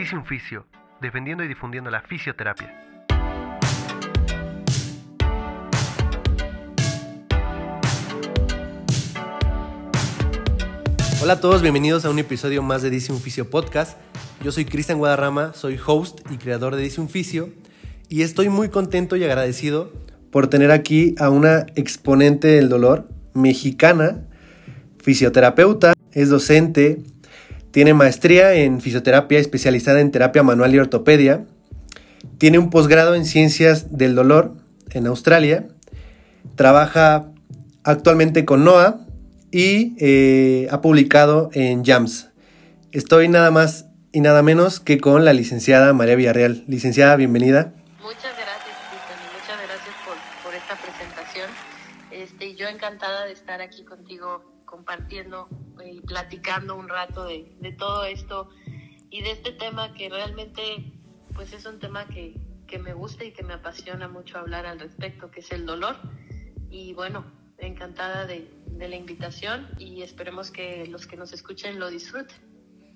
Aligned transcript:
Dice 0.00 0.16
un 0.16 0.24
fisio, 0.24 0.64
defendiendo 1.02 1.44
y 1.44 1.48
difundiendo 1.48 1.90
la 1.90 2.00
fisioterapia. 2.00 2.74
Hola 11.20 11.34
a 11.34 11.40
todos, 11.42 11.60
bienvenidos 11.60 12.06
a 12.06 12.10
un 12.10 12.18
episodio 12.18 12.62
más 12.62 12.80
de 12.80 12.88
Dice 12.88 13.12
un 13.12 13.20
Fisio 13.20 13.50
Podcast. 13.50 13.98
Yo 14.42 14.52
soy 14.52 14.64
Cristian 14.64 14.96
Guadarrama, 14.96 15.52
soy 15.52 15.78
host 15.86 16.20
y 16.30 16.38
creador 16.38 16.76
de 16.76 16.82
Dice 16.82 17.02
un 17.02 17.10
y 18.08 18.22
estoy 18.22 18.48
muy 18.48 18.70
contento 18.70 19.16
y 19.16 19.24
agradecido 19.24 19.92
por 20.30 20.46
tener 20.46 20.70
aquí 20.70 21.14
a 21.18 21.28
una 21.28 21.66
exponente 21.76 22.48
del 22.48 22.70
dolor 22.70 23.06
mexicana, 23.34 24.22
fisioterapeuta, 25.02 25.92
es 26.12 26.30
docente, 26.30 27.02
tiene 27.70 27.94
maestría 27.94 28.54
en 28.54 28.80
fisioterapia 28.80 29.38
especializada 29.38 30.00
en 30.00 30.10
terapia 30.10 30.42
manual 30.42 30.74
y 30.74 30.78
ortopedia. 30.78 31.44
Tiene 32.38 32.58
un 32.58 32.70
posgrado 32.70 33.14
en 33.14 33.24
ciencias 33.24 33.96
del 33.96 34.14
dolor 34.14 34.56
en 34.90 35.06
Australia. 35.06 35.68
Trabaja 36.56 37.30
actualmente 37.84 38.44
con 38.44 38.64
NOAA 38.64 39.06
y 39.52 39.94
eh, 39.98 40.68
ha 40.70 40.80
publicado 40.80 41.50
en 41.52 41.84
JAMS. 41.84 42.30
Estoy 42.92 43.28
nada 43.28 43.50
más 43.50 43.86
y 44.12 44.20
nada 44.20 44.42
menos 44.42 44.80
que 44.80 44.98
con 44.98 45.24
la 45.24 45.32
licenciada 45.32 45.92
María 45.92 46.16
Villarreal. 46.16 46.64
Licenciada, 46.66 47.14
bienvenida. 47.14 47.72
Muchas 48.02 48.34
gracias, 48.34 48.76
Cristian, 48.90 49.18
y 49.20 49.28
muchas 49.38 49.58
gracias 49.64 49.94
por, 50.04 50.16
por 50.42 50.54
esta 50.54 50.74
presentación. 50.74 51.50
Este, 52.10 52.56
yo 52.56 52.66
encantada 52.66 53.26
de 53.26 53.32
estar 53.32 53.60
aquí 53.60 53.84
contigo 53.84 54.59
compartiendo 54.70 55.48
y 55.84 56.00
platicando 56.00 56.76
un 56.76 56.88
rato 56.88 57.24
de, 57.24 57.52
de, 57.60 57.72
todo 57.72 58.04
esto 58.04 58.48
y 59.10 59.22
de 59.22 59.32
este 59.32 59.52
tema 59.52 59.92
que 59.94 60.08
realmente 60.08 60.62
pues 61.34 61.52
es 61.52 61.66
un 61.66 61.78
tema 61.78 62.06
que, 62.06 62.36
que 62.66 62.78
me 62.78 62.92
gusta 62.92 63.24
y 63.24 63.32
que 63.32 63.42
me 63.42 63.54
apasiona 63.54 64.08
mucho 64.08 64.38
hablar 64.38 64.66
al 64.66 64.78
respecto, 64.78 65.30
que 65.30 65.40
es 65.40 65.50
el 65.50 65.66
dolor. 65.66 65.96
Y 66.70 66.94
bueno, 66.94 67.24
encantada 67.58 68.26
de, 68.26 68.48
de 68.66 68.88
la 68.88 68.96
invitación 68.96 69.66
y 69.78 70.02
esperemos 70.02 70.50
que 70.50 70.86
los 70.86 71.06
que 71.06 71.16
nos 71.16 71.32
escuchen 71.32 71.80
lo 71.80 71.90
disfruten. 71.90 72.36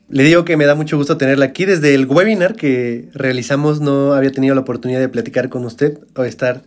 Le 0.09 0.23
digo 0.23 0.45
que 0.45 0.57
me 0.57 0.67
da 0.67 0.75
mucho 0.75 0.97
gusto 0.97 1.17
tenerla 1.17 1.47
aquí. 1.47 1.65
Desde 1.65 1.95
el 1.95 2.07
webinar 2.07 2.57
que 2.57 3.09
realizamos 3.15 3.81
no 3.81 4.13
había 4.13 4.31
tenido 4.31 4.55
la 4.55 4.61
oportunidad 4.61 5.01
de 5.01 5.09
platicar 5.09 5.49
con 5.49 5.65
usted 5.65 5.99
o 6.15 6.25
estar 6.25 6.63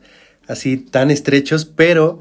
así 0.48 0.78
tan 0.78 1.12
estrechos, 1.12 1.66
pero 1.66 2.20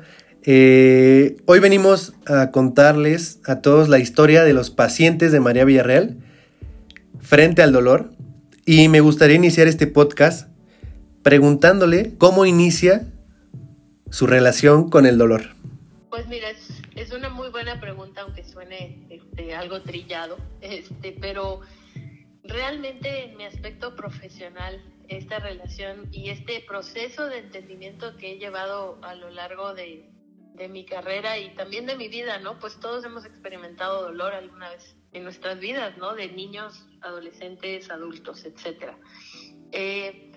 eh, 0.49 1.37
hoy 1.47 1.59
venimos 1.59 2.15
a 2.25 2.53
contarles 2.53 3.41
a 3.47 3.61
todos 3.63 3.89
la 3.89 3.99
historia 3.99 4.45
de 4.45 4.53
los 4.53 4.71
pacientes 4.71 5.33
de 5.33 5.41
María 5.41 5.65
Villarreal 5.65 6.19
frente 7.21 7.63
al 7.63 7.73
dolor 7.73 8.13
y 8.65 8.89
me 8.89 9.01
gustaría 9.01 9.35
iniciar 9.35 9.67
este 9.67 9.89
podcast 9.89 10.49
preguntándole 11.25 12.17
cómo 12.17 12.47
inicia 12.47 13.13
su 14.11 14.29
relación 14.29 14.89
con 14.89 15.05
el 15.05 15.19
dolor. 15.19 15.57
Pues 16.11 16.29
mira, 16.29 16.49
es, 16.95 17.13
una 17.13 17.29
muy 17.29 17.49
buena 17.49 17.81
pregunta, 17.81 18.21
aunque 18.21 18.45
suene 18.45 19.05
este, 19.11 19.53
algo 19.53 19.83
trillado, 19.83 20.37
este, 20.61 21.17
pero 21.21 21.63
realmente 22.45 23.25
en 23.25 23.37
mi 23.37 23.45
aspecto 23.45 23.97
profesional, 23.97 24.81
esta 25.09 25.41
relación 25.41 26.09
y 26.13 26.31
este 26.31 26.65
proceso 26.69 27.27
de 27.27 27.39
entendimiento 27.39 28.17
que 28.17 28.33
he 28.33 28.39
llevado 28.39 28.99
a 29.03 29.17
lo 29.17 29.31
largo 29.31 29.75
de, 29.75 30.09
de 30.57 30.69
mi 30.69 30.85
carrera 30.85 31.39
y 31.39 31.55
también 31.55 31.87
de 31.87 31.97
mi 31.97 32.09
vida, 32.09 32.39
¿no? 32.39 32.59
Pues 32.59 32.79
todos 32.81 33.05
hemos 33.05 33.25
experimentado 33.25 34.03
dolor 34.03 34.35
alguna 34.35 34.71
vez 34.71 34.97
en 35.13 35.25
nuestras 35.25 35.61
vidas, 35.61 35.97
¿no? 35.99 36.15
De 36.15 36.29
niños, 36.29 36.87
adolescentes, 37.03 37.91
adultos, 37.91 38.45
etcétera. 38.45 38.99
Eh, 39.73 40.33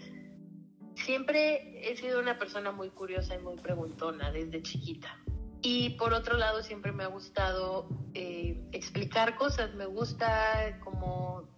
siempre 0.95 1.89
he 1.89 1.95
sido 1.95 2.19
una 2.19 2.37
persona 2.37 2.71
muy 2.71 2.89
curiosa 2.89 3.35
y 3.35 3.39
muy 3.39 3.55
preguntona 3.57 4.31
desde 4.31 4.61
chiquita. 4.61 5.17
Y 5.61 5.91
por 5.91 6.13
otro 6.13 6.37
lado, 6.37 6.63
siempre 6.63 6.91
me 6.91 7.03
ha 7.03 7.07
gustado 7.07 7.89
eh, 8.13 8.61
explicar 8.71 9.35
cosas. 9.35 9.73
Me 9.75 9.85
gusta 9.85 10.79
como, 10.83 11.49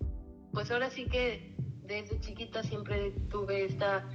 pues 0.54 0.72
ahora 0.72 0.90
sí 0.90 1.06
que 1.06 1.56
desde 1.84 2.20
chiquita 2.20 2.64
siempre 2.64 3.12
tuve 3.30 3.66
esta 3.66 4.08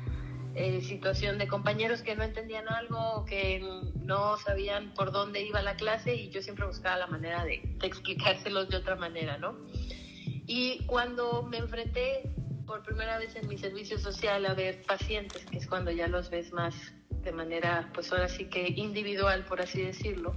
eh, 0.56 0.80
situación 0.80 1.36
de 1.38 1.46
compañeros 1.46 2.02
que 2.02 2.16
no 2.16 2.22
entendían 2.22 2.66
algo, 2.68 3.24
que 3.26 3.60
no 4.02 4.38
sabían 4.38 4.94
por 4.94 5.12
dónde 5.12 5.42
iba 5.42 5.60
la 5.60 5.76
clase 5.76 6.14
y 6.14 6.30
yo 6.30 6.40
siempre 6.40 6.66
buscaba 6.66 6.96
la 6.96 7.06
manera 7.06 7.44
de, 7.44 7.60
de 7.62 7.86
explicárselos 7.86 8.70
de 8.70 8.78
otra 8.78 8.96
manera, 8.96 9.36
¿no? 9.36 9.54
Y 10.46 10.84
cuando 10.86 11.42
me 11.42 11.58
enfrenté 11.58 12.32
por 12.66 12.82
primera 12.82 13.18
vez 13.18 13.36
en 13.36 13.48
mi 13.48 13.58
servicio 13.58 13.98
social 13.98 14.46
a 14.46 14.54
ver 14.54 14.82
pacientes, 14.82 15.44
que 15.46 15.58
es 15.58 15.66
cuando 15.66 15.90
ya 15.90 16.08
los 16.08 16.30
ves 16.30 16.52
más 16.52 16.74
de 17.10 17.32
manera, 17.32 17.90
pues 17.92 18.10
ahora 18.12 18.28
sí 18.28 18.46
que 18.46 18.68
individual, 18.68 19.44
por 19.44 19.60
así 19.60 19.82
decirlo, 19.82 20.34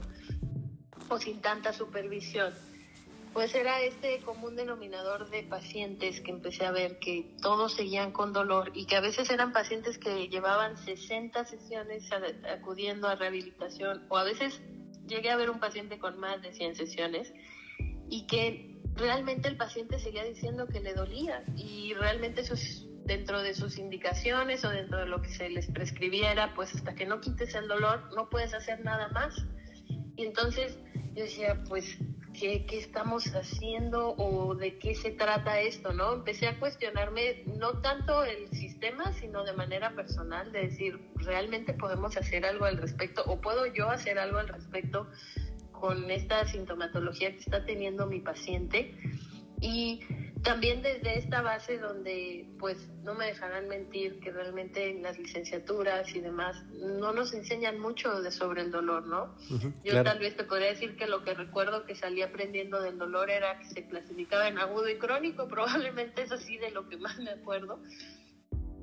o 1.08 1.18
sin 1.18 1.42
tanta 1.42 1.74
supervisión, 1.74 2.54
pues 3.34 3.54
era 3.56 3.82
este 3.82 4.20
común 4.22 4.56
denominador 4.56 5.30
de 5.30 5.44
pacientes 5.44 6.22
que 6.22 6.32
empecé 6.32 6.66
a 6.66 6.72
ver 6.72 7.00
que 7.00 7.36
todos 7.42 7.74
seguían 7.74 8.12
con 8.12 8.34
dolor 8.34 8.72
y 8.74 8.86
que 8.86 8.96
a 8.96 9.02
veces 9.02 9.30
eran 9.30 9.54
pacientes 9.54 9.98
que 9.98 10.28
llevaban 10.28 10.78
60 10.78 11.46
sesiones 11.46 12.10
acudiendo 12.52 13.08
a 13.08 13.16
rehabilitación 13.16 14.06
o 14.10 14.18
a 14.18 14.24
veces 14.24 14.62
llegué 15.08 15.30
a 15.30 15.38
ver 15.38 15.50
un 15.50 15.60
paciente 15.60 16.00
con 16.00 16.20
más 16.20 16.42
de 16.42 16.54
100 16.54 16.76
sesiones 16.76 17.34
y 18.10 18.26
que 18.28 18.78
realmente 18.96 19.48
el 19.48 19.58
paciente 19.58 20.00
seguía 20.00 20.24
diciendo 20.24 20.68
que 20.68 20.80
le 20.80 20.94
dolía 20.94 21.44
y 21.56 21.94
realmente 21.94 22.42
es 22.42 22.86
dentro 23.06 23.42
de 23.42 23.56
sus 23.56 23.78
indicaciones 23.80 24.64
o 24.66 24.70
dentro 24.70 25.00
de 25.00 25.08
lo 25.08 25.22
que 25.22 25.30
se 25.30 25.50
les 25.50 25.68
prescribiera, 25.68 26.54
pues 26.54 26.76
hasta 26.76 26.94
que 26.94 27.06
no 27.06 27.20
quites 27.20 27.56
el 27.56 27.68
dolor 27.68 28.12
no 28.16 28.30
puedes 28.30 28.54
hacer 28.54 28.84
nada 28.84 29.08
más. 29.10 29.34
Y 30.16 30.26
entonces 30.26 30.78
yo 31.16 31.24
decía, 31.24 31.64
pues, 31.68 31.98
¿qué, 32.34 32.66
¿qué, 32.66 32.80
estamos 32.80 33.26
haciendo 33.36 34.16
o 34.18 34.56
de 34.56 34.78
qué 34.78 34.96
se 34.96 35.12
trata 35.12 35.60
esto? 35.60 35.94
¿no? 35.94 36.14
Empecé 36.14 36.48
a 36.48 36.60
cuestionarme 36.60 37.44
no 37.58 37.82
tanto 37.82 38.24
el 38.24 38.50
sistema, 38.50 39.14
sino 39.14 39.44
de 39.44 39.54
manera 39.54 39.96
personal, 39.96 40.52
de 40.52 40.68
decir, 40.68 41.00
¿realmente 41.16 41.74
podemos 41.74 42.18
hacer 42.18 42.46
algo 42.46 42.66
al 42.66 42.78
respecto 42.78 43.24
o 43.26 43.42
puedo 43.42 43.66
yo 43.66 43.90
hacer 43.90 44.20
algo 44.20 44.40
al 44.40 44.48
respecto 44.48 45.08
con 45.72 46.12
esta 46.12 46.46
sintomatología 46.46 47.32
que 47.32 47.40
está 47.40 47.66
teniendo 47.66 48.08
mi 48.08 48.20
paciente? 48.20 48.96
Y 49.62 50.02
también 50.44 50.82
desde 50.82 51.18
esta 51.20 51.42
base 51.42 51.78
donde, 51.78 52.48
pues, 52.60 52.78
no 53.04 53.14
me 53.14 53.26
dejarán 53.26 53.68
mentir 53.68 54.20
que 54.20 54.32
realmente 54.32 54.90
en 54.90 55.04
las 55.04 55.18
licenciaturas 55.18 56.14
y 56.16 56.22
demás 56.22 56.56
no 56.72 57.12
nos 57.14 57.34
enseñan 57.34 57.80
mucho 57.80 58.22
de 58.22 58.32
sobre 58.32 58.62
el 58.62 58.72
dolor, 58.72 59.06
¿no? 59.08 59.36
Uh 59.50 59.56
-huh, 59.58 59.74
Yo 59.84 59.92
claro. 59.92 60.12
tal 60.12 60.20
vez 60.20 60.36
te 60.38 60.44
podría 60.44 60.70
decir 60.70 60.96
que 60.96 61.08
lo 61.08 61.24
que 61.24 61.34
recuerdo 61.34 61.86
que 61.86 61.96
salí 61.96 62.22
aprendiendo 62.22 62.82
del 62.82 62.98
dolor 62.98 63.30
era 63.30 63.60
que 63.60 63.66
se 63.66 63.88
clasificaba 63.88 64.48
en 64.48 64.58
agudo 64.58 64.90
y 64.90 64.98
crónico, 64.98 65.48
probablemente 65.96 66.24
es 66.24 66.32
así 66.32 66.58
de 66.58 66.72
lo 66.72 66.88
que 66.88 66.98
más 66.98 67.18
me 67.20 67.32
acuerdo. 67.32 67.82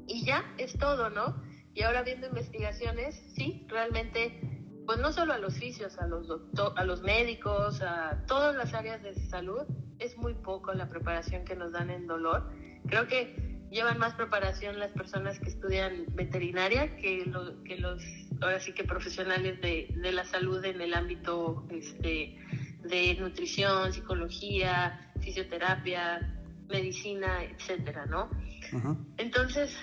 Y 0.06 0.24
ya, 0.24 0.54
es 0.58 0.78
todo, 0.78 1.10
¿no? 1.10 1.42
Y 1.74 1.82
ahora 1.82 2.02
viendo 2.02 2.26
investigaciones, 2.28 3.14
sí, 3.34 3.66
realmente 3.68 4.40
pues 4.86 4.98
no 5.00 5.12
solo 5.12 5.32
a 5.32 5.38
los 5.38 5.58
fisios, 5.58 5.98
a 5.98 6.06
los 6.06 6.28
doctor, 6.28 6.72
a 6.76 6.84
los 6.84 7.02
médicos, 7.02 7.82
a 7.82 8.24
todas 8.28 8.54
las 8.54 8.72
áreas 8.72 9.02
de 9.02 9.14
salud, 9.28 9.64
es 9.98 10.16
muy 10.16 10.34
poco 10.34 10.72
la 10.72 10.88
preparación 10.88 11.44
que 11.44 11.56
nos 11.56 11.72
dan 11.72 11.90
en 11.90 12.06
dolor. 12.06 12.50
Creo 12.86 13.06
que 13.06 13.56
llevan 13.70 13.98
más 13.98 14.14
preparación 14.14 14.78
las 14.78 14.92
personas 14.92 15.38
que 15.40 15.48
estudian 15.48 16.04
veterinaria 16.14 16.96
que, 16.96 17.24
lo, 17.26 17.62
que 17.64 17.76
los, 17.78 18.02
ahora 18.40 18.60
sí 18.60 18.72
que 18.72 18.84
profesionales 18.84 19.60
de, 19.60 19.88
de 19.96 20.12
la 20.12 20.24
salud 20.24 20.64
en 20.64 20.80
el 20.80 20.94
ámbito 20.94 21.66
este, 21.70 22.36
de 22.82 23.16
nutrición, 23.18 23.92
psicología, 23.92 25.12
fisioterapia, 25.20 26.32
medicina, 26.68 27.44
etcétera, 27.44 28.06
¿no? 28.06 28.30
Uh 28.72 28.76
-huh. 28.76 29.06
Entonces, 29.18 29.76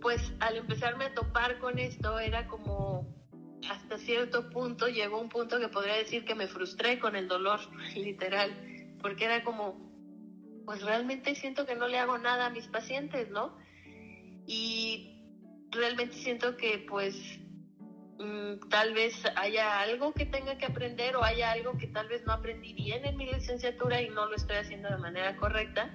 pues 0.00 0.32
al 0.40 0.56
empezarme 0.56 1.04
a 1.06 1.14
topar 1.14 1.58
con 1.58 1.78
esto 1.78 2.18
era 2.18 2.46
como 2.46 3.06
hasta 3.68 3.98
cierto 3.98 4.48
punto 4.50 4.88
llegó 4.88 5.20
un 5.20 5.28
punto 5.28 5.60
que 5.60 5.68
podría 5.68 5.94
decir 5.94 6.24
que 6.24 6.34
me 6.34 6.48
frustré 6.48 6.98
con 6.98 7.14
el 7.16 7.28
dolor, 7.28 7.60
literal, 7.94 8.50
porque 9.00 9.24
era 9.24 9.42
como, 9.44 9.90
pues 10.64 10.82
realmente 10.82 11.34
siento 11.34 11.66
que 11.66 11.74
no 11.74 11.88
le 11.88 11.98
hago 11.98 12.18
nada 12.18 12.46
a 12.46 12.50
mis 12.50 12.66
pacientes, 12.68 13.30
¿no? 13.30 13.56
Y 14.46 15.10
realmente 15.70 16.16
siento 16.16 16.56
que 16.56 16.84
pues 16.88 17.14
mmm, 18.18 18.68
tal 18.68 18.92
vez 18.92 19.14
haya 19.36 19.80
algo 19.80 20.12
que 20.12 20.26
tenga 20.26 20.58
que 20.58 20.66
aprender 20.66 21.16
o 21.16 21.24
haya 21.24 21.52
algo 21.52 21.76
que 21.78 21.86
tal 21.86 22.08
vez 22.08 22.24
no 22.26 22.32
aprendí 22.32 22.72
bien 22.72 23.04
en 23.04 23.16
mi 23.16 23.26
licenciatura 23.26 24.00
y 24.02 24.08
no 24.10 24.26
lo 24.26 24.36
estoy 24.36 24.56
haciendo 24.56 24.88
de 24.88 24.98
manera 24.98 25.36
correcta. 25.36 25.90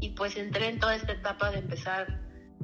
Y 0.00 0.10
pues 0.10 0.36
entré 0.36 0.68
en 0.68 0.78
toda 0.78 0.96
esta 0.96 1.12
etapa 1.12 1.50
de 1.50 1.58
empezar 1.58 2.20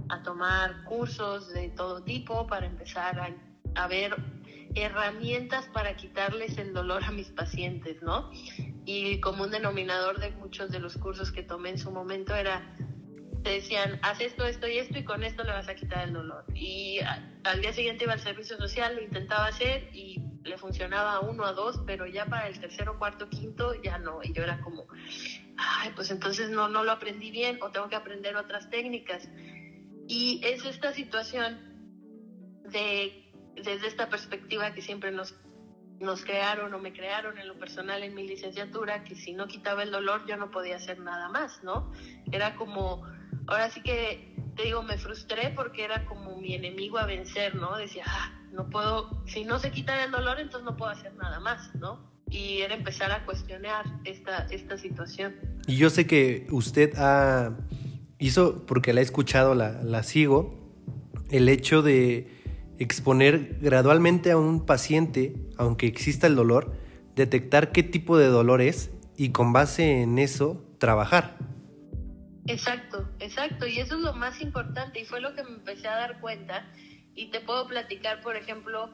a 0.08 0.22
tomar 0.22 0.84
cursos 0.84 1.52
de 1.52 1.68
todo 1.70 2.02
tipo 2.02 2.46
para 2.46 2.66
empezar 2.66 3.36
a 3.74 3.86
ver 3.88 4.16
herramientas 4.74 5.66
para 5.68 5.96
quitarles 5.96 6.56
el 6.58 6.72
dolor 6.72 7.02
a 7.04 7.10
mis 7.10 7.30
pacientes, 7.30 8.00
¿no? 8.02 8.30
Y 8.86 9.20
como 9.20 9.44
un 9.44 9.50
denominador 9.50 10.20
de 10.20 10.30
muchos 10.30 10.70
de 10.70 10.78
los 10.78 10.96
cursos 10.96 11.32
que 11.32 11.42
tomé 11.42 11.70
en 11.70 11.78
su 11.78 11.90
momento 11.90 12.34
era 12.34 12.76
te 13.46 13.52
decían, 13.52 14.00
haz 14.02 14.20
esto, 14.20 14.44
esto 14.44 14.66
y 14.66 14.78
esto 14.78 14.98
y 14.98 15.04
con 15.04 15.22
esto 15.22 15.44
le 15.44 15.52
vas 15.52 15.68
a 15.68 15.76
quitar 15.76 16.08
el 16.08 16.14
dolor. 16.14 16.44
Y 16.52 16.98
al 17.44 17.60
día 17.60 17.72
siguiente 17.72 18.02
iba 18.02 18.12
al 18.12 18.20
servicio 18.20 18.56
social, 18.56 18.96
lo 18.96 19.02
intentaba 19.02 19.46
hacer 19.46 19.88
y 19.92 20.20
le 20.42 20.58
funcionaba 20.58 21.14
a 21.14 21.20
uno, 21.20 21.44
a 21.44 21.52
dos, 21.52 21.80
pero 21.86 22.06
ya 22.06 22.26
para 22.26 22.48
el 22.48 22.58
tercero, 22.58 22.98
cuarto, 22.98 23.28
quinto 23.28 23.80
ya 23.80 23.98
no. 23.98 24.18
Y 24.24 24.32
yo 24.32 24.42
era 24.42 24.60
como, 24.62 24.88
ay, 25.56 25.92
pues 25.94 26.10
entonces 26.10 26.50
no, 26.50 26.66
no 26.66 26.82
lo 26.82 26.90
aprendí 26.90 27.30
bien 27.30 27.60
o 27.62 27.70
tengo 27.70 27.88
que 27.88 27.94
aprender 27.94 28.34
otras 28.34 28.68
técnicas. 28.68 29.28
Y 30.08 30.40
es 30.42 30.64
esta 30.64 30.92
situación 30.92 31.58
de, 32.64 33.32
desde 33.54 33.86
esta 33.86 34.08
perspectiva 34.08 34.72
que 34.74 34.82
siempre 34.82 35.12
nos, 35.12 35.36
nos 36.00 36.24
crearon 36.24 36.72
o 36.74 36.78
me 36.78 36.92
crearon 36.92 37.38
en 37.38 37.48
lo 37.48 37.58
personal 37.58 38.02
en 38.02 38.14
mi 38.14 38.26
licenciatura, 38.26 39.04
que 39.04 39.14
si 39.14 39.32
no 39.32 39.46
quitaba 39.46 39.82
el 39.82 39.90
dolor 39.90 40.26
yo 40.26 40.36
no 40.36 40.50
podía 40.50 40.76
hacer 40.76 40.98
nada 40.98 41.28
más, 41.28 41.62
¿no? 41.62 41.92
Era 42.30 42.54
como 42.56 43.02
ahora 43.46 43.70
sí 43.70 43.82
que 43.82 44.34
te 44.56 44.64
digo, 44.64 44.82
me 44.82 44.98
frustré 44.98 45.52
porque 45.54 45.84
era 45.84 46.06
como 46.06 46.36
mi 46.36 46.54
enemigo 46.54 46.98
a 46.98 47.06
vencer, 47.06 47.54
¿no? 47.54 47.76
Decía, 47.76 48.04
ah, 48.06 48.32
no 48.52 48.70
puedo, 48.70 49.22
si 49.26 49.44
no 49.44 49.58
se 49.58 49.70
quita 49.70 50.02
el 50.04 50.10
dolor, 50.10 50.40
entonces 50.40 50.64
no 50.64 50.76
puedo 50.76 50.90
hacer 50.90 51.14
nada 51.14 51.40
más, 51.40 51.74
¿no? 51.74 52.10
Y 52.28 52.62
era 52.62 52.74
empezar 52.74 53.12
a 53.12 53.24
cuestionar 53.24 53.84
esta, 54.04 54.46
esta 54.50 54.78
situación. 54.78 55.36
Y 55.66 55.76
yo 55.76 55.90
sé 55.90 56.06
que 56.06 56.46
usted 56.50 56.94
ha, 56.96 57.56
hizo, 58.18 58.64
porque 58.66 58.92
la 58.92 59.00
he 59.00 59.04
escuchado, 59.04 59.54
la, 59.54 59.82
la 59.82 60.02
sigo, 60.02 60.72
el 61.30 61.48
hecho 61.48 61.82
de 61.82 62.45
exponer 62.78 63.58
gradualmente 63.60 64.30
a 64.30 64.36
un 64.36 64.64
paciente, 64.66 65.34
aunque 65.56 65.86
exista 65.86 66.26
el 66.26 66.36
dolor, 66.36 66.72
detectar 67.14 67.72
qué 67.72 67.82
tipo 67.82 68.18
de 68.18 68.26
dolor 68.26 68.60
es 68.60 68.90
y 69.16 69.30
con 69.30 69.52
base 69.52 70.02
en 70.02 70.18
eso 70.18 70.62
trabajar. 70.78 71.38
Exacto, 72.46 73.08
exacto. 73.18 73.66
Y 73.66 73.80
eso 73.80 73.96
es 73.96 74.02
lo 74.02 74.12
más 74.12 74.40
importante 74.40 75.00
y 75.00 75.04
fue 75.04 75.20
lo 75.20 75.34
que 75.34 75.42
me 75.42 75.50
empecé 75.50 75.88
a 75.88 75.96
dar 75.96 76.20
cuenta. 76.20 76.66
Y 77.14 77.30
te 77.30 77.40
puedo 77.40 77.66
platicar, 77.66 78.20
por 78.20 78.36
ejemplo, 78.36 78.90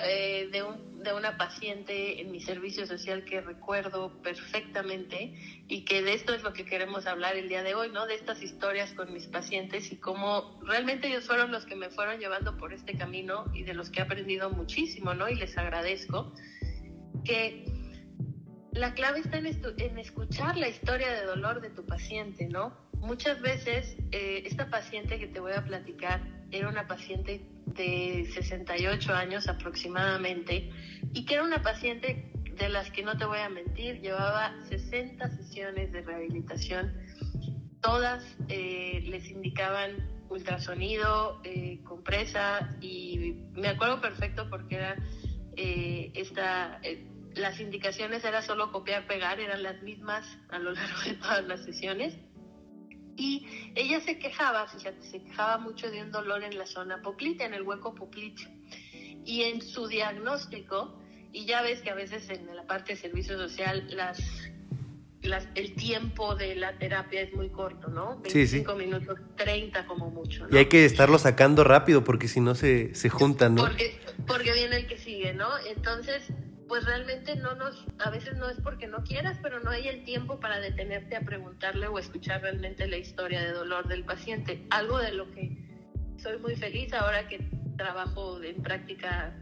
eh, 0.00 0.48
de, 0.50 0.62
un, 0.62 1.02
de 1.02 1.12
una 1.12 1.36
paciente 1.36 2.20
en 2.20 2.32
mi 2.32 2.40
servicio 2.40 2.86
social 2.86 3.24
que 3.24 3.40
recuerdo 3.40 4.20
perfectamente 4.22 5.34
y 5.68 5.84
que 5.84 6.02
de 6.02 6.14
esto 6.14 6.34
es 6.34 6.42
lo 6.42 6.52
que 6.52 6.64
queremos 6.64 7.06
hablar 7.06 7.36
el 7.36 7.48
día 7.48 7.62
de 7.62 7.74
hoy, 7.74 7.90
¿no? 7.90 8.06
De 8.06 8.14
estas 8.14 8.42
historias 8.42 8.92
con 8.94 9.12
mis 9.12 9.26
pacientes 9.26 9.92
y 9.92 9.96
cómo 9.96 10.60
realmente 10.64 11.08
ellos 11.08 11.26
fueron 11.26 11.52
los 11.52 11.64
que 11.64 11.76
me 11.76 11.90
fueron 11.90 12.18
llevando 12.18 12.56
por 12.56 12.72
este 12.72 12.96
camino 12.96 13.44
y 13.54 13.62
de 13.62 13.74
los 13.74 13.90
que 13.90 14.00
he 14.00 14.02
aprendido 14.02 14.50
muchísimo, 14.50 15.14
¿no? 15.14 15.28
Y 15.28 15.36
les 15.36 15.56
agradezco 15.56 16.32
que 17.24 17.64
la 18.72 18.94
clave 18.94 19.20
está 19.20 19.38
en, 19.38 19.46
en 19.46 19.98
escuchar 19.98 20.56
la 20.56 20.68
historia 20.68 21.12
de 21.12 21.24
dolor 21.24 21.60
de 21.60 21.70
tu 21.70 21.86
paciente, 21.86 22.48
¿no? 22.48 22.84
muchas 23.04 23.40
veces 23.40 23.96
eh, 24.12 24.42
esta 24.46 24.70
paciente 24.70 25.18
que 25.18 25.26
te 25.26 25.38
voy 25.38 25.52
a 25.52 25.64
platicar 25.64 26.20
era 26.54 26.68
una 26.68 26.86
paciente 26.86 27.44
de 27.66 28.30
68 28.32 29.12
años 29.12 29.48
aproximadamente 29.48 30.70
y 31.12 31.24
que 31.24 31.34
era 31.34 31.42
una 31.42 31.62
paciente 31.62 32.30
de 32.56 32.68
las 32.68 32.90
que 32.90 33.02
no 33.02 33.16
te 33.16 33.24
voy 33.24 33.40
a 33.40 33.48
mentir, 33.48 34.00
llevaba 34.00 34.54
60 34.68 35.28
sesiones 35.30 35.92
de 35.92 36.02
rehabilitación, 36.02 36.94
todas 37.80 38.24
eh, 38.48 39.02
les 39.06 39.28
indicaban 39.30 40.08
ultrasonido, 40.28 41.40
eh, 41.42 41.80
compresa 41.84 42.76
y 42.80 43.34
me 43.52 43.68
acuerdo 43.68 44.00
perfecto 44.00 44.48
porque 44.48 44.76
era 44.76 44.96
esta 45.56 46.80
las 47.36 47.60
indicaciones 47.60 48.24
era 48.24 48.42
solo 48.42 48.72
copiar 48.72 49.06
pegar 49.06 49.38
eran 49.38 49.62
las 49.62 49.82
mismas 49.82 50.26
a 50.48 50.58
lo 50.58 50.72
largo 50.72 51.00
de 51.06 51.14
todas 51.14 51.44
las 51.44 51.64
sesiones 51.64 52.16
y 53.16 53.72
ella 53.74 54.00
se 54.00 54.18
quejaba, 54.18 54.66
fíjate, 54.66 55.02
se 55.02 55.22
quejaba 55.22 55.58
mucho 55.58 55.90
de 55.90 56.02
un 56.02 56.10
dolor 56.10 56.42
en 56.42 56.58
la 56.58 56.66
zona 56.66 57.00
poplita, 57.02 57.44
en 57.44 57.54
el 57.54 57.62
hueco 57.62 57.94
popliteo. 57.94 58.48
Y 59.24 59.42
en 59.42 59.62
su 59.62 59.86
diagnóstico, 59.86 60.98
y 61.32 61.46
ya 61.46 61.62
ves 61.62 61.80
que 61.80 61.90
a 61.90 61.94
veces 61.94 62.28
en 62.30 62.54
la 62.54 62.66
parte 62.66 62.94
de 62.94 63.00
servicio 63.00 63.38
social 63.38 63.86
las, 63.90 64.20
las 65.22 65.48
el 65.54 65.74
tiempo 65.74 66.34
de 66.34 66.56
la 66.56 66.76
terapia 66.78 67.22
es 67.22 67.32
muy 67.32 67.48
corto, 67.48 67.88
¿no? 67.88 68.20
25 68.20 68.74
minutos, 68.74 69.18
30 69.36 69.86
como 69.86 70.10
mucho. 70.10 70.46
Y 70.50 70.56
hay 70.58 70.66
que 70.66 70.84
estarlo 70.84 71.18
sacando 71.18 71.64
rápido 71.64 72.04
porque 72.04 72.28
si 72.28 72.40
no 72.40 72.54
se, 72.54 72.94
se 72.94 73.08
juntan, 73.08 73.54
¿no? 73.54 73.62
Porque, 73.62 73.98
porque 74.26 74.52
viene 74.52 74.76
el 74.76 74.86
que 74.86 74.98
sigue, 74.98 75.32
¿no? 75.32 75.48
Entonces 75.66 76.24
pues 76.68 76.84
realmente 76.84 77.36
no 77.36 77.54
nos, 77.54 77.84
a 77.98 78.10
veces 78.10 78.36
no 78.36 78.48
es 78.48 78.60
porque 78.60 78.86
no 78.86 79.02
quieras, 79.04 79.38
pero 79.42 79.60
no 79.60 79.70
hay 79.70 79.88
el 79.88 80.04
tiempo 80.04 80.40
para 80.40 80.60
detenerte 80.60 81.16
a 81.16 81.20
preguntarle 81.20 81.86
o 81.86 81.98
escuchar 81.98 82.42
realmente 82.42 82.86
la 82.86 82.96
historia 82.96 83.42
de 83.42 83.52
dolor 83.52 83.88
del 83.88 84.04
paciente. 84.04 84.66
Algo 84.70 84.98
de 84.98 85.12
lo 85.12 85.30
que 85.30 85.56
soy 86.16 86.38
muy 86.38 86.56
feliz 86.56 86.92
ahora 86.94 87.28
que 87.28 87.48
trabajo 87.76 88.42
en 88.42 88.62
práctica 88.62 89.36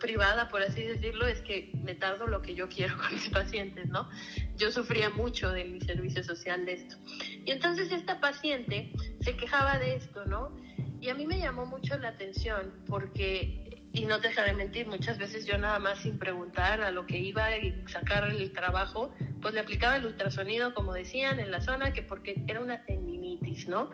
privada, 0.00 0.48
por 0.48 0.62
así 0.62 0.82
decirlo, 0.82 1.26
es 1.26 1.40
que 1.40 1.70
me 1.82 1.94
tardo 1.94 2.26
lo 2.26 2.42
que 2.42 2.54
yo 2.54 2.68
quiero 2.68 2.96
con 2.98 3.12
mis 3.12 3.28
pacientes, 3.28 3.86
¿no? 3.88 4.08
Yo 4.56 4.70
sufría 4.70 5.10
mucho 5.10 5.50
de 5.50 5.64
mi 5.64 5.80
servicio 5.80 6.22
social 6.22 6.64
de 6.66 6.74
esto. 6.74 6.96
Y 7.44 7.50
entonces 7.50 7.90
esta 7.92 8.20
paciente 8.20 8.92
se 9.20 9.36
quejaba 9.36 9.78
de 9.78 9.96
esto, 9.96 10.24
¿no? 10.26 10.56
Y 11.00 11.08
a 11.08 11.14
mí 11.14 11.26
me 11.26 11.38
llamó 11.38 11.66
mucho 11.66 11.98
la 11.98 12.08
atención 12.08 12.72
porque 12.86 13.73
y 13.94 14.06
no 14.06 14.20
te 14.20 14.28
dejaré 14.28 14.54
mentir, 14.54 14.88
muchas 14.88 15.18
veces 15.18 15.46
yo 15.46 15.56
nada 15.56 15.78
más 15.78 16.00
sin 16.00 16.18
preguntar 16.18 16.82
a 16.82 16.90
lo 16.90 17.06
que 17.06 17.16
iba 17.16 17.56
y 17.56 17.80
sacar 17.86 18.28
el 18.28 18.52
trabajo, 18.52 19.14
pues 19.40 19.54
le 19.54 19.60
aplicaba 19.60 19.96
el 19.96 20.06
ultrasonido, 20.06 20.74
como 20.74 20.92
decían, 20.92 21.38
en 21.38 21.52
la 21.52 21.60
zona, 21.60 21.92
que 21.92 22.02
porque 22.02 22.42
era 22.48 22.60
una 22.60 22.84
tendinitis, 22.84 23.68
¿no? 23.68 23.90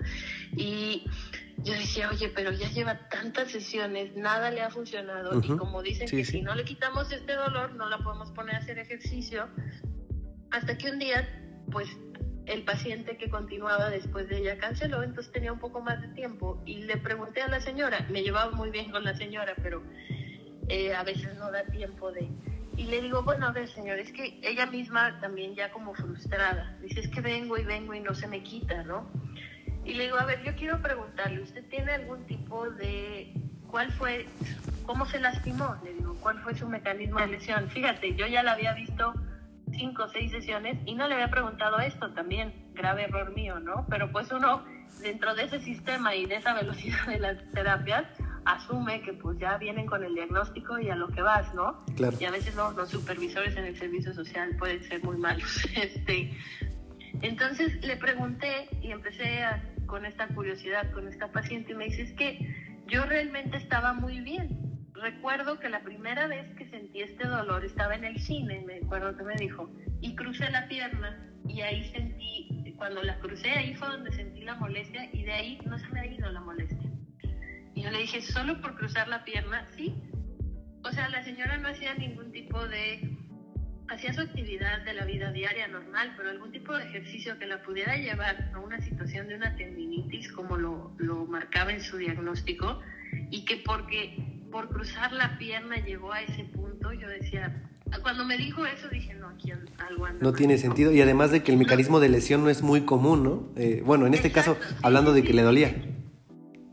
Y 0.56 1.04
yo 1.58 1.74
decía, 1.74 2.08
oye, 2.08 2.32
pero 2.34 2.50
ya 2.50 2.70
lleva 2.70 3.10
tantas 3.10 3.52
sesiones, 3.52 4.16
nada 4.16 4.50
le 4.50 4.62
ha 4.62 4.70
funcionado, 4.70 5.38
y 5.38 5.48
como 5.58 5.82
dicen 5.82 6.08
que 6.08 6.24
si 6.24 6.40
no 6.40 6.54
le 6.54 6.64
quitamos 6.64 7.12
este 7.12 7.34
dolor, 7.34 7.74
no 7.74 7.90
la 7.90 7.98
podemos 7.98 8.30
poner 8.30 8.54
a 8.54 8.58
hacer 8.58 8.78
ejercicio, 8.78 9.50
hasta 10.50 10.78
que 10.78 10.90
un 10.90 10.98
día, 10.98 11.28
pues 11.70 11.90
el 12.46 12.62
paciente 12.62 13.16
que 13.16 13.30
continuaba 13.30 13.90
después 13.90 14.28
de 14.28 14.38
ella 14.38 14.58
canceló, 14.58 15.02
entonces 15.02 15.32
tenía 15.32 15.52
un 15.52 15.58
poco 15.58 15.80
más 15.80 16.00
de 16.00 16.08
tiempo 16.08 16.62
y 16.64 16.82
le 16.82 16.96
pregunté 16.96 17.42
a 17.42 17.48
la 17.48 17.60
señora, 17.60 18.06
me 18.10 18.22
llevaba 18.22 18.50
muy 18.50 18.70
bien 18.70 18.90
con 18.90 19.04
la 19.04 19.14
señora, 19.14 19.54
pero 19.62 19.82
eh, 20.68 20.94
a 20.94 21.02
veces 21.02 21.36
no 21.36 21.50
da 21.50 21.64
tiempo 21.64 22.12
de... 22.12 22.28
Y 22.76 22.84
le 22.84 23.02
digo, 23.02 23.22
bueno, 23.22 23.46
a 23.46 23.52
ver, 23.52 23.68
señor, 23.68 23.98
es 23.98 24.10
que 24.12 24.40
ella 24.42 24.66
misma 24.66 25.20
también 25.20 25.54
ya 25.54 25.70
como 25.70 25.94
frustrada, 25.94 26.76
dice, 26.80 27.00
es 27.00 27.08
que 27.08 27.20
vengo 27.20 27.58
y 27.58 27.64
vengo 27.64 27.94
y 27.94 28.00
no 28.00 28.14
se 28.14 28.26
me 28.26 28.42
quita, 28.42 28.82
¿no? 28.84 29.10
Y 29.84 29.94
le 29.94 30.04
digo, 30.04 30.18
a 30.18 30.24
ver, 30.24 30.42
yo 30.44 30.54
quiero 30.54 30.80
preguntarle, 30.80 31.40
¿usted 31.42 31.64
tiene 31.68 31.92
algún 31.92 32.26
tipo 32.26 32.70
de... 32.70 33.32
¿Cuál 33.68 33.92
fue, 33.92 34.26
cómo 34.84 35.06
se 35.06 35.20
lastimó? 35.20 35.76
Le 35.84 35.94
digo, 35.94 36.16
¿cuál 36.20 36.40
fue 36.40 36.56
su 36.56 36.68
mecanismo 36.68 37.20
de 37.20 37.28
lesión? 37.28 37.68
Fíjate, 37.70 38.16
yo 38.16 38.26
ya 38.26 38.42
la 38.42 38.52
había 38.52 38.72
visto 38.74 39.14
cinco 39.72 40.04
o 40.04 40.08
seis 40.08 40.30
sesiones 40.30 40.78
y 40.86 40.94
no 40.94 41.08
le 41.08 41.14
había 41.14 41.30
preguntado 41.30 41.78
esto 41.78 42.12
también, 42.12 42.52
grave 42.74 43.04
error 43.04 43.34
mío, 43.34 43.60
¿no? 43.60 43.86
Pero 43.88 44.10
pues 44.10 44.30
uno, 44.32 44.64
dentro 45.00 45.34
de 45.34 45.44
ese 45.44 45.60
sistema 45.60 46.14
y 46.14 46.26
de 46.26 46.36
esa 46.36 46.54
velocidad 46.54 47.06
de 47.06 47.18
las 47.18 47.38
terapias, 47.52 48.04
asume 48.44 49.02
que 49.02 49.12
pues 49.12 49.38
ya 49.38 49.56
vienen 49.58 49.86
con 49.86 50.02
el 50.04 50.14
diagnóstico 50.14 50.78
y 50.78 50.90
a 50.90 50.96
lo 50.96 51.08
que 51.08 51.22
vas, 51.22 51.54
¿no? 51.54 51.84
Claro. 51.96 52.16
Y 52.20 52.24
a 52.24 52.30
veces 52.30 52.54
los 52.54 52.88
supervisores 52.88 53.56
en 53.56 53.64
el 53.64 53.78
servicio 53.78 54.14
social 54.14 54.56
pueden 54.58 54.82
ser 54.84 55.02
muy 55.04 55.16
malos. 55.16 55.66
Este, 55.76 56.32
entonces 57.22 57.84
le 57.84 57.96
pregunté 57.96 58.68
y 58.82 58.92
empecé 58.92 59.44
con 59.86 60.06
esta 60.06 60.28
curiosidad 60.28 60.90
con 60.92 61.08
esta 61.08 61.32
paciente 61.32 61.72
y 61.72 61.74
me 61.74 61.86
dice, 61.86 62.02
es 62.02 62.12
que 62.12 62.38
yo 62.86 63.04
realmente 63.04 63.56
estaba 63.56 63.92
muy 63.92 64.20
bien, 64.20 64.48
recuerdo 65.00 65.58
que 65.58 65.68
la 65.68 65.82
primera 65.82 66.26
vez 66.26 66.46
que 66.56 66.68
sentí 66.68 67.02
este 67.02 67.26
dolor 67.26 67.64
estaba 67.64 67.94
en 67.94 68.04
el 68.04 68.18
cine, 68.18 68.62
me 68.66 68.78
acuerdo 68.78 69.16
que 69.16 69.24
me 69.24 69.34
dijo, 69.36 69.70
y 70.00 70.14
crucé 70.14 70.50
la 70.50 70.68
pierna 70.68 71.18
y 71.46 71.62
ahí 71.62 71.84
sentí, 71.92 72.74
cuando 72.76 73.02
la 73.02 73.18
crucé 73.18 73.50
ahí 73.50 73.74
fue 73.74 73.88
donde 73.88 74.12
sentí 74.12 74.42
la 74.42 74.54
molestia 74.54 75.08
y 75.12 75.24
de 75.24 75.32
ahí 75.32 75.58
no 75.66 75.78
se 75.78 75.88
me 75.88 76.00
ha 76.00 76.06
ido 76.06 76.30
la 76.30 76.40
molestia. 76.40 76.90
Y 77.74 77.82
yo 77.82 77.90
le 77.90 77.98
dije, 77.98 78.20
¿solo 78.20 78.60
por 78.60 78.76
cruzar 78.76 79.08
la 79.08 79.24
pierna? 79.24 79.66
Sí. 79.76 79.94
O 80.82 80.90
sea, 80.90 81.08
la 81.08 81.22
señora 81.22 81.58
no 81.58 81.68
hacía 81.68 81.94
ningún 81.94 82.32
tipo 82.32 82.66
de... 82.66 83.16
Hacía 83.88 84.12
su 84.12 84.20
actividad 84.20 84.82
de 84.84 84.92
la 84.92 85.04
vida 85.04 85.32
diaria 85.32 85.66
normal, 85.66 86.14
pero 86.16 86.30
algún 86.30 86.52
tipo 86.52 86.76
de 86.76 86.84
ejercicio 86.84 87.38
que 87.38 87.46
la 87.46 87.60
pudiera 87.62 87.96
llevar 87.96 88.50
a 88.54 88.58
una 88.60 88.80
situación 88.80 89.26
de 89.26 89.34
una 89.34 89.56
tendinitis, 89.56 90.30
como 90.30 90.56
lo, 90.56 90.94
lo 90.98 91.26
marcaba 91.26 91.72
en 91.72 91.80
su 91.80 91.96
diagnóstico, 91.96 92.80
y 93.30 93.44
que 93.44 93.56
porque 93.56 94.16
por 94.50 94.68
cruzar 94.68 95.12
la 95.12 95.38
pierna 95.38 95.76
llegó 95.76 96.12
a 96.12 96.22
ese 96.22 96.44
punto, 96.44 96.92
yo 96.92 97.08
decía, 97.08 97.70
cuando 98.02 98.24
me 98.24 98.36
dijo 98.36 98.64
eso 98.66 98.88
dije, 98.88 99.14
no, 99.14 99.28
aquí 99.28 99.52
algo 99.78 100.06
anda 100.06 100.22
No 100.22 100.32
tiene 100.32 100.58
sentido 100.58 100.92
y 100.92 101.00
además 101.00 101.30
de 101.30 101.42
que 101.42 101.52
el 101.52 101.58
mecanismo 101.58 102.00
de 102.00 102.08
lesión 102.08 102.42
no 102.42 102.50
es 102.50 102.62
muy 102.62 102.82
común, 102.82 103.22
¿no? 103.22 103.48
Eh, 103.56 103.82
bueno, 103.84 104.06
en 104.06 104.14
este 104.14 104.32
caso, 104.32 104.56
hablando 104.82 105.12
de 105.12 105.22
que 105.22 105.32
le 105.32 105.42
dolía. 105.42 105.74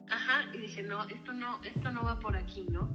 Ajá, 0.10 0.46
y 0.54 0.58
dije, 0.58 0.84
no, 0.84 1.08
esto 1.08 1.34
no, 1.34 1.62
esto 1.64 1.92
no 1.92 2.04
va 2.04 2.20
por 2.20 2.36
aquí, 2.36 2.66
¿no? 2.70 2.92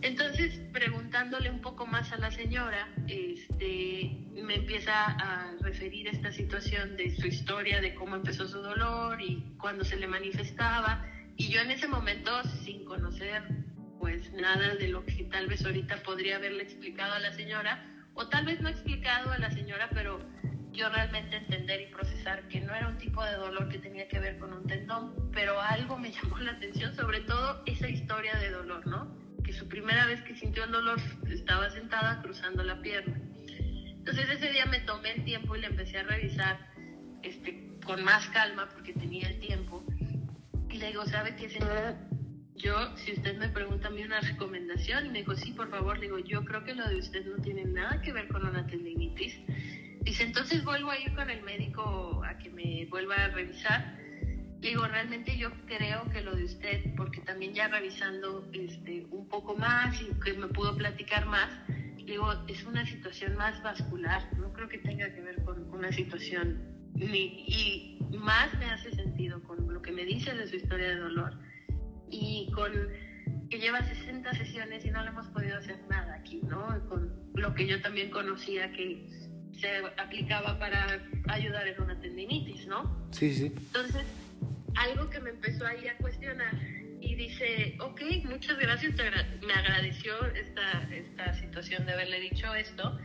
Entonces, 0.00 0.60
preguntándole 0.72 1.48
un 1.48 1.60
poco 1.60 1.86
más 1.86 2.12
a 2.12 2.16
la 2.16 2.32
señora, 2.32 2.88
este, 3.06 4.26
me 4.42 4.56
empieza 4.56 4.92
a 5.04 5.54
referir 5.60 6.08
esta 6.08 6.32
situación 6.32 6.96
de 6.96 7.14
su 7.14 7.28
historia, 7.28 7.80
de 7.80 7.94
cómo 7.94 8.16
empezó 8.16 8.48
su 8.48 8.58
dolor 8.58 9.20
y 9.20 9.54
cuándo 9.58 9.84
se 9.84 9.96
le 9.96 10.08
manifestaba. 10.08 11.06
Y 11.36 11.48
yo 11.48 11.60
en 11.60 11.70
ese 11.70 11.88
momento, 11.88 12.30
sin 12.64 12.84
conocer 12.84 13.42
pues 13.98 14.32
nada 14.32 14.74
de 14.74 14.88
lo 14.88 15.04
que 15.04 15.24
tal 15.30 15.46
vez 15.46 15.64
ahorita 15.64 16.02
podría 16.02 16.36
haberle 16.36 16.64
explicado 16.64 17.14
a 17.14 17.20
la 17.20 17.32
señora, 17.32 17.86
o 18.14 18.28
tal 18.28 18.46
vez 18.46 18.60
no 18.60 18.68
explicado 18.68 19.30
a 19.30 19.38
la 19.38 19.50
señora, 19.52 19.88
pero 19.94 20.18
yo 20.72 20.88
realmente 20.88 21.36
entender 21.36 21.82
y 21.82 21.86
procesar 21.92 22.48
que 22.48 22.60
no 22.60 22.74
era 22.74 22.88
un 22.88 22.98
tipo 22.98 23.24
de 23.24 23.34
dolor 23.34 23.68
que 23.68 23.78
tenía 23.78 24.08
que 24.08 24.18
ver 24.18 24.38
con 24.38 24.52
un 24.52 24.66
tendón, 24.66 25.30
pero 25.32 25.60
algo 25.60 25.98
me 25.98 26.10
llamó 26.12 26.38
la 26.38 26.52
atención, 26.52 26.94
sobre 26.96 27.20
todo 27.20 27.62
esa 27.66 27.88
historia 27.88 28.34
de 28.38 28.50
dolor, 28.50 28.86
¿no? 28.86 29.16
Que 29.44 29.52
su 29.52 29.68
primera 29.68 30.06
vez 30.06 30.20
que 30.22 30.34
sintió 30.34 30.64
el 30.64 30.72
dolor 30.72 31.00
estaba 31.30 31.70
sentada 31.70 32.20
cruzando 32.22 32.62
la 32.64 32.80
pierna. 32.80 33.20
Entonces 34.02 34.28
ese 34.30 34.50
día 34.50 34.66
me 34.66 34.80
tomé 34.80 35.12
el 35.12 35.24
tiempo 35.24 35.54
y 35.54 35.60
le 35.60 35.68
empecé 35.68 35.98
a 35.98 36.02
revisar 36.02 36.58
este, 37.22 37.70
con 37.84 38.02
más 38.02 38.26
calma 38.30 38.68
porque 38.68 38.92
tenía 38.94 39.28
el 39.28 39.38
tiempo. 39.38 39.84
Y 40.72 40.78
le 40.78 40.86
digo, 40.86 41.04
¿sabe 41.04 41.36
qué, 41.36 41.50
señora? 41.50 41.96
Yo, 42.56 42.96
si 42.96 43.12
usted 43.12 43.36
me 43.36 43.50
pregunta 43.50 43.88
a 43.88 43.90
mí 43.90 44.02
una 44.02 44.20
recomendación, 44.20 45.06
y 45.06 45.08
me 45.10 45.18
dijo, 45.18 45.34
sí, 45.36 45.52
por 45.52 45.68
favor, 45.68 45.98
le 45.98 46.06
digo, 46.06 46.18
yo 46.18 46.44
creo 46.44 46.64
que 46.64 46.74
lo 46.74 46.88
de 46.88 46.96
usted 46.96 47.26
no 47.26 47.42
tiene 47.42 47.64
nada 47.66 48.00
que 48.00 48.12
ver 48.12 48.28
con 48.28 48.46
una 48.46 48.66
tendinitis 48.66 49.34
Dice, 50.00 50.24
entonces 50.24 50.64
vuelvo 50.64 50.90
a 50.90 50.98
ir 50.98 51.14
con 51.14 51.30
el 51.30 51.42
médico 51.42 52.22
a 52.24 52.36
que 52.38 52.50
me 52.50 52.86
vuelva 52.86 53.16
a 53.16 53.28
revisar. 53.28 53.98
Digo, 54.58 54.86
realmente 54.86 55.36
yo 55.36 55.50
creo 55.66 56.08
que 56.10 56.22
lo 56.22 56.34
de 56.34 56.44
usted, 56.44 56.94
porque 56.96 57.20
también 57.20 57.52
ya 57.52 57.68
revisando 57.68 58.48
este, 58.52 59.06
un 59.10 59.28
poco 59.28 59.54
más 59.54 60.00
y 60.00 60.06
que 60.24 60.32
me 60.32 60.48
pudo 60.48 60.76
platicar 60.76 61.26
más, 61.26 61.50
digo, 62.04 62.32
es 62.48 62.64
una 62.64 62.84
situación 62.86 63.36
más 63.36 63.62
vascular, 63.62 64.22
no 64.38 64.52
creo 64.52 64.68
que 64.68 64.78
tenga 64.78 65.12
que 65.14 65.20
ver 65.20 65.42
con 65.44 65.68
una 65.72 65.92
situación, 65.92 66.71
ni, 66.94 67.44
y 67.46 67.98
más 68.16 68.56
me 68.58 68.66
hace 68.66 68.92
sentido 68.92 69.42
con 69.42 69.72
lo 69.72 69.82
que 69.82 69.92
me 69.92 70.04
dice 70.04 70.34
de 70.34 70.46
su 70.46 70.56
historia 70.56 70.88
de 70.88 70.96
dolor 70.96 71.38
y 72.10 72.50
con 72.54 72.72
que 73.50 73.58
lleva 73.58 73.82
60 73.82 74.32
sesiones 74.34 74.84
y 74.84 74.90
no 74.90 75.02
le 75.02 75.10
hemos 75.10 75.26
podido 75.28 75.58
hacer 75.58 75.78
nada 75.90 76.14
aquí, 76.14 76.40
¿no? 76.42 76.66
Con 76.88 77.12
lo 77.34 77.54
que 77.54 77.66
yo 77.66 77.80
también 77.82 78.10
conocía 78.10 78.72
que 78.72 79.06
se 79.60 79.68
aplicaba 79.98 80.58
para 80.58 81.02
ayudar 81.28 81.68
en 81.68 81.82
una 81.82 82.00
tendinitis, 82.00 82.66
¿no? 82.66 83.08
Sí, 83.10 83.34
sí. 83.34 83.52
Entonces, 83.54 84.04
algo 84.76 85.10
que 85.10 85.20
me 85.20 85.30
empezó 85.30 85.66
ahí 85.66 85.86
a 85.86 85.96
cuestionar 85.98 86.54
y 87.00 87.14
dice, 87.14 87.76
ok, 87.80 88.00
muchas 88.24 88.58
gracias, 88.58 88.94
me 89.46 89.52
agradeció 89.52 90.24
esta, 90.34 90.88
esta 90.90 91.34
situación 91.34 91.84
de 91.84 91.92
haberle 91.92 92.20
dicho 92.20 92.54
esto. 92.54 92.98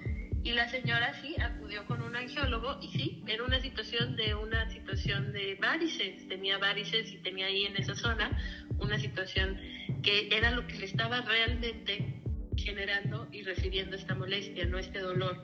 Y 0.47 0.53
la 0.53 0.69
señora 0.69 1.13
sí 1.21 1.35
acudió 1.41 1.85
con 1.85 2.01
un 2.01 2.15
angiólogo 2.15 2.79
y 2.81 2.87
sí, 2.87 3.21
era 3.27 3.43
una 3.43 3.59
situación 3.59 4.15
de 4.15 4.33
una 4.33 4.69
situación 4.69 5.33
de 5.33 5.55
varices, 5.55 6.25
tenía 6.29 6.57
varices 6.57 7.11
y 7.11 7.17
tenía 7.17 7.47
ahí 7.47 7.65
en 7.65 7.75
esa 7.75 7.95
zona 7.95 8.31
una 8.79 8.97
situación 8.97 9.59
que 10.01 10.29
era 10.31 10.51
lo 10.51 10.65
que 10.65 10.75
le 10.75 10.85
estaba 10.85 11.19
realmente 11.19 12.21
generando 12.55 13.27
y 13.33 13.43
recibiendo 13.43 13.97
esta 13.97 14.15
molestia, 14.15 14.65
no 14.67 14.77
este 14.77 14.99
dolor 14.99 15.35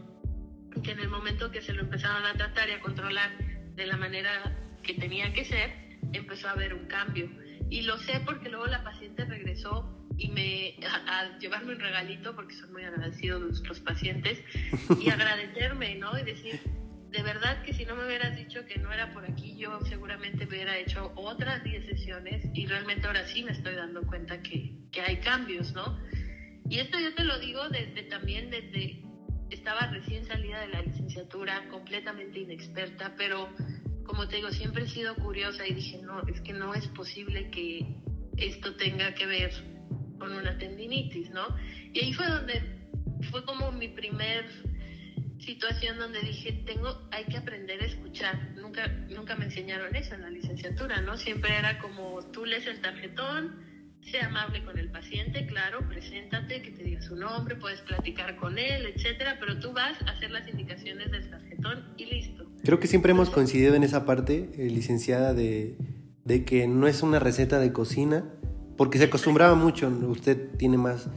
que 0.82 0.92
en 0.92 1.02
el 1.02 1.10
momento 1.10 1.52
que 1.52 1.62
se 1.62 1.74
lo 1.74 1.82
empezaron 1.82 2.26
a 2.26 2.36
tratar 2.36 2.70
y 2.70 2.72
a 2.72 2.80
controlar 2.80 3.30
de 3.76 3.86
la 3.86 3.98
manera 3.98 4.58
que 4.84 4.94
tenía 4.94 5.34
que 5.34 5.44
ser, 5.44 6.00
empezó 6.14 6.48
a 6.48 6.52
haber 6.52 6.74
un 6.74 6.86
cambio. 6.86 7.30
Y 7.70 7.82
lo 7.82 7.98
sé 7.98 8.22
porque 8.26 8.48
luego 8.48 8.68
la 8.68 8.86
paciente 8.86 9.26
regresó 9.26 10.03
y 10.18 10.30
me 10.30 10.76
a, 10.86 11.38
llevarme 11.40 11.74
un 11.74 11.80
regalito 11.80 12.36
porque 12.36 12.56
son 12.56 12.72
muy 12.72 12.84
agradecidos 12.84 13.62
los 13.68 13.80
pacientes 13.80 14.44
y 15.02 15.10
agradecerme, 15.10 15.96
¿no? 15.96 16.18
Y 16.18 16.24
decir, 16.24 16.60
de 17.10 17.24
verdad 17.24 17.62
que 17.64 17.74
si 17.74 17.86
no 17.86 17.96
me 17.96 18.06
hubieras 18.06 18.36
dicho 18.36 18.66
que 18.66 18.78
no 18.80 18.92
era 18.92 19.14
por 19.14 19.26
aquí, 19.26 19.56
yo 19.58 19.80
seguramente 19.82 20.46
hubiera 20.46 20.78
hecho 20.78 21.12
otras 21.16 21.64
10 21.64 21.86
sesiones 21.86 22.46
y 22.54 22.66
realmente 22.66 23.08
ahora 23.08 23.26
sí 23.28 23.44
me 23.44 23.52
estoy 23.52 23.76
dando 23.76 24.02
cuenta 24.04 24.42
que, 24.42 24.74
que 24.92 25.02
hay 25.02 25.18
cambios, 25.18 25.74
¿no? 25.74 26.00
Y 26.70 26.80
esto 26.80 27.00
yo 27.00 27.14
te 27.14 27.24
lo 27.24 27.40
digo 27.40 27.70
desde 27.70 28.04
también 28.04 28.50
desde 28.50 29.04
estaba 29.50 29.88
recién 29.88 30.26
salida 30.26 30.62
de 30.62 30.70
la 30.70 30.82
licenciatura, 30.82 31.68
completamente 31.70 32.40
inexperta, 32.40 33.14
pero 33.18 33.50
como 34.04 34.28
te 34.28 34.38
digo, 34.38 34.50
siempre 34.50 34.84
he 34.84 34.88
sido 34.88 35.16
curiosa 35.16 35.68
y 35.68 35.74
dije, 35.74 36.02
no, 36.02 36.22
es 36.28 36.42
que 36.42 36.54
no 36.54 36.74
es 36.74 36.88
posible 36.88 37.50
que 37.52 37.86
esto 38.38 38.76
tenga 38.76 39.14
que 39.14 39.26
ver 39.26 39.52
con 40.20 40.32
una 40.34 40.58
tendinitis, 40.58 41.30
¿no? 41.32 41.46
Y 41.94 42.00
ahí 42.00 42.14
fue 42.14 42.28
donde, 42.28 42.62
fue 43.32 43.44
como 43.46 43.72
mi 43.72 43.88
primer 43.88 44.46
situación 45.40 45.98
donde 46.00 46.22
dije, 46.22 46.64
tengo, 46.66 47.08
hay 47.12 47.26
que 47.26 47.38
aprender 47.38 47.82
a 47.82 47.86
escuchar. 47.86 48.54
Nunca, 48.56 48.88
nunca 49.10 49.36
me 49.36 49.46
enseñaron 49.46 49.96
eso 49.96 50.16
en 50.16 50.22
la 50.22 50.30
licenciatura, 50.30 51.02
¿no? 51.02 51.18
Siempre 51.18 51.58
era 51.58 51.80
como, 51.80 52.22
tú 52.32 52.46
lees 52.46 52.66
el 52.68 52.82
tarjetón, 52.82 53.62
sea 54.02 54.28
amable 54.28 54.64
con 54.64 54.78
el 54.78 54.90
paciente, 54.90 55.46
claro, 55.46 55.88
preséntate, 55.88 56.62
que 56.62 56.72
te 56.72 56.84
diga 56.84 57.02
su 57.02 57.16
nombre, 57.16 57.56
puedes 57.56 57.82
platicar 57.82 58.36
con 58.38 58.58
él, 58.58 58.86
etcétera, 58.86 59.38
pero 59.40 59.60
tú 59.60 59.72
vas 59.72 60.02
a 60.02 60.12
hacer 60.12 60.32
las 60.32 60.48
indicaciones 60.48 61.12
del 61.12 61.30
tarjetón 61.30 61.94
y 61.98 62.06
listo. 62.06 62.46
Creo 62.64 62.80
que 62.80 62.88
siempre 62.88 63.12
hemos 63.12 63.30
coincidido 63.30 63.76
en 63.76 63.84
esa 63.84 64.06
parte, 64.06 64.50
eh, 64.58 64.70
licenciada, 64.70 65.34
de, 65.34 65.78
de, 66.24 66.46
que 66.46 66.68
no 66.68 66.88
es 66.88 67.02
una 67.02 67.20
receta 67.20 67.60
de 67.60 67.72
cocina, 67.74 68.26
porque 68.78 68.98
se 68.98 69.06
acostumbraba 69.06 69.56
mucho, 69.56 69.88
usted 70.08 70.50
tiene 70.58 70.78
más 70.78 71.10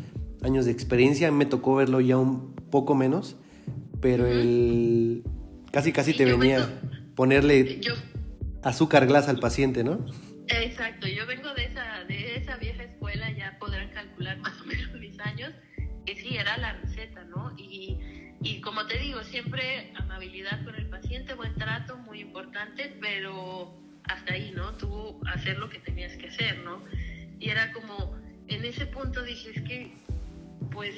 años 0.43 0.65
de 0.67 0.73
experiencia, 0.73 1.31
me 1.33 1.47
tocó 1.47 1.77
verlo 1.77 2.01
ya 2.01 2.17
un 2.17 2.55
poco 2.71 2.95
menos, 2.95 3.37
pero 4.01 4.27
el 4.27 5.25
casi 5.73 5.93
casi 5.93 6.15
te 6.15 6.25
venía 6.25 6.81
ponerle 7.15 7.81
azúcar 8.63 9.07
glas 9.07 9.29
al 9.29 9.39
paciente, 9.39 9.85
¿no? 9.85 10.05
Exacto, 10.49 11.09
yo 11.09 11.27
vengo 11.27 11.53
de 11.55 11.65
esa, 11.65 12.05
de 12.05 12.37
esa 12.37 12.57
vieja 12.57 12.85
escuela, 12.85 13.31
ya 13.33 13.57
podrán 13.59 13.91
calcular 13.91 14.39
más 14.39 14.61
o 14.61 14.65
menos 14.65 14.93
mis 15.01 15.19
años, 15.21 15.53
que 16.05 16.15
sí, 16.17 16.37
era 16.37 16.57
la 16.59 16.75
receta, 16.75 17.25
¿no? 17.25 17.53
Y, 17.59 17.99
y 18.41 18.61
como 18.61 18.87
te 18.87 18.99
digo, 18.99 19.23
siempre 19.25 19.93
amabilidad 19.97 20.65
con 20.65 20.75
el 20.77 20.89
paciente, 20.89 21.35
buen 21.35 21.55
trato, 21.55 21.97
muy 21.99 22.21
importante, 22.21 22.97
pero 23.01 23.77
hasta 24.05 24.35
ahí, 24.35 24.53
¿no? 24.55 24.75
Tú 24.77 25.21
hacer 25.27 25.59
lo 25.59 25.69
que 25.69 25.79
tenías 25.81 26.17
que 26.17 26.29
hacer, 26.29 26.59
¿no? 26.59 26.83
Y 27.39 27.51
era 27.51 27.73
como, 27.73 28.17
en 28.49 28.65
ese 28.65 28.87
punto 28.87 29.23
dije, 29.23 29.51
es 29.55 29.63
que, 29.63 29.93
pues, 30.71 30.95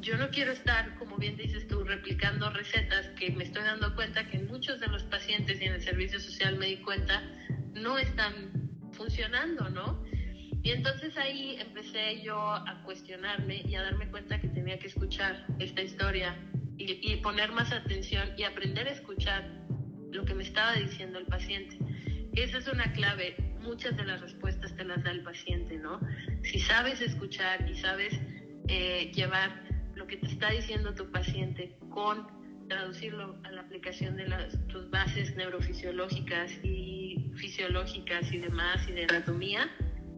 yo 0.00 0.16
no 0.16 0.30
quiero 0.30 0.52
estar, 0.52 0.96
como 0.98 1.16
bien 1.16 1.36
dices 1.36 1.66
tú, 1.68 1.84
replicando 1.84 2.50
recetas 2.50 3.06
que 3.18 3.30
me 3.30 3.44
estoy 3.44 3.62
dando 3.62 3.94
cuenta 3.94 4.28
que 4.28 4.38
muchos 4.40 4.80
de 4.80 4.88
los 4.88 5.04
pacientes 5.04 5.60
y 5.60 5.64
en 5.64 5.74
el 5.74 5.82
servicio 5.82 6.18
social 6.18 6.56
me 6.58 6.66
di 6.66 6.76
cuenta 6.78 7.22
no 7.74 7.98
están 7.98 8.52
funcionando, 8.92 9.68
¿no? 9.70 10.04
Y 10.64 10.70
entonces 10.70 11.16
ahí 11.16 11.56
empecé 11.58 12.22
yo 12.22 12.38
a 12.38 12.82
cuestionarme 12.84 13.62
y 13.64 13.74
a 13.74 13.82
darme 13.82 14.08
cuenta 14.10 14.40
que 14.40 14.48
tenía 14.48 14.78
que 14.78 14.88
escuchar 14.88 15.44
esta 15.58 15.82
historia 15.82 16.36
y, 16.78 17.16
poner 17.16 17.52
más 17.52 17.72
atención 17.72 18.30
y 18.36 18.44
aprender 18.44 18.88
a 18.88 18.90
escuchar 18.90 19.48
lo 20.10 20.24
que 20.24 20.34
me 20.34 20.42
estaba 20.42 20.74
diciendo 20.74 21.18
el 21.18 21.26
paciente. 21.26 21.78
Esa 22.34 22.58
es 22.58 22.68
una 22.68 22.92
clave. 22.92 23.36
Muchas 23.62 23.96
de 23.96 24.04
las 24.04 24.20
respuestas 24.20 24.74
te 24.76 24.84
las 24.84 25.02
da 25.02 25.10
el 25.10 25.22
paciente, 25.22 25.76
¿no? 25.78 26.00
Si 26.42 26.58
sabes 26.58 27.00
escuchar 27.00 27.68
y 27.68 27.76
sabes 27.76 28.18
eh, 28.68 29.10
llevar 29.14 29.62
lo 29.94 30.06
que 30.06 30.16
te 30.16 30.26
está 30.26 30.50
diciendo 30.50 30.94
tu 30.94 31.10
paciente 31.10 31.76
con 31.90 32.26
traducirlo 32.68 33.38
a 33.44 33.50
la 33.50 33.62
aplicación 33.62 34.16
de 34.16 34.28
las, 34.28 34.56
tus 34.68 34.88
bases 34.90 35.34
neurofisiológicas 35.36 36.52
y 36.62 37.30
fisiológicas 37.36 38.32
y 38.32 38.38
demás 38.38 38.86
y 38.88 38.92
de 38.92 39.04
anatomía, 39.04 39.70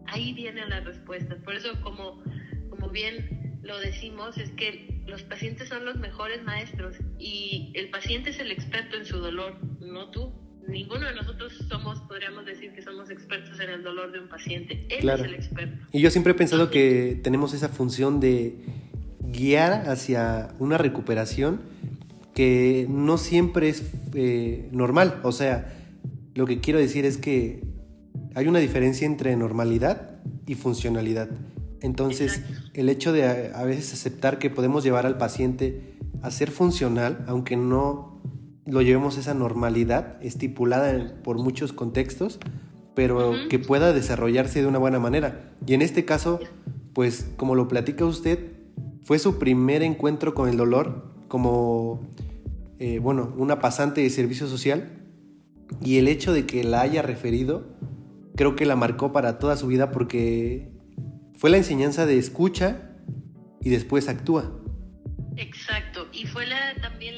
ahí 0.07 0.33
vienen 0.33 0.69
las 0.69 0.85
respuestas. 0.85 1.37
Por 1.43 1.55
eso, 1.55 1.79
como, 1.81 2.23
como 2.69 2.89
bien 2.89 3.59
lo 3.63 3.79
decimos, 3.79 4.37
es 4.37 4.51
que 4.51 5.03
los 5.07 5.23
pacientes 5.23 5.69
son 5.69 5.85
los 5.85 5.97
mejores 5.97 6.43
maestros 6.43 6.97
y 7.19 7.71
el 7.75 7.89
paciente 7.89 8.29
es 8.29 8.39
el 8.39 8.51
experto 8.51 8.97
en 8.97 9.05
su 9.05 9.17
dolor, 9.19 9.59
no 9.81 10.09
tú. 10.11 10.44
Ninguno 10.67 11.05
de 11.05 11.13
nosotros 11.13 11.53
somos, 11.69 11.99
podríamos 12.01 12.45
decir 12.45 12.73
que 12.73 12.81
somos 12.81 13.09
expertos 13.09 13.59
en 13.59 13.69
el 13.69 13.83
dolor 13.83 14.11
de 14.11 14.19
un 14.19 14.27
paciente. 14.27 14.87
Él 14.89 15.09
es 15.09 15.21
el 15.21 15.35
experto. 15.35 15.87
Y 15.91 16.01
yo 16.01 16.09
siempre 16.09 16.31
he 16.31 16.35
pensado 16.35 16.69
que 16.69 17.19
tenemos 17.23 17.53
esa 17.53 17.69
función 17.69 18.19
de 18.19 18.55
guiar 19.19 19.89
hacia 19.89 20.53
una 20.59 20.77
recuperación 20.77 21.61
que 22.33 22.85
no 22.89 23.17
siempre 23.17 23.69
es 23.69 23.83
eh, 24.13 24.67
normal. 24.71 25.19
O 25.23 25.31
sea, 25.31 25.73
lo 26.33 26.45
que 26.45 26.59
quiero 26.59 26.79
decir 26.79 27.05
es 27.05 27.17
que 27.17 27.63
hay 28.35 28.47
una 28.47 28.59
diferencia 28.59 29.05
entre 29.05 29.35
normalidad 29.35 30.19
y 30.45 30.55
funcionalidad. 30.55 31.29
Entonces, 31.81 32.41
el 32.73 32.89
hecho 32.89 33.13
de 33.13 33.51
a, 33.53 33.63
veces 33.63 33.93
aceptar 33.93 34.39
que 34.39 34.49
podemos 34.49 34.83
llevar 34.83 35.05
al 35.05 35.17
paciente 35.17 35.95
a 36.21 36.31
ser 36.31 36.51
funcional, 36.51 37.23
aunque 37.27 37.55
no 37.55 38.14
lo 38.65 38.81
llevemos 38.81 39.17
a 39.17 39.19
esa 39.19 39.33
normalidad 39.33 40.17
estipulada 40.23 41.15
por 41.23 41.37
muchos 41.37 41.73
contextos, 41.73 42.39
pero 42.95 43.33
que 43.49 43.59
pueda 43.59 43.93
desarrollarse 43.93 44.61
de 44.61 44.67
una 44.67 44.79
buena 44.79 44.99
manera. 44.99 45.51
Y 45.67 45.73
en 45.73 45.81
este 45.81 46.05
caso, 46.05 46.39
pues 46.93 47.29
como 47.37 47.55
lo 47.55 47.67
platica 47.67 48.05
usted, 48.05 48.53
fue 49.03 49.19
su 49.19 49.37
primer 49.37 49.83
encuentro 49.83 50.33
con 50.33 50.49
el 50.49 50.57
dolor 50.57 51.13
como, 51.27 52.01
eh, 52.79 52.99
bueno, 52.99 53.33
una 53.37 53.59
pasante 53.59 54.01
de 54.01 54.09
servicio 54.09 54.47
social 54.47 55.03
y 55.83 55.97
el 55.97 56.07
hecho 56.07 56.33
de 56.33 56.45
que 56.45 56.63
la 56.63 56.81
haya 56.81 57.01
referido 57.01 57.75
creo 58.35 58.55
que 58.55 58.65
la 58.65 58.75
marcó 58.75 59.11
para 59.11 59.39
toda 59.39 59.57
su 59.57 59.67
vida 59.67 59.91
porque 59.91 60.71
fue 61.35 61.49
la 61.49 61.57
enseñanza 61.57 62.05
de 62.05 62.17
escucha 62.17 62.91
y 63.61 63.69
después 63.69 64.07
actúa. 64.09 64.51
Exacto, 65.37 66.07
y 66.13 66.25
fue 66.27 66.45
la, 66.45 66.75
también 66.81 67.14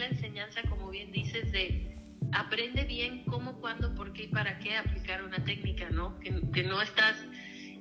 de 1.58 1.98
aprende 2.34 2.84
bien 2.84 3.24
cómo, 3.26 3.60
cuándo, 3.60 3.94
por 3.96 4.14
qué 4.14 4.24
y 4.24 4.28
para 4.28 4.60
qué 4.60 4.76
aplicar 4.76 5.24
una 5.24 5.44
técnica, 5.44 5.90
¿no? 5.90 6.20
Que, 6.20 6.42
que 6.54 6.64
no 6.64 6.82
estás... 6.82 7.16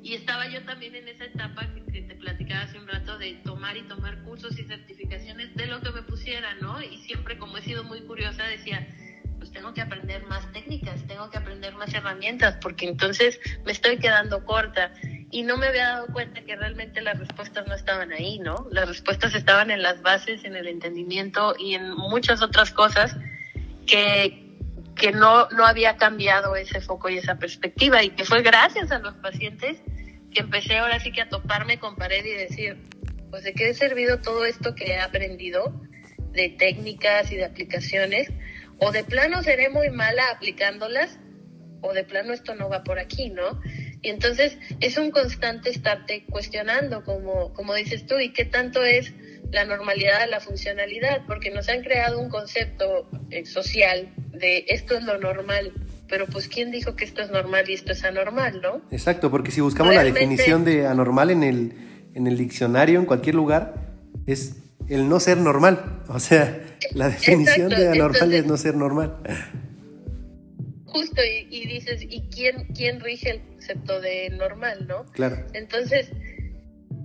Y 0.02 0.14
estaba 0.14 0.46
yo 0.48 0.62
también 0.62 0.94
en 0.94 1.08
esa 1.08 1.24
etapa 1.24 1.66
que, 1.74 1.92
que, 1.92 2.02
te 2.02 2.14
platicaba 2.14 2.62
hace 2.62 2.78
un 2.78 2.86
rato 2.86 3.18
de 3.18 3.34
tomar 3.44 3.76
y 3.76 3.82
tomar 3.82 4.22
cursos 4.22 4.56
y 4.56 4.62
certificaciones 4.64 5.54
de 5.56 5.66
lo 5.66 5.80
que 5.80 5.90
me 5.90 6.02
pusiera, 6.02 6.54
¿no? 6.60 6.80
Y 6.80 6.98
siempre 6.98 7.38
como 7.38 7.58
he 7.58 7.62
sido 7.62 7.82
muy 7.82 8.02
curiosa 8.02 8.44
decía, 8.44 8.86
pues 9.38 9.50
tengo 9.50 9.74
que 9.74 9.80
aprender 9.80 10.24
más 10.26 10.52
técnicas, 10.52 11.04
tengo 11.08 11.28
que 11.28 11.38
aprender 11.38 11.74
más 11.74 11.92
herramientas, 11.92 12.56
porque 12.62 12.86
entonces 12.86 13.40
me 13.64 13.72
estoy 13.72 13.96
quedando 13.98 14.44
corta 14.44 14.92
y 15.32 15.42
no 15.42 15.56
me 15.56 15.66
había 15.66 15.88
dado 15.88 16.06
cuenta 16.12 16.40
que 16.42 16.54
realmente 16.54 17.00
las 17.00 17.18
respuestas 17.18 17.66
no 17.66 17.74
estaban 17.74 18.12
ahí, 18.12 18.38
¿no? 18.38 18.68
Las 18.70 18.86
respuestas 18.86 19.34
estaban 19.34 19.72
en 19.72 19.82
las 19.82 20.02
bases, 20.02 20.44
en 20.44 20.54
el 20.54 20.68
entendimiento 20.68 21.56
y 21.58 21.74
en 21.74 21.90
muchas 21.96 22.42
otras 22.42 22.70
cosas 22.70 23.16
que, 23.86 24.58
que 24.94 25.12
no, 25.12 25.48
no 25.50 25.66
había 25.66 25.96
cambiado 25.96 26.56
ese 26.56 26.80
foco 26.80 27.08
y 27.08 27.18
esa 27.18 27.38
perspectiva 27.38 28.02
y 28.02 28.10
que 28.10 28.24
fue 28.24 28.42
gracias 28.42 28.90
a 28.90 28.98
los 28.98 29.14
pacientes 29.14 29.78
que 30.32 30.40
empecé 30.40 30.76
ahora 30.76 31.00
sí 31.00 31.12
que 31.12 31.22
a 31.22 31.28
toparme 31.28 31.78
con 31.78 31.96
pared 31.96 32.24
y 32.24 32.32
decir, 32.32 32.82
pues 33.30 33.44
de 33.44 33.54
qué 33.54 33.70
he 33.70 33.74
servido 33.74 34.20
todo 34.20 34.44
esto 34.44 34.74
que 34.74 34.92
he 34.92 35.00
aprendido 35.00 35.80
de 36.32 36.50
técnicas 36.50 37.32
y 37.32 37.36
de 37.36 37.44
aplicaciones, 37.44 38.28
o 38.78 38.92
de 38.92 39.04
plano 39.04 39.42
seré 39.42 39.70
muy 39.70 39.88
mala 39.90 40.22
aplicándolas, 40.30 41.18
o 41.80 41.92
de 41.94 42.04
plano 42.04 42.32
esto 42.32 42.54
no 42.54 42.68
va 42.68 42.84
por 42.84 42.98
aquí, 42.98 43.30
¿no? 43.30 43.60
Y 44.02 44.10
entonces 44.10 44.58
es 44.80 44.98
un 44.98 45.10
constante 45.10 45.70
estarte 45.70 46.24
cuestionando, 46.26 47.02
como, 47.02 47.52
como 47.54 47.74
dices 47.74 48.06
tú, 48.06 48.18
y 48.18 48.32
qué 48.32 48.44
tanto 48.44 48.84
es 48.84 49.14
la 49.52 49.64
normalidad, 49.64 50.28
la 50.28 50.40
funcionalidad, 50.40 51.22
porque 51.26 51.50
nos 51.50 51.68
han 51.68 51.82
creado 51.82 52.18
un 52.18 52.28
concepto 52.28 53.08
eh, 53.30 53.46
social 53.46 54.08
de 54.32 54.64
esto 54.68 54.96
es 54.96 55.04
lo 55.04 55.18
normal, 55.18 55.72
pero 56.08 56.26
pues 56.26 56.48
quién 56.48 56.70
dijo 56.70 56.94
que 56.96 57.04
esto 57.04 57.22
es 57.22 57.30
normal 57.30 57.68
y 57.68 57.74
esto 57.74 57.92
es 57.92 58.04
anormal, 58.04 58.60
¿no? 58.60 58.82
Exacto, 58.90 59.30
porque 59.30 59.50
si 59.50 59.60
buscamos 59.60 59.94
Realmente, 59.94 60.20
la 60.20 60.28
definición 60.28 60.64
de 60.64 60.86
anormal 60.86 61.30
en 61.30 61.42
el, 61.42 61.72
en 62.14 62.26
el 62.26 62.36
diccionario, 62.36 62.98
en 62.98 63.06
cualquier 63.06 63.34
lugar, 63.34 63.74
es 64.26 64.56
el 64.88 65.08
no 65.08 65.20
ser 65.20 65.38
normal. 65.38 66.02
O 66.08 66.20
sea, 66.20 66.60
la 66.92 67.08
definición 67.08 67.72
Exacto. 67.72 67.80
de 67.80 67.88
anormal 67.88 68.14
Entonces, 68.14 68.40
es 68.40 68.46
no 68.46 68.56
ser 68.56 68.74
normal. 68.74 69.16
Justo, 70.84 71.22
y, 71.22 71.46
y, 71.50 71.66
dices, 71.66 72.02
¿y 72.02 72.22
quién, 72.28 72.68
quién 72.74 73.00
rige 73.00 73.30
el 73.30 73.40
concepto 73.40 74.00
de 74.00 74.30
normal, 74.30 74.86
no? 74.88 75.04
Claro. 75.12 75.44
Entonces, 75.52 76.10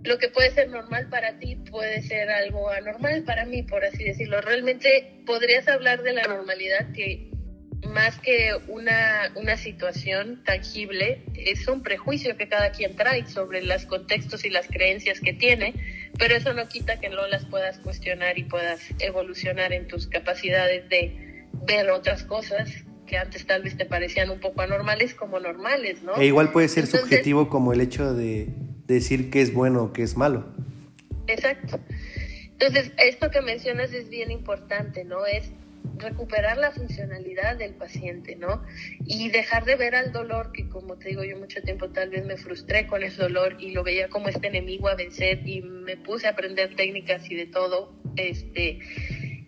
lo 0.04 0.18
que 0.18 0.30
puede 0.30 0.52
ser 0.52 0.70
normal 0.70 1.08
para 1.10 1.38
ti 1.40 1.56
puede 1.56 2.02
ser 2.02 2.30
algo 2.30 2.70
anormal 2.70 3.24
para 3.24 3.46
mí, 3.46 3.64
por 3.64 3.86
así 3.86 4.04
decirlo. 4.04 4.42
Realmente 4.42 5.22
podrías 5.26 5.68
hablar 5.68 6.02
de 6.04 6.14
la 6.14 6.24
normalidad 6.24 6.92
que 6.94 7.30
más 7.88 8.18
que 8.20 8.52
una, 8.68 9.32
una 9.36 9.58
situación 9.58 10.44
tangible, 10.44 11.24
es 11.36 11.68
un 11.68 11.82
prejuicio 11.82 12.38
que 12.38 12.48
cada 12.48 12.72
quien 12.72 12.96
trae 12.96 13.28
sobre 13.28 13.64
los 13.64 13.86
contextos 13.86 14.46
y 14.46 14.50
las 14.50 14.68
creencias 14.68 15.20
que 15.20 15.34
tiene, 15.34 15.74
pero 16.18 16.36
eso 16.36 16.54
no 16.54 16.68
quita 16.68 17.00
que 17.00 17.10
no 17.10 17.28
las 17.28 17.46
puedas 17.46 17.80
cuestionar 17.80 18.38
y 18.38 18.44
puedas 18.44 18.82
evolucionar 19.00 19.74
en 19.74 19.88
tus 19.88 20.08
capacidades 20.08 20.88
de 20.90 21.48
ver 21.66 21.90
otras 21.90 22.24
cosas 22.24 22.72
que 23.08 23.18
antes 23.18 23.46
tal 23.46 23.64
vez 23.64 23.76
te 23.76 23.86
parecían 23.86 24.30
un 24.30 24.40
poco 24.40 24.62
anormales 24.62 25.14
como 25.14 25.40
normales, 25.40 26.02
¿no? 26.02 26.16
E 26.16 26.26
igual 26.26 26.52
puede 26.52 26.70
ser 26.70 26.86
Entonces, 26.86 27.10
subjetivo 27.10 27.50
como 27.50 27.74
el 27.74 27.82
hecho 27.82 28.14
de 28.14 28.48
decir 28.92 29.30
que 29.30 29.42
es 29.42 29.54
bueno 29.54 29.84
o 29.84 29.94
que 29.94 30.04
es 30.04 30.18
malo. 30.18 30.46
Exacto. 31.28 31.80
Entonces, 32.52 32.92
esto 32.98 33.32
que 33.32 33.42
mencionas 33.42 33.92
es 33.94 34.10
bien 34.10 34.30
importante, 34.30 35.04
¿no? 35.04 35.26
Es 35.26 35.52
recuperar 35.98 36.58
la 36.58 36.72
funcionalidad 36.72 37.58
del 37.58 37.74
paciente, 37.74 38.36
¿no? 38.36 38.64
Y 39.06 39.30
dejar 39.30 39.66
de 39.66 39.76
ver 39.76 39.96
al 39.96 40.12
dolor, 40.12 40.52
que 40.52 40.68
como 40.70 40.98
te 40.98 41.10
digo, 41.10 41.24
yo 41.24 41.38
mucho 41.38 41.62
tiempo 41.62 41.90
tal 41.90 42.10
vez 42.10 42.26
me 42.26 42.38
frustré 42.38 42.88
con 42.88 43.04
el 43.04 43.16
dolor 43.16 43.58
y 43.60 43.72
lo 43.72 43.84
veía 43.84 44.10
como 44.10 44.30
este 44.30 44.48
enemigo 44.48 44.90
a 44.90 44.96
vencer 44.96 45.48
y 45.48 45.62
me 45.62 45.98
puse 45.98 46.28
a 46.28 46.32
aprender 46.32 46.76
técnicas 46.76 47.30
y 47.32 47.36
de 47.36 47.48
todo, 47.48 47.94
este, 48.16 48.80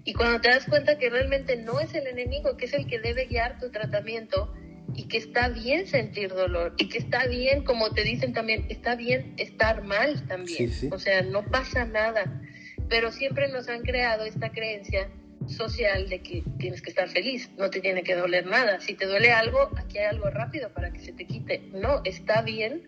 y 0.06 0.13
cuando 0.13 0.41
te 0.41 0.49
das 0.49 0.65
cuenta 0.65 0.97
que 0.97 1.10
realmente 1.10 1.56
no 1.56 1.79
es 1.79 1.93
el 1.93 2.08
enemigo, 2.08 2.58
que 2.58 2.65
es 2.65 2.73
el 2.73 2.88
que 2.88 2.99
debe 2.99 3.25
guiar 3.25 3.60
tu 3.60 3.71
tratamiento 3.71 4.53
y 4.95 5.08
que 5.08 5.17
está 5.17 5.49
bien 5.49 5.88
sentir 5.88 6.29
dolor 6.29 6.75
y 6.77 6.89
que 6.89 6.97
está 6.97 7.25
bien, 7.27 7.63
como 7.63 7.91
te 7.91 8.03
dicen 8.03 8.34
también, 8.34 8.65
está 8.69 8.95
bien 8.95 9.34
estar 9.38 9.84
mal 9.84 10.27
también, 10.27 10.69
sí, 10.71 10.82
sí. 10.82 10.89
o 10.91 10.99
sea, 10.99 11.21
no 11.23 11.43
pasa 11.45 11.86
nada, 11.86 12.41
pero 12.89 13.12
siempre 13.12 13.47
nos 13.47 13.69
han 13.69 13.82
creado 13.82 14.25
esta 14.25 14.51
creencia 14.51 15.10
social 15.47 16.10
de 16.10 16.21
que 16.21 16.43
tienes 16.58 16.82
que 16.82 16.89
estar 16.89 17.10
feliz, 17.10 17.49
no 17.58 17.69
te 17.69 17.82
tiene 17.82 18.03
que 18.03 18.15
doler 18.15 18.45
nada. 18.45 18.79
Si 18.79 18.93
te 18.93 19.06
duele 19.06 19.32
algo, 19.32 19.69
aquí 19.77 19.97
hay 19.97 20.06
algo 20.06 20.29
rápido 20.29 20.71
para 20.73 20.91
que 20.91 20.99
se 20.99 21.12
te 21.13 21.25
quite. 21.25 21.60
No, 21.73 22.01
está 22.06 22.41
bien 22.41 22.84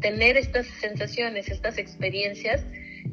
tener 0.00 0.36
estas 0.36 0.66
sensaciones, 0.66 1.48
estas 1.48 1.78
experiencias, 1.78 2.64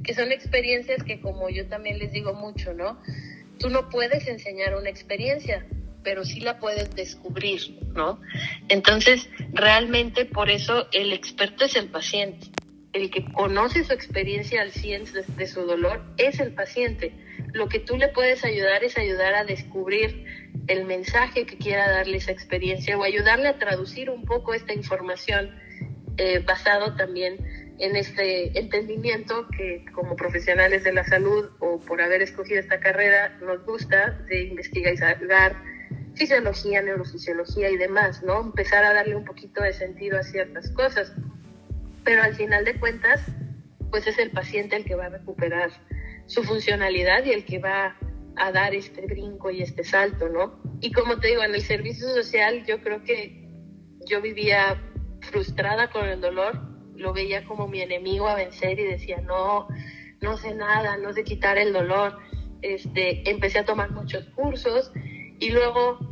que 0.03 0.13
son 0.13 0.31
experiencias 0.31 1.03
que 1.03 1.19
como 1.19 1.49
yo 1.49 1.67
también 1.67 1.99
les 1.99 2.11
digo 2.11 2.33
mucho, 2.33 2.73
¿no? 2.73 3.01
Tú 3.57 3.69
no 3.69 3.89
puedes 3.89 4.27
enseñar 4.27 4.75
una 4.75 4.89
experiencia, 4.89 5.65
pero 6.03 6.23
sí 6.23 6.39
la 6.39 6.59
puedes 6.59 6.95
descubrir, 6.95 7.79
¿no? 7.93 8.19
Entonces, 8.67 9.29
realmente 9.53 10.25
por 10.25 10.49
eso 10.49 10.87
el 10.91 11.13
experto 11.13 11.65
es 11.65 11.75
el 11.75 11.87
paciente. 11.87 12.47
El 12.93 13.11
que 13.11 13.25
conoce 13.31 13.83
su 13.83 13.93
experiencia 13.93 14.61
al 14.61 14.71
100 14.71 15.05
de, 15.37 15.47
su 15.47 15.61
dolor 15.61 16.03
es 16.17 16.39
el 16.39 16.53
paciente 16.53 17.13
lo 17.53 17.67
que 17.67 17.79
tú 17.79 17.97
le 17.97 18.09
puedes 18.09 18.43
ayudar 18.43 18.83
es 18.83 18.97
ayudar 18.97 19.33
a 19.33 19.43
descubrir 19.43 20.25
el 20.67 20.85
mensaje 20.85 21.45
que 21.45 21.57
quiera 21.57 21.89
darle 21.89 22.17
esa 22.17 22.31
experiencia 22.31 22.97
o 22.97 23.03
ayudarle 23.03 23.47
a 23.47 23.57
traducir 23.57 24.09
un 24.09 24.25
poco 24.25 24.53
esta 24.53 24.73
información 24.73 25.55
eh, 26.17 26.39
basado 26.39 26.95
también 26.95 27.37
en 27.79 27.95
este 27.95 28.59
entendimiento 28.59 29.47
que 29.55 29.85
como 29.93 30.15
profesionales 30.15 30.83
de 30.83 30.91
la 30.91 31.05
salud 31.05 31.49
o 31.59 31.79
por 31.79 32.01
haber 32.01 32.21
escogido 32.21 32.59
esta 32.59 32.79
carrera 32.79 33.37
nos 33.41 33.63
gusta 33.65 34.19
de 34.27 34.43
investigar 34.43 35.55
fisiología, 36.19 36.81
neurofisiología 36.81 37.69
y 37.69 37.77
demás, 37.77 38.21
¿no? 38.23 38.41
Empezar 38.41 38.83
a 38.83 38.93
darle 38.93 39.15
un 39.15 39.23
poquito 39.23 39.63
de 39.63 39.71
sentido 39.71 40.19
a 40.19 40.23
ciertas 40.23 40.69
cosas. 40.71 41.13
Pero 42.03 42.21
al 42.21 42.35
final 42.35 42.65
de 42.65 42.77
cuentas, 42.77 43.21
pues 43.89 44.05
es 44.05 44.19
el 44.19 44.29
paciente 44.31 44.75
el 44.75 44.83
que 44.83 44.95
va 44.95 45.05
a 45.05 45.09
recuperar 45.09 45.71
su 46.25 46.43
funcionalidad 46.43 47.23
y 47.23 47.31
el 47.31 47.45
que 47.45 47.59
va 47.59 47.95
a 48.35 48.51
dar 48.51 48.75
este 48.75 49.05
brinco 49.05 49.49
y 49.49 49.61
este 49.61 49.83
salto, 49.83 50.27
¿no? 50.27 50.61
Y 50.81 50.91
como 50.91 51.19
te 51.19 51.29
digo, 51.29 51.41
en 51.41 51.55
el 51.55 51.61
servicio 51.61 52.09
social 52.09 52.65
yo 52.65 52.81
creo 52.81 53.01
que 53.03 53.49
yo 54.05 54.21
vivía 54.21 54.81
frustrada 55.21 55.89
con 55.89 56.05
el 56.05 56.19
dolor, 56.19 56.59
lo 56.95 57.13
veía 57.13 57.45
como 57.45 57.67
mi 57.67 57.81
enemigo 57.81 58.27
a 58.27 58.35
vencer 58.35 58.77
y 58.77 58.83
decía, 58.83 59.21
no, 59.21 59.67
no 60.21 60.37
sé 60.37 60.53
nada, 60.53 60.97
no 60.97 61.13
sé 61.13 61.23
quitar 61.23 61.57
el 61.57 61.71
dolor. 61.71 62.17
Este, 62.61 63.29
empecé 63.29 63.59
a 63.59 63.65
tomar 63.65 63.91
muchos 63.91 64.25
cursos 64.35 64.91
y 65.39 65.51
luego 65.51 66.08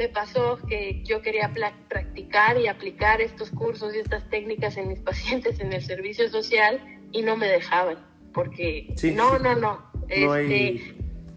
me 0.00 0.08
pasó 0.08 0.58
que 0.66 1.02
yo 1.04 1.22
quería 1.22 1.52
practicar 1.88 2.58
y 2.58 2.66
aplicar 2.66 3.20
estos 3.20 3.50
cursos 3.50 3.94
y 3.94 3.98
estas 3.98 4.28
técnicas 4.30 4.76
en 4.76 4.88
mis 4.88 5.00
pacientes 5.10 5.60
en 5.60 5.72
el 5.72 5.82
servicio 5.82 6.28
social 6.28 6.80
y 7.12 7.22
no 7.22 7.36
me 7.36 7.46
dejaban 7.46 8.10
porque 8.32 8.92
sí, 8.96 9.12
no, 9.12 9.38
no, 9.38 9.54
no, 9.54 9.90
no 9.90 9.90
este, 10.08 10.94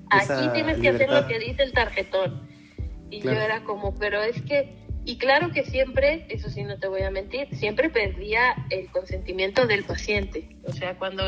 aquí 0.10 0.48
tienes 0.54 0.78
que 0.80 0.90
hacer 0.90 1.10
lo 1.10 1.28
que 1.28 1.40
dice 1.40 1.64
el 1.64 1.74
tarjetón. 1.74 2.48
Y 3.10 3.22
claro. 3.22 3.38
yo 3.38 3.44
era 3.44 3.64
como, 3.64 3.96
pero 3.96 4.22
es 4.22 4.42
que, 4.42 4.76
y 5.06 5.18
claro 5.18 5.52
que 5.52 5.64
siempre, 5.64 6.26
eso 6.30 6.50
sí 6.50 6.64
no 6.64 6.80
te 6.80 6.88
voy 6.88 7.02
a 7.02 7.12
mentir, 7.12 7.48
siempre 7.56 7.90
perdía 7.90 8.56
el 8.70 8.90
consentimiento 8.90 9.68
del 9.68 9.84
paciente. 9.84 10.56
O 10.64 10.74
sea, 10.74 10.98
cuando 10.98 11.24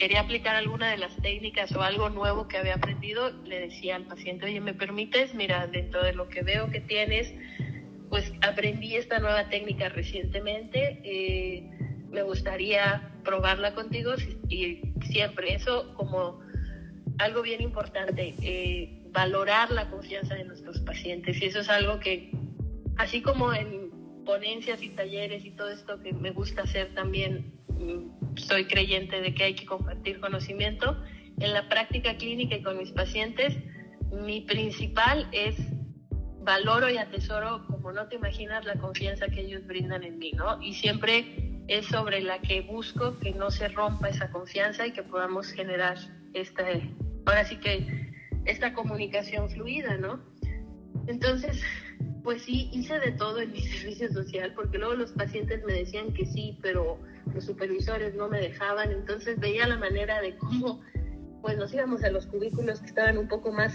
quería 0.00 0.20
aplicar 0.20 0.56
alguna 0.56 0.90
de 0.90 0.96
las 0.96 1.14
técnicas 1.16 1.70
o 1.76 1.82
algo 1.82 2.08
nuevo 2.08 2.48
que 2.48 2.56
había 2.56 2.76
aprendido, 2.76 3.32
le 3.44 3.60
decía 3.60 3.96
al 3.96 4.06
paciente, 4.06 4.46
oye, 4.46 4.58
¿me 4.58 4.72
permites? 4.72 5.34
Mira, 5.34 5.66
dentro 5.66 6.02
de 6.02 6.14
lo 6.14 6.26
que 6.26 6.42
veo 6.42 6.70
que 6.70 6.80
tienes, 6.80 7.34
pues 8.08 8.32
aprendí 8.40 8.96
esta 8.96 9.18
nueva 9.18 9.50
técnica 9.50 9.90
recientemente. 9.90 10.98
Eh, 11.04 11.62
me 12.08 12.22
gustaría 12.22 13.02
probarla 13.24 13.74
contigo 13.74 14.14
y 14.48 14.80
siempre 15.02 15.54
eso 15.54 15.92
como 15.92 16.38
algo 17.18 17.42
bien 17.42 17.60
importante, 17.60 18.34
eh, 18.40 18.88
valorar 19.12 19.70
la 19.70 19.90
confianza 19.90 20.34
de 20.34 20.44
nuestros 20.44 20.80
pacientes 20.80 21.42
y 21.42 21.44
eso 21.44 21.60
es 21.60 21.68
algo 21.68 22.00
que 22.00 22.30
así 22.96 23.20
como 23.20 23.52
en 23.52 23.79
ponencias 24.30 24.80
y 24.80 24.90
talleres 24.90 25.44
y 25.44 25.50
todo 25.50 25.70
esto 25.70 26.00
que 26.00 26.12
me 26.12 26.30
gusta 26.30 26.62
hacer 26.62 26.94
también, 26.94 27.52
mm, 27.66 28.36
soy 28.36 28.64
creyente 28.66 29.20
de 29.20 29.34
que 29.34 29.42
hay 29.42 29.54
que 29.56 29.66
compartir 29.66 30.20
conocimiento. 30.20 30.96
En 31.40 31.52
la 31.52 31.68
práctica 31.68 32.16
clínica 32.16 32.54
y 32.54 32.62
con 32.62 32.78
mis 32.78 32.92
pacientes, 32.92 33.56
mi 34.12 34.42
principal 34.42 35.28
es 35.32 35.56
valoro 36.42 36.88
y 36.88 36.98
atesoro, 36.98 37.66
como 37.66 37.90
no 37.90 38.06
te 38.06 38.14
imaginas, 38.14 38.64
la 38.64 38.74
confianza 38.74 39.26
que 39.26 39.40
ellos 39.40 39.66
brindan 39.66 40.04
en 40.04 40.16
mí, 40.18 40.30
¿no? 40.30 40.62
Y 40.62 40.74
siempre 40.74 41.64
es 41.66 41.86
sobre 41.86 42.20
la 42.20 42.40
que 42.40 42.60
busco 42.60 43.18
que 43.18 43.32
no 43.32 43.50
se 43.50 43.66
rompa 43.66 44.10
esa 44.10 44.30
confianza 44.30 44.86
y 44.86 44.92
que 44.92 45.02
podamos 45.02 45.50
generar 45.50 45.98
esta, 46.34 46.64
ahora 47.26 47.44
sí 47.44 47.56
que 47.56 48.12
esta 48.44 48.74
comunicación 48.74 49.50
fluida, 49.50 49.96
¿no? 49.96 50.20
Entonces, 51.08 51.64
pues 52.22 52.42
sí, 52.42 52.68
hice 52.72 52.98
de 52.98 53.12
todo 53.12 53.40
en 53.40 53.52
mi 53.52 53.62
servicio 53.62 54.12
social, 54.12 54.52
porque 54.54 54.78
luego 54.78 54.94
los 54.94 55.12
pacientes 55.12 55.64
me 55.64 55.72
decían 55.72 56.12
que 56.12 56.26
sí, 56.26 56.58
pero 56.62 56.98
los 57.32 57.44
supervisores 57.44 58.14
no 58.14 58.28
me 58.28 58.40
dejaban, 58.40 58.92
entonces 58.92 59.38
veía 59.38 59.66
la 59.66 59.78
manera 59.78 60.20
de 60.20 60.36
cómo 60.36 60.80
pues 61.42 61.56
nos 61.56 61.72
íbamos 61.72 62.04
a 62.04 62.10
los 62.10 62.26
cubículos 62.26 62.80
que 62.80 62.86
estaban 62.86 63.16
un 63.16 63.28
poco 63.28 63.50
más 63.50 63.72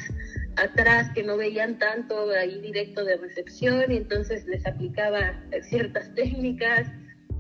atrás, 0.55 1.09
que 1.15 1.23
no 1.23 1.35
veían 1.35 1.79
tanto 1.79 2.29
ahí 2.29 2.61
directo 2.61 3.03
de 3.03 3.17
recepción, 3.17 3.91
y 3.91 3.97
entonces 3.97 4.45
les 4.45 4.65
aplicaba 4.67 5.41
ciertas 5.63 6.13
técnicas. 6.13 6.88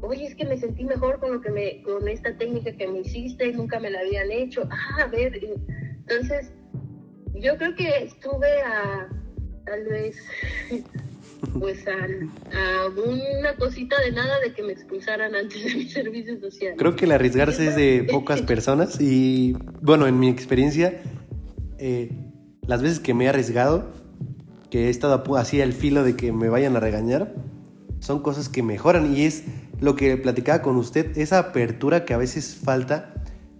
Oye, 0.01 0.25
es 0.25 0.35
que 0.35 0.45
me 0.45 0.57
sentí 0.57 0.83
mejor 0.83 1.19
con 1.19 1.33
lo 1.33 1.41
que 1.41 1.51
me, 1.51 1.83
con 1.83 2.07
esta 2.07 2.35
técnica 2.35 2.71
que 2.75 2.87
me 2.87 2.99
hiciste, 3.01 3.51
nunca 3.53 3.79
me 3.79 3.89
la 3.89 3.99
habían 3.99 4.31
hecho. 4.31 4.67
Ah, 4.71 5.03
a 5.03 5.07
ver, 5.07 5.39
entonces 5.99 6.51
yo 7.35 7.57
creo 7.57 7.75
que 7.75 8.05
estuve 8.05 8.61
a 8.61 9.07
tal 9.65 9.83
vez 9.85 10.17
pues 11.59 11.85
a, 11.87 12.87
una 12.87 13.55
cosita 13.57 13.99
de 14.01 14.11
nada 14.11 14.39
de 14.39 14.53
que 14.53 14.63
me 14.63 14.73
expulsaran 14.73 15.35
antes 15.35 15.63
de 15.63 15.75
mi 15.75 15.89
servicio 15.89 16.39
social. 16.39 16.75
Creo 16.77 16.95
que 16.95 17.05
el 17.05 17.11
arriesgarse 17.11 17.67
es 17.67 17.75
de 17.75 18.07
pocas 18.11 18.41
personas 18.41 18.99
y 18.99 19.55
bueno, 19.81 20.07
en 20.07 20.19
mi 20.19 20.29
experiencia, 20.29 21.01
eh, 21.77 22.11
las 22.67 22.81
veces 22.81 22.99
que 22.99 23.13
me 23.13 23.25
he 23.25 23.29
arriesgado, 23.29 23.91
que 24.69 24.87
he 24.87 24.89
estado 24.89 25.35
así 25.35 25.61
al 25.61 25.73
filo 25.73 26.03
de 26.03 26.15
que 26.15 26.31
me 26.31 26.49
vayan 26.49 26.75
a 26.75 26.79
regañar, 26.79 27.33
son 27.99 28.21
cosas 28.21 28.49
que 28.49 28.63
mejoran 28.63 29.15
y 29.15 29.25
es 29.25 29.43
lo 29.79 29.95
que 29.95 30.15
platicaba 30.17 30.61
con 30.61 30.77
usted, 30.77 31.17
esa 31.17 31.39
apertura 31.39 32.05
que 32.05 32.13
a 32.13 32.17
veces 32.17 32.55
falta, 32.55 33.13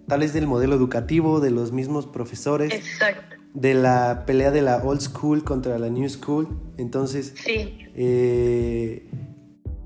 tal 0.07 0.21
vez 0.21 0.33
del 0.33 0.47
modelo 0.47 0.75
educativo, 0.75 1.39
de 1.39 1.51
los 1.51 1.71
mismos 1.71 2.07
profesores. 2.07 2.73
Exacto 2.73 3.34
de 3.55 3.73
la 3.73 4.25
pelea 4.27 4.51
de 4.51 4.61
la 4.61 4.77
old 4.77 5.01
school 5.01 5.43
contra 5.43 5.79
la 5.79 5.89
new 5.89 6.07
school. 6.07 6.47
Entonces, 6.77 7.33
sí. 7.37 7.79
Eh, 7.95 9.09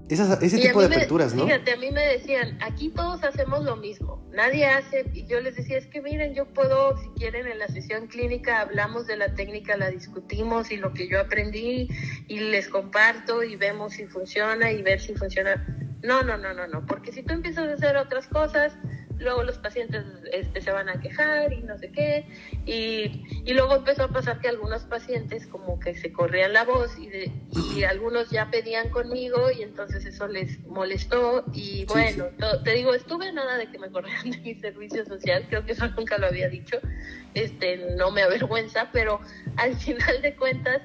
ese 0.10 0.58
tipo 0.58 0.82
de 0.82 0.88
aperturas, 0.88 1.36
¿no? 1.36 1.46
Fíjate, 1.46 1.74
a 1.74 1.78
mí 1.78 1.92
me 1.92 2.02
decían, 2.02 2.58
aquí 2.62 2.90
todos 2.90 3.24
hacemos 3.24 3.64
lo 3.64 3.76
mismo, 3.76 4.28
nadie 4.34 4.66
hace, 4.66 5.06
y 5.14 5.28
yo 5.28 5.40
les 5.40 5.56
decía, 5.56 5.78
es 5.78 5.86
que 5.86 6.02
miren, 6.02 6.34
yo 6.34 6.48
puedo, 6.48 6.98
si 6.98 7.10
quieren, 7.10 7.46
en 7.46 7.60
la 7.60 7.68
sesión 7.68 8.08
clínica 8.08 8.62
hablamos 8.62 9.06
de 9.06 9.18
la 9.18 9.36
técnica, 9.36 9.78
la 9.78 9.92
discutimos 9.92 10.72
y 10.72 10.78
lo 10.78 10.94
que 10.94 11.08
yo 11.08 11.20
aprendí 11.20 11.90
y 12.28 12.40
les 12.40 12.70
comparto 12.70 13.44
y 13.44 13.56
vemos 13.56 13.94
si 13.94 14.08
funciona 14.08 14.72
y 14.72 14.82
ver 14.82 15.00
si 15.00 15.14
funciona. 15.14 15.64
No, 16.02 16.24
no, 16.24 16.38
no, 16.38 16.56
no, 16.56 16.66
no, 16.66 16.86
porque 16.88 17.12
si 17.12 17.22
tú 17.22 17.34
empiezas 17.34 17.68
a 17.68 17.74
hacer 17.74 17.96
otras 17.98 18.26
cosas, 18.28 18.74
luego 19.20 19.44
los 19.44 19.58
pacientes 19.58 20.06
este, 20.32 20.62
se 20.62 20.72
van 20.72 20.90
a 20.90 21.00
quejar 21.00 21.54
y 21.54 21.62
no 21.62 21.78
sé 21.78 21.92
qué. 21.92 22.26
Y, 22.66 23.26
y, 23.46 23.54
luego 23.54 23.76
empezó 23.76 24.04
a 24.04 24.08
pasar 24.10 24.40
que 24.40 24.48
algunos 24.48 24.84
pacientes 24.84 25.48
como 25.48 25.80
que 25.80 25.96
se 25.96 26.12
corrían 26.12 26.54
la 26.54 26.64
voz 26.64 26.98
y, 26.98 27.08
de, 27.08 27.32
y 27.52 27.84
algunos 27.90 28.30
ya 28.30 28.50
pedían 28.50 28.90
conmigo 28.90 29.52
y 29.52 29.64
entonces 29.64 30.06
eso 30.06 30.28
les 30.28 30.60
molestó. 30.66 31.44
Y 31.54 31.86
bueno, 31.86 32.26
te 32.64 32.72
digo, 32.72 32.94
estuve 32.94 33.32
nada 33.32 33.58
de 33.58 33.70
que 33.70 33.80
me 33.80 33.90
corrieran 33.90 34.30
de 34.32 34.38
mi 34.40 34.56
servicio 34.56 35.06
social, 35.06 35.46
creo 35.50 35.66
que 35.66 35.74
eso 35.74 35.88
nunca 35.90 36.18
lo 36.18 36.28
había 36.28 36.50
dicho, 36.50 36.80
este, 37.34 37.78
no 37.96 38.12
me 38.12 38.24
avergüenza, 38.24 38.90
pero 38.92 39.20
al 39.58 39.76
final 39.80 40.22
de 40.22 40.36
cuentas 40.36 40.82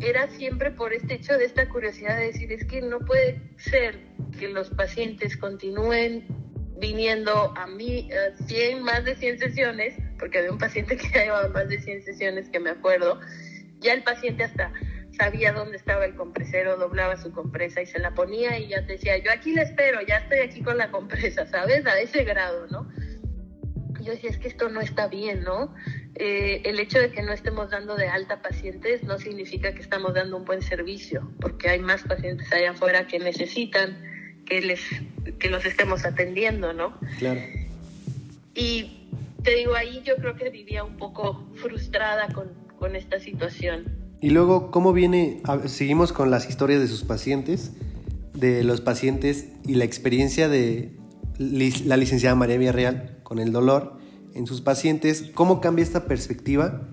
era 0.00 0.28
siempre 0.28 0.70
por 0.70 0.94
este 0.94 1.14
hecho 1.14 1.36
de 1.36 1.44
esta 1.44 1.68
curiosidad 1.68 2.16
de 2.16 2.26
decir, 2.26 2.52
es 2.52 2.64
que 2.64 2.80
no 2.80 3.00
puede 3.00 3.40
ser 3.58 3.98
que 4.38 4.48
los 4.48 4.70
pacientes 4.70 5.36
continúen 5.36 6.26
viniendo 6.80 7.52
a 7.56 7.66
mí 7.66 8.08
100, 8.46 8.78
eh, 8.78 8.80
más 8.80 9.04
de 9.04 9.14
100 9.14 9.38
sesiones, 9.38 9.94
porque 10.18 10.38
había 10.38 10.50
un 10.50 10.58
paciente 10.58 10.96
que 10.98 11.08
ya 11.10 11.24
llevaba 11.24 11.48
más 11.48 11.68
de 11.68 11.80
100 11.80 12.02
sesiones 12.02 12.48
que 12.48 12.58
me 12.58 12.70
acuerdo, 12.70 13.20
ya 13.80 13.92
el 13.92 14.02
paciente 14.02 14.44
hasta 14.44 14.72
sabía 15.12 15.52
dónde 15.52 15.76
estaba 15.76 16.06
el 16.06 16.14
compresero, 16.14 16.76
doblaba 16.76 17.16
su 17.16 17.32
compresa 17.32 17.82
y 17.82 17.86
se 17.86 17.98
la 17.98 18.14
ponía 18.14 18.58
y 18.58 18.68
ya 18.68 18.80
decía, 18.80 19.18
yo 19.18 19.30
aquí 19.30 19.52
la 19.52 19.62
espero, 19.62 20.00
ya 20.06 20.18
estoy 20.18 20.38
aquí 20.38 20.62
con 20.62 20.78
la 20.78 20.90
compresa, 20.90 21.46
¿sabes? 21.50 21.86
A 21.86 22.00
ese 22.00 22.24
grado, 22.24 22.66
¿no? 22.68 22.88
Yo 24.00 24.12
decía, 24.12 24.30
es 24.30 24.38
que 24.38 24.48
esto 24.48 24.70
no 24.70 24.80
está 24.80 25.08
bien, 25.08 25.42
¿no? 25.42 25.74
Eh, 26.14 26.62
el 26.64 26.80
hecho 26.80 26.98
de 26.98 27.10
que 27.10 27.22
no 27.22 27.32
estemos 27.32 27.70
dando 27.70 27.96
de 27.96 28.08
alta 28.08 28.40
pacientes 28.40 29.02
no 29.02 29.18
significa 29.18 29.74
que 29.74 29.82
estamos 29.82 30.14
dando 30.14 30.38
un 30.38 30.46
buen 30.46 30.62
servicio, 30.62 31.30
porque 31.38 31.68
hay 31.68 31.80
más 31.80 32.02
pacientes 32.04 32.50
allá 32.50 32.70
afuera 32.70 33.06
que 33.06 33.18
necesitan 33.18 34.02
que, 34.46 34.62
les, 34.62 34.80
que 35.40 35.48
los 35.48 35.64
estemos 35.64 36.04
atendiendo, 36.04 36.72
¿no? 36.72 36.94
Claro. 37.18 37.40
Y 38.54 39.08
te 39.42 39.56
digo, 39.56 39.74
ahí 39.74 40.02
yo 40.04 40.16
creo 40.16 40.36
que 40.36 40.50
vivía 40.50 40.84
un 40.84 40.96
poco 40.96 41.48
frustrada 41.56 42.28
con, 42.32 42.48
con 42.78 42.94
esta 42.94 43.18
situación. 43.18 43.84
Y 44.20 44.30
luego, 44.30 44.70
¿cómo 44.70 44.92
viene? 44.92 45.42
seguimos 45.66 46.12
con 46.12 46.30
las 46.30 46.48
historias 46.48 46.80
de 46.80 46.86
sus 46.86 47.04
pacientes, 47.04 47.72
de 48.34 48.62
los 48.64 48.80
pacientes 48.80 49.48
y 49.66 49.74
la 49.74 49.84
experiencia 49.84 50.48
de 50.48 50.96
la 51.38 51.96
licenciada 51.96 52.34
María 52.36 52.58
Villarreal 52.58 53.18
con 53.22 53.38
el 53.38 53.50
dolor 53.50 53.96
en 54.34 54.46
sus 54.46 54.60
pacientes. 54.60 55.30
¿Cómo 55.34 55.60
cambia 55.60 55.82
esta 55.82 56.04
perspectiva 56.04 56.86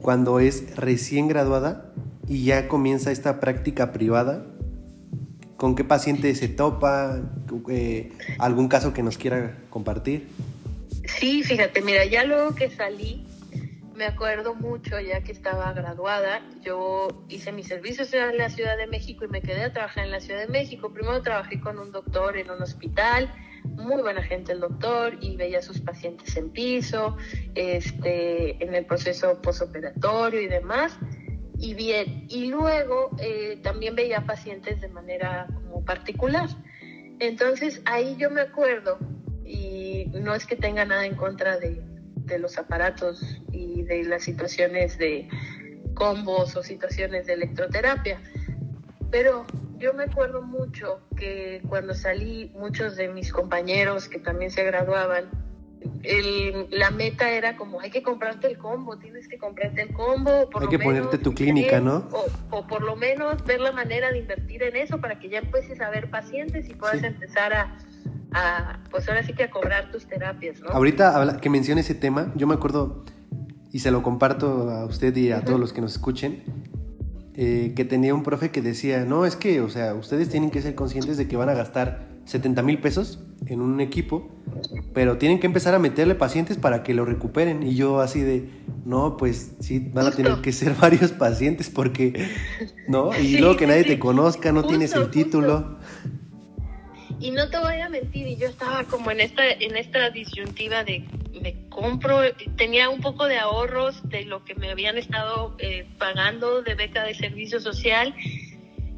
cuando 0.00 0.40
es 0.40 0.76
recién 0.76 1.28
graduada 1.28 1.92
y 2.28 2.44
ya 2.44 2.66
comienza 2.66 3.12
esta 3.12 3.38
práctica 3.38 3.92
privada 3.92 4.51
¿Con 5.62 5.76
qué 5.76 5.84
paciente 5.84 6.34
se 6.34 6.48
topa? 6.48 7.20
Eh, 7.70 8.10
¿Algún 8.40 8.66
caso 8.66 8.92
que 8.92 9.04
nos 9.04 9.16
quiera 9.16 9.58
compartir? 9.70 10.26
Sí, 11.20 11.44
fíjate, 11.44 11.82
mira, 11.82 12.04
ya 12.04 12.24
luego 12.24 12.56
que 12.56 12.68
salí, 12.68 13.24
me 13.94 14.06
acuerdo 14.06 14.56
mucho, 14.56 14.98
ya 14.98 15.20
que 15.20 15.30
estaba 15.30 15.72
graduada, 15.72 16.42
yo 16.62 17.06
hice 17.28 17.52
mi 17.52 17.62
servicio 17.62 18.04
en 18.28 18.38
la 18.38 18.50
Ciudad 18.50 18.76
de 18.76 18.88
México 18.88 19.24
y 19.24 19.28
me 19.28 19.40
quedé 19.40 19.62
a 19.62 19.72
trabajar 19.72 20.04
en 20.04 20.10
la 20.10 20.18
Ciudad 20.18 20.40
de 20.40 20.48
México. 20.48 20.92
Primero 20.92 21.22
trabajé 21.22 21.60
con 21.60 21.78
un 21.78 21.92
doctor 21.92 22.36
en 22.36 22.50
un 22.50 22.60
hospital, 22.60 23.32
muy 23.62 24.02
buena 24.02 24.24
gente 24.24 24.50
el 24.50 24.58
doctor, 24.58 25.16
y 25.20 25.36
veía 25.36 25.60
a 25.60 25.62
sus 25.62 25.80
pacientes 25.80 26.36
en 26.36 26.50
piso, 26.50 27.16
este, 27.54 28.60
en 28.64 28.74
el 28.74 28.84
proceso 28.84 29.40
posoperatorio 29.40 30.40
y 30.40 30.48
demás 30.48 30.98
y 31.58 31.74
bien. 31.74 32.26
Y 32.28 32.46
luego 32.46 33.10
eh, 33.18 33.58
también 33.62 33.94
veía 33.94 34.24
pacientes 34.26 34.80
de 34.80 34.88
manera 34.88 35.46
como 35.52 35.84
particular. 35.84 36.48
Entonces 37.18 37.82
ahí 37.84 38.16
yo 38.18 38.30
me 38.30 38.40
acuerdo, 38.40 38.98
y 39.44 40.06
no 40.14 40.34
es 40.34 40.46
que 40.46 40.56
tenga 40.56 40.84
nada 40.84 41.06
en 41.06 41.14
contra 41.14 41.58
de, 41.58 41.82
de 42.16 42.38
los 42.38 42.58
aparatos 42.58 43.40
y 43.52 43.82
de 43.82 44.04
las 44.04 44.24
situaciones 44.24 44.98
de 44.98 45.28
combos 45.94 46.56
o 46.56 46.62
situaciones 46.62 47.26
de 47.26 47.34
electroterapia, 47.34 48.20
pero 49.10 49.46
yo 49.76 49.92
me 49.94 50.04
acuerdo 50.04 50.42
mucho 50.42 51.00
que 51.16 51.60
cuando 51.68 51.94
salí, 51.94 52.50
muchos 52.54 52.96
de 52.96 53.08
mis 53.08 53.32
compañeros 53.32 54.08
que 54.08 54.18
también 54.18 54.50
se 54.50 54.64
graduaban, 54.64 55.28
el, 56.02 56.66
la 56.70 56.90
meta 56.90 57.30
era 57.30 57.56
como 57.56 57.80
hay 57.80 57.90
que 57.90 58.02
comprarte 58.02 58.46
el 58.46 58.58
combo, 58.58 58.98
tienes 58.98 59.28
que 59.28 59.38
comprarte 59.38 59.82
el 59.82 59.92
combo. 59.92 60.48
Por 60.50 60.62
hay 60.62 60.68
que 60.68 60.78
ponerte 60.78 61.18
tu 61.18 61.34
clínica, 61.34 61.80
¿no? 61.80 62.08
O, 62.50 62.66
por 62.66 62.82
lo 62.82 62.96
menos 62.96 63.44
ver 63.44 63.60
la 63.60 63.72
manera 63.72 64.10
de 64.10 64.18
invertir 64.18 64.62
en 64.62 64.76
eso 64.76 65.00
para 65.00 65.18
que 65.18 65.28
ya 65.28 65.38
empieces 65.38 65.80
a 65.80 65.90
ver 65.90 66.10
pacientes 66.10 66.68
y 66.68 66.74
puedas 66.74 67.02
empezar 67.02 67.52
a, 67.52 67.78
a, 68.32 68.80
pues 68.90 69.08
ahora 69.08 69.22
sí 69.22 69.32
que 69.32 69.44
a 69.44 69.50
cobrar 69.50 69.90
tus 69.90 70.06
terapias, 70.06 70.60
¿no? 70.60 70.70
Ahorita 70.70 71.38
que 71.40 71.50
mencione 71.50 71.82
ese 71.82 71.94
tema, 71.94 72.32
yo 72.34 72.46
me 72.46 72.54
acuerdo 72.54 73.04
y 73.70 73.78
se 73.78 73.90
lo 73.90 74.02
comparto 74.02 74.70
a 74.70 74.84
usted 74.84 75.16
y 75.16 75.32
a 75.32 75.42
todos 75.44 75.58
los 75.58 75.72
que 75.72 75.80
nos 75.80 75.92
escuchen. 75.92 76.42
Eh, 77.34 77.72
que 77.74 77.86
tenía 77.86 78.14
un 78.14 78.22
profe 78.22 78.50
que 78.50 78.60
decía, 78.60 79.06
no, 79.06 79.24
es 79.24 79.36
que, 79.36 79.62
o 79.62 79.70
sea, 79.70 79.94
ustedes 79.94 80.28
tienen 80.28 80.50
que 80.50 80.60
ser 80.60 80.74
conscientes 80.74 81.16
de 81.16 81.28
que 81.28 81.38
van 81.38 81.48
a 81.48 81.54
gastar 81.54 82.06
70 82.26 82.62
mil 82.62 82.78
pesos 82.78 83.24
en 83.46 83.60
un 83.60 83.80
equipo, 83.80 84.28
pero 84.92 85.18
tienen 85.18 85.40
que 85.40 85.46
empezar 85.46 85.74
a 85.74 85.78
meterle 85.78 86.14
pacientes 86.14 86.56
para 86.56 86.82
que 86.82 86.94
lo 86.94 87.04
recuperen. 87.04 87.62
Y 87.62 87.74
yo 87.74 88.00
así 88.00 88.20
de, 88.20 88.48
no, 88.84 89.16
pues 89.16 89.54
sí, 89.60 89.78
van 89.78 90.06
a 90.06 90.10
tener 90.10 90.40
que 90.42 90.52
ser 90.52 90.74
varios 90.80 91.12
pacientes 91.12 91.70
porque, 91.70 92.28
¿no? 92.88 93.16
Y 93.18 93.38
luego 93.38 93.56
que 93.56 93.66
nadie 93.66 93.84
te 93.84 93.98
conozca, 93.98 94.52
no 94.52 94.64
tienes 94.64 94.94
el 94.94 95.10
título. 95.10 95.78
Y 97.20 97.30
no 97.30 97.48
te 97.48 97.58
voy 97.58 97.80
a 97.80 97.88
mentir, 97.88 98.26
y 98.26 98.36
yo 98.36 98.48
estaba 98.48 98.82
como 98.84 99.12
en 99.12 99.20
esta, 99.20 99.48
en 99.48 99.76
esta 99.76 100.10
disyuntiva 100.10 100.82
de 100.82 101.04
me 101.40 101.68
compro, 101.68 102.20
tenía 102.56 102.88
un 102.88 103.00
poco 103.00 103.26
de 103.26 103.38
ahorros 103.38 104.08
de 104.08 104.24
lo 104.24 104.44
que 104.44 104.54
me 104.54 104.70
habían 104.70 104.96
estado 104.96 105.54
eh, 105.58 105.86
pagando 105.98 106.62
de 106.62 106.74
beca 106.74 107.04
de 107.04 107.14
servicio 107.14 107.60
social 107.60 108.14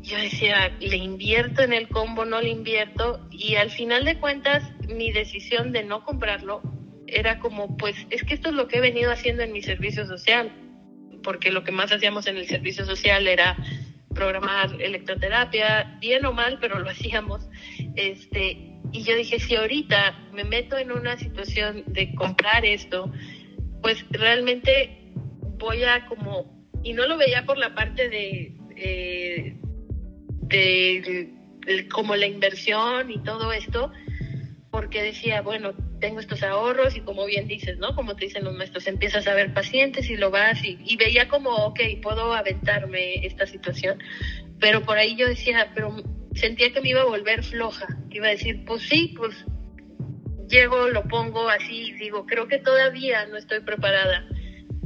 yo 0.04 0.18
decía, 0.18 0.70
¿le 0.80 0.98
invierto 0.98 1.62
en 1.62 1.72
el 1.72 1.88
combo, 1.88 2.26
no 2.26 2.40
le 2.40 2.50
invierto? 2.50 3.26
Y 3.30 3.56
al 3.56 3.70
final 3.70 4.04
de 4.04 4.18
cuentas, 4.18 4.62
mi 4.86 5.10
decisión 5.10 5.72
de 5.72 5.82
no 5.82 6.04
comprarlo 6.04 6.60
era 7.06 7.38
como, 7.38 7.76
pues 7.78 7.96
es 8.10 8.22
que 8.22 8.34
esto 8.34 8.50
es 8.50 8.54
lo 8.54 8.68
que 8.68 8.78
he 8.78 8.80
venido 8.80 9.10
haciendo 9.10 9.42
en 9.42 9.52
mi 9.52 9.62
servicio 9.62 10.06
social, 10.06 10.52
porque 11.22 11.50
lo 11.50 11.64
que 11.64 11.72
más 11.72 11.90
hacíamos 11.90 12.26
en 12.26 12.36
el 12.36 12.46
servicio 12.46 12.84
social 12.84 13.26
era 13.26 13.56
programar 14.14 14.80
electroterapia, 14.80 15.96
bien 16.00 16.26
o 16.26 16.32
mal, 16.32 16.58
pero 16.60 16.78
lo 16.78 16.90
hacíamos. 16.90 17.48
Este, 17.96 18.78
y 18.92 19.04
yo 19.04 19.16
dije, 19.16 19.40
si 19.40 19.56
ahorita 19.56 20.28
me 20.32 20.44
meto 20.44 20.76
en 20.76 20.92
una 20.92 21.16
situación 21.16 21.82
de 21.86 22.14
comprar 22.14 22.66
esto, 22.66 23.10
pues 23.80 24.04
realmente 24.10 25.12
voy 25.58 25.82
a 25.84 26.04
como, 26.06 26.68
y 26.82 26.92
no 26.92 27.06
lo 27.06 27.16
veía 27.16 27.46
por 27.46 27.56
la 27.56 27.74
parte 27.74 28.10
de, 28.10 28.54
eh, 28.76 29.56
de, 30.48 31.32
como 31.90 32.16
la 32.16 32.26
inversión 32.26 33.10
y 33.10 33.22
todo 33.22 33.52
esto, 33.52 33.92
porque 34.70 35.02
decía, 35.02 35.40
bueno, 35.40 35.72
tengo 36.00 36.20
estos 36.20 36.42
ahorros 36.42 36.96
y 36.96 37.00
como 37.00 37.24
bien 37.26 37.46
dices, 37.46 37.78
¿no? 37.78 37.94
Como 37.94 38.16
te 38.16 38.26
dicen 38.26 38.44
los 38.44 38.54
maestros, 38.54 38.86
empiezas 38.86 39.26
a 39.26 39.34
ver 39.34 39.54
pacientes 39.54 40.10
y 40.10 40.16
lo 40.16 40.30
vas 40.30 40.64
y, 40.64 40.78
y 40.84 40.96
veía 40.96 41.28
como, 41.28 41.50
ok, 41.50 41.80
puedo 42.02 42.34
aventarme 42.34 43.24
esta 43.24 43.46
situación, 43.46 43.98
pero 44.60 44.82
por 44.82 44.98
ahí 44.98 45.16
yo 45.16 45.28
decía, 45.28 45.70
pero 45.74 45.96
sentía 46.34 46.72
que 46.72 46.80
me 46.80 46.90
iba 46.90 47.02
a 47.02 47.06
volver 47.06 47.42
floja, 47.42 47.86
iba 48.10 48.26
a 48.26 48.30
decir, 48.30 48.64
pues 48.64 48.82
sí, 48.82 49.14
pues 49.16 49.44
llego, 50.48 50.88
lo 50.88 51.04
pongo 51.04 51.48
así, 51.48 51.92
digo, 51.92 52.26
creo 52.26 52.48
que 52.48 52.58
todavía 52.58 53.26
no 53.26 53.36
estoy 53.36 53.60
preparada, 53.60 54.26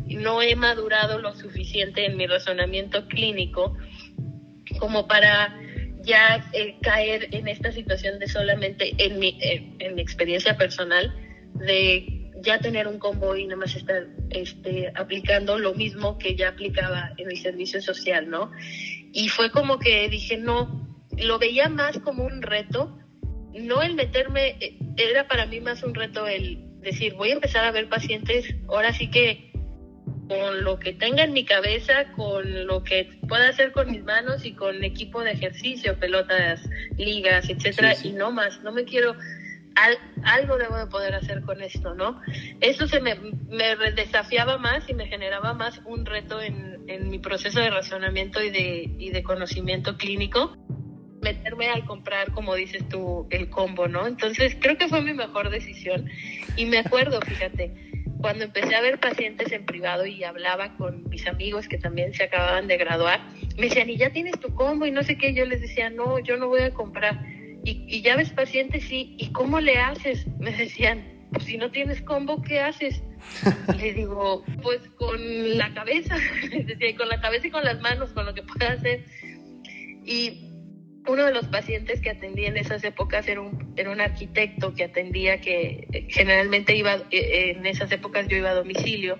no 0.06 0.42
he 0.42 0.54
madurado 0.56 1.18
lo 1.18 1.34
suficiente 1.34 2.06
en 2.06 2.16
mi 2.16 2.26
razonamiento 2.26 3.06
clínico 3.08 3.76
como 4.78 5.06
para 5.06 5.54
ya 6.02 6.48
eh, 6.52 6.76
caer 6.80 7.28
en 7.32 7.48
esta 7.48 7.72
situación 7.72 8.18
de 8.18 8.28
solamente, 8.28 8.94
en 8.98 9.18
mi, 9.18 9.38
en 9.40 9.94
mi 9.94 10.02
experiencia 10.02 10.56
personal, 10.56 11.14
de 11.54 12.18
ya 12.40 12.58
tener 12.58 12.86
un 12.86 12.98
combo 12.98 13.36
y 13.36 13.44
nada 13.44 13.56
más 13.56 13.74
estar 13.74 14.06
este, 14.30 14.92
aplicando 14.94 15.58
lo 15.58 15.74
mismo 15.74 16.18
que 16.18 16.36
ya 16.36 16.50
aplicaba 16.50 17.12
en 17.16 17.30
el 17.30 17.36
servicio 17.36 17.80
social, 17.80 18.28
¿no? 18.28 18.52
Y 19.12 19.28
fue 19.28 19.50
como 19.50 19.78
que 19.78 20.08
dije, 20.08 20.36
no, 20.36 20.88
lo 21.16 21.38
veía 21.38 21.68
más 21.68 21.98
como 21.98 22.24
un 22.24 22.42
reto, 22.42 22.98
no 23.54 23.82
el 23.82 23.94
meterme, 23.94 24.56
eh, 24.60 24.78
era 24.96 25.26
para 25.26 25.46
mí 25.46 25.60
más 25.60 25.82
un 25.82 25.94
reto 25.94 26.26
el 26.26 26.64
decir, 26.80 27.14
voy 27.14 27.30
a 27.30 27.34
empezar 27.34 27.64
a 27.64 27.72
ver 27.72 27.88
pacientes, 27.88 28.54
ahora 28.68 28.92
sí 28.92 29.10
que 29.10 29.47
con 30.28 30.62
lo 30.62 30.78
que 30.78 30.92
tenga 30.92 31.24
en 31.24 31.32
mi 31.32 31.44
cabeza, 31.44 32.12
con 32.12 32.66
lo 32.66 32.84
que 32.84 33.10
pueda 33.28 33.48
hacer 33.48 33.72
con 33.72 33.90
mis 33.90 34.04
manos 34.04 34.44
y 34.44 34.52
con 34.52 34.84
equipo 34.84 35.22
de 35.22 35.32
ejercicio, 35.32 35.98
pelotas, 35.98 36.60
ligas, 36.96 37.48
etcétera, 37.48 37.94
y 38.02 38.12
no 38.12 38.30
más, 38.30 38.62
no 38.62 38.72
me 38.72 38.84
quiero 38.84 39.16
algo 40.24 40.58
debo 40.58 40.76
de 40.76 40.86
poder 40.86 41.14
hacer 41.14 41.42
con 41.42 41.62
esto, 41.62 41.94
¿no? 41.94 42.20
Eso 42.60 42.88
se 42.88 43.00
me, 43.00 43.14
me, 43.14 43.76
desafiaba 43.94 44.58
más 44.58 44.88
y 44.88 44.94
me 44.94 45.06
generaba 45.06 45.54
más 45.54 45.80
un 45.84 46.04
reto 46.04 46.42
en, 46.42 46.82
en 46.88 47.08
mi 47.08 47.18
proceso 47.18 47.60
de 47.60 47.70
razonamiento 47.70 48.42
y 48.42 48.50
de, 48.50 48.90
y 48.98 49.10
de 49.10 49.22
conocimiento 49.22 49.96
clínico 49.96 50.56
meterme 51.22 51.68
al 51.68 51.84
comprar, 51.84 52.32
como 52.32 52.54
dices 52.54 52.88
tú, 52.88 53.26
el 53.30 53.50
combo, 53.50 53.88
¿no? 53.88 54.06
Entonces 54.06 54.56
creo 54.60 54.76
que 54.76 54.88
fue 54.88 55.02
mi 55.02 55.14
mejor 55.14 55.50
decisión. 55.50 56.08
Y 56.56 56.66
me 56.66 56.78
acuerdo, 56.78 57.20
fíjate, 57.20 57.87
cuando 58.20 58.44
empecé 58.44 58.74
a 58.74 58.80
ver 58.80 58.98
pacientes 58.98 59.52
en 59.52 59.64
privado 59.64 60.06
y 60.06 60.24
hablaba 60.24 60.76
con 60.76 61.08
mis 61.08 61.26
amigos 61.26 61.68
que 61.68 61.78
también 61.78 62.12
se 62.14 62.24
acababan 62.24 62.66
de 62.66 62.76
graduar, 62.76 63.20
me 63.56 63.68
decían, 63.68 63.90
¿y 63.90 63.96
ya 63.96 64.10
tienes 64.10 64.38
tu 64.40 64.54
combo? 64.54 64.86
Y 64.86 64.90
no 64.90 65.02
sé 65.02 65.16
qué, 65.16 65.34
yo 65.34 65.44
les 65.44 65.60
decía, 65.60 65.90
no, 65.90 66.18
yo 66.18 66.36
no 66.36 66.48
voy 66.48 66.62
a 66.62 66.74
comprar. 66.74 67.20
Y, 67.64 67.84
y 67.88 68.02
ya 68.02 68.16
ves 68.16 68.30
pacientes, 68.30 68.84
sí, 68.84 69.14
¿y 69.18 69.32
cómo 69.32 69.60
le 69.60 69.78
haces? 69.78 70.26
Me 70.38 70.52
decían, 70.52 71.18
pues 71.32 71.44
si 71.44 71.56
no 71.56 71.70
tienes 71.70 72.00
combo, 72.02 72.42
¿qué 72.42 72.60
haces? 72.60 73.02
Le 73.78 73.92
digo, 73.94 74.44
pues 74.62 74.80
con 74.96 75.58
la 75.58 75.72
cabeza, 75.74 76.16
decía, 76.50 76.96
con 76.96 77.08
la 77.08 77.20
cabeza 77.20 77.46
y 77.48 77.50
con 77.50 77.64
las 77.64 77.80
manos, 77.80 78.10
con 78.10 78.26
lo 78.26 78.34
que 78.34 78.42
pueda 78.42 78.72
hacer. 78.72 79.04
Y 80.04 80.47
uno 81.08 81.24
de 81.24 81.32
los 81.32 81.46
pacientes 81.46 82.00
que 82.00 82.10
atendí 82.10 82.44
en 82.44 82.56
esas 82.56 82.84
épocas 82.84 83.26
era 83.28 83.40
un, 83.40 83.72
era 83.76 83.90
un 83.90 84.00
arquitecto 84.00 84.74
que 84.74 84.84
atendía, 84.84 85.40
que 85.40 85.88
eh, 85.92 86.06
generalmente 86.08 86.76
iba, 86.76 86.96
eh, 86.96 87.06
eh, 87.10 87.50
en 87.56 87.66
esas 87.66 87.90
épocas 87.90 88.28
yo 88.28 88.36
iba 88.36 88.50
a 88.50 88.54
domicilio, 88.54 89.18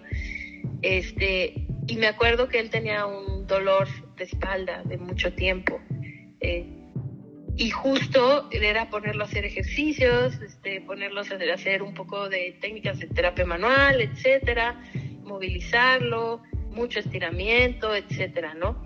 este, 0.83 1.67
y 1.87 1.97
me 1.97 2.07
acuerdo 2.07 2.49
que 2.49 2.61
él 2.61 2.71
tenía 2.71 3.07
un 3.07 3.47
dolor 3.47 3.89
de 4.17 4.25
espalda 4.25 4.83
de 4.85 4.99
mucho 4.99 5.33
tiempo. 5.33 5.81
y 7.61 7.71
justo 7.71 8.49
era 8.53 8.89
ponerlo 8.89 9.25
a 9.25 9.27
hacer 9.27 9.45
ejercicios, 9.45 10.41
este, 10.41 10.81
ponerlo 10.83 11.23
a 11.23 11.55
hacer 11.55 11.83
un 11.83 11.93
poco 11.93 12.29
de 12.29 12.57
técnicas 12.61 13.01
de 13.01 13.09
terapia 13.09 13.45
manual, 13.45 14.01
etcétera, 14.01 14.81
movilizarlo, 15.25 16.41
mucho 16.71 17.01
estiramiento, 17.01 17.97
etcétera, 17.97 18.55
¿no? 18.55 18.81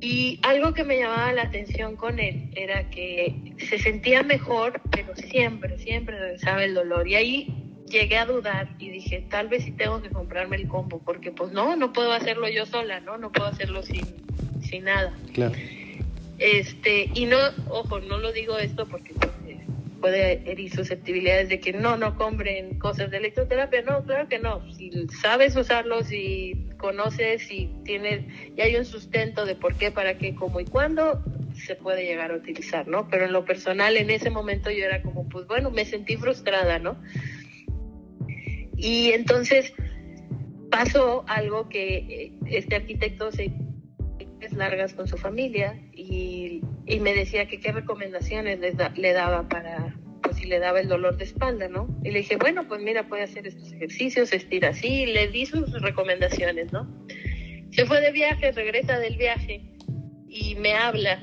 Y 0.00 0.38
algo 0.42 0.74
que 0.74 0.84
me 0.84 0.98
llamaba 0.98 1.32
la 1.32 1.42
atención 1.42 1.96
con 1.96 2.20
él 2.20 2.50
era 2.54 2.88
que 2.90 3.54
se 3.58 3.78
sentía 3.78 4.22
mejor, 4.22 4.80
pero 4.90 5.16
siempre, 5.16 5.76
siempre 5.78 6.18
regresaba 6.18 6.64
el 6.64 6.74
dolor. 6.74 7.08
Y 7.08 7.16
ahí 7.16 7.54
llegué 7.88 8.16
a 8.16 8.26
dudar 8.26 8.68
y 8.78 8.90
dije, 8.90 9.26
tal 9.28 9.48
vez 9.48 9.64
sí 9.64 9.72
tengo 9.72 10.00
que 10.00 10.10
comprarme 10.10 10.56
el 10.56 10.68
combo, 10.68 11.00
porque 11.04 11.32
pues 11.32 11.52
no, 11.52 11.74
no 11.74 11.92
puedo 11.92 12.12
hacerlo 12.12 12.48
yo 12.48 12.64
sola, 12.66 13.00
¿no? 13.00 13.18
No 13.18 13.32
puedo 13.32 13.48
hacerlo 13.48 13.82
sin, 13.82 14.04
sin 14.62 14.84
nada. 14.84 15.12
Claro. 15.32 15.54
Este, 16.38 17.10
y 17.14 17.26
no, 17.26 17.36
ojo, 17.68 17.98
no 17.98 18.18
lo 18.18 18.32
digo 18.32 18.56
esto 18.58 18.86
porque 18.86 19.12
puede 20.00 20.50
herir 20.50 20.72
susceptibilidades 20.74 21.48
de 21.48 21.60
que 21.60 21.72
no, 21.72 21.96
no 21.96 22.16
compren 22.16 22.78
cosas 22.78 23.10
de 23.10 23.18
electroterapia. 23.18 23.82
No, 23.82 24.04
claro 24.04 24.28
que 24.28 24.38
no. 24.38 24.62
Si 24.72 24.90
sabes 25.20 25.56
usarlo, 25.56 26.02
si 26.02 26.68
conoces, 26.78 27.42
si 27.42 27.70
tienes, 27.84 28.24
y 28.56 28.60
hay 28.60 28.76
un 28.76 28.84
sustento 28.84 29.44
de 29.44 29.54
por 29.54 29.74
qué, 29.74 29.90
para 29.90 30.18
qué, 30.18 30.34
cómo 30.34 30.60
y 30.60 30.64
cuándo, 30.64 31.22
se 31.54 31.74
puede 31.74 32.04
llegar 32.04 32.30
a 32.30 32.36
utilizar, 32.36 32.86
¿no? 32.86 33.08
Pero 33.08 33.24
en 33.24 33.32
lo 33.32 33.44
personal, 33.44 33.96
en 33.96 34.10
ese 34.10 34.30
momento 34.30 34.70
yo 34.70 34.84
era 34.84 35.02
como, 35.02 35.28
pues 35.28 35.46
bueno, 35.46 35.70
me 35.70 35.84
sentí 35.84 36.16
frustrada, 36.16 36.78
¿no? 36.78 36.96
Y 38.76 39.12
entonces 39.12 39.72
pasó 40.70 41.24
algo 41.26 41.68
que 41.68 41.96
eh, 41.96 42.32
este 42.46 42.76
arquitecto 42.76 43.32
se 43.32 43.50
largas 44.52 44.94
con 44.94 45.06
su 45.08 45.16
familia 45.16 45.80
y, 45.92 46.62
y 46.86 47.00
me 47.00 47.14
decía 47.14 47.46
que 47.46 47.60
qué 47.60 47.72
recomendaciones 47.72 48.58
le 48.60 49.12
daba 49.12 49.48
para, 49.48 49.94
pues 50.22 50.36
si 50.36 50.46
le 50.46 50.58
daba 50.58 50.80
el 50.80 50.88
dolor 50.88 51.16
de 51.16 51.24
espalda, 51.24 51.68
¿no? 51.68 51.88
Y 52.04 52.10
le 52.10 52.18
dije, 52.18 52.36
bueno, 52.36 52.66
pues 52.68 52.82
mira, 52.82 53.08
puede 53.08 53.22
hacer 53.22 53.46
estos 53.46 53.72
ejercicios, 53.72 54.32
estira 54.32 54.70
así, 54.70 55.06
le 55.06 55.28
di 55.28 55.46
sus 55.46 55.70
recomendaciones, 55.80 56.72
¿no? 56.72 56.88
Se 57.70 57.86
fue 57.86 58.00
de 58.00 58.12
viaje, 58.12 58.52
regresa 58.52 58.98
del 58.98 59.16
viaje 59.16 59.62
y 60.28 60.54
me 60.56 60.74
habla, 60.74 61.22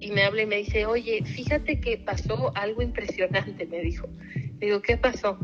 y 0.00 0.10
me 0.10 0.22
habla 0.22 0.42
y 0.42 0.46
me 0.46 0.56
dice, 0.56 0.86
oye, 0.86 1.22
fíjate 1.24 1.80
que 1.80 1.98
pasó 1.98 2.52
algo 2.54 2.82
impresionante, 2.82 3.66
me 3.66 3.80
dijo. 3.80 4.08
Digo, 4.58 4.82
¿qué 4.82 4.96
pasó? 4.96 5.38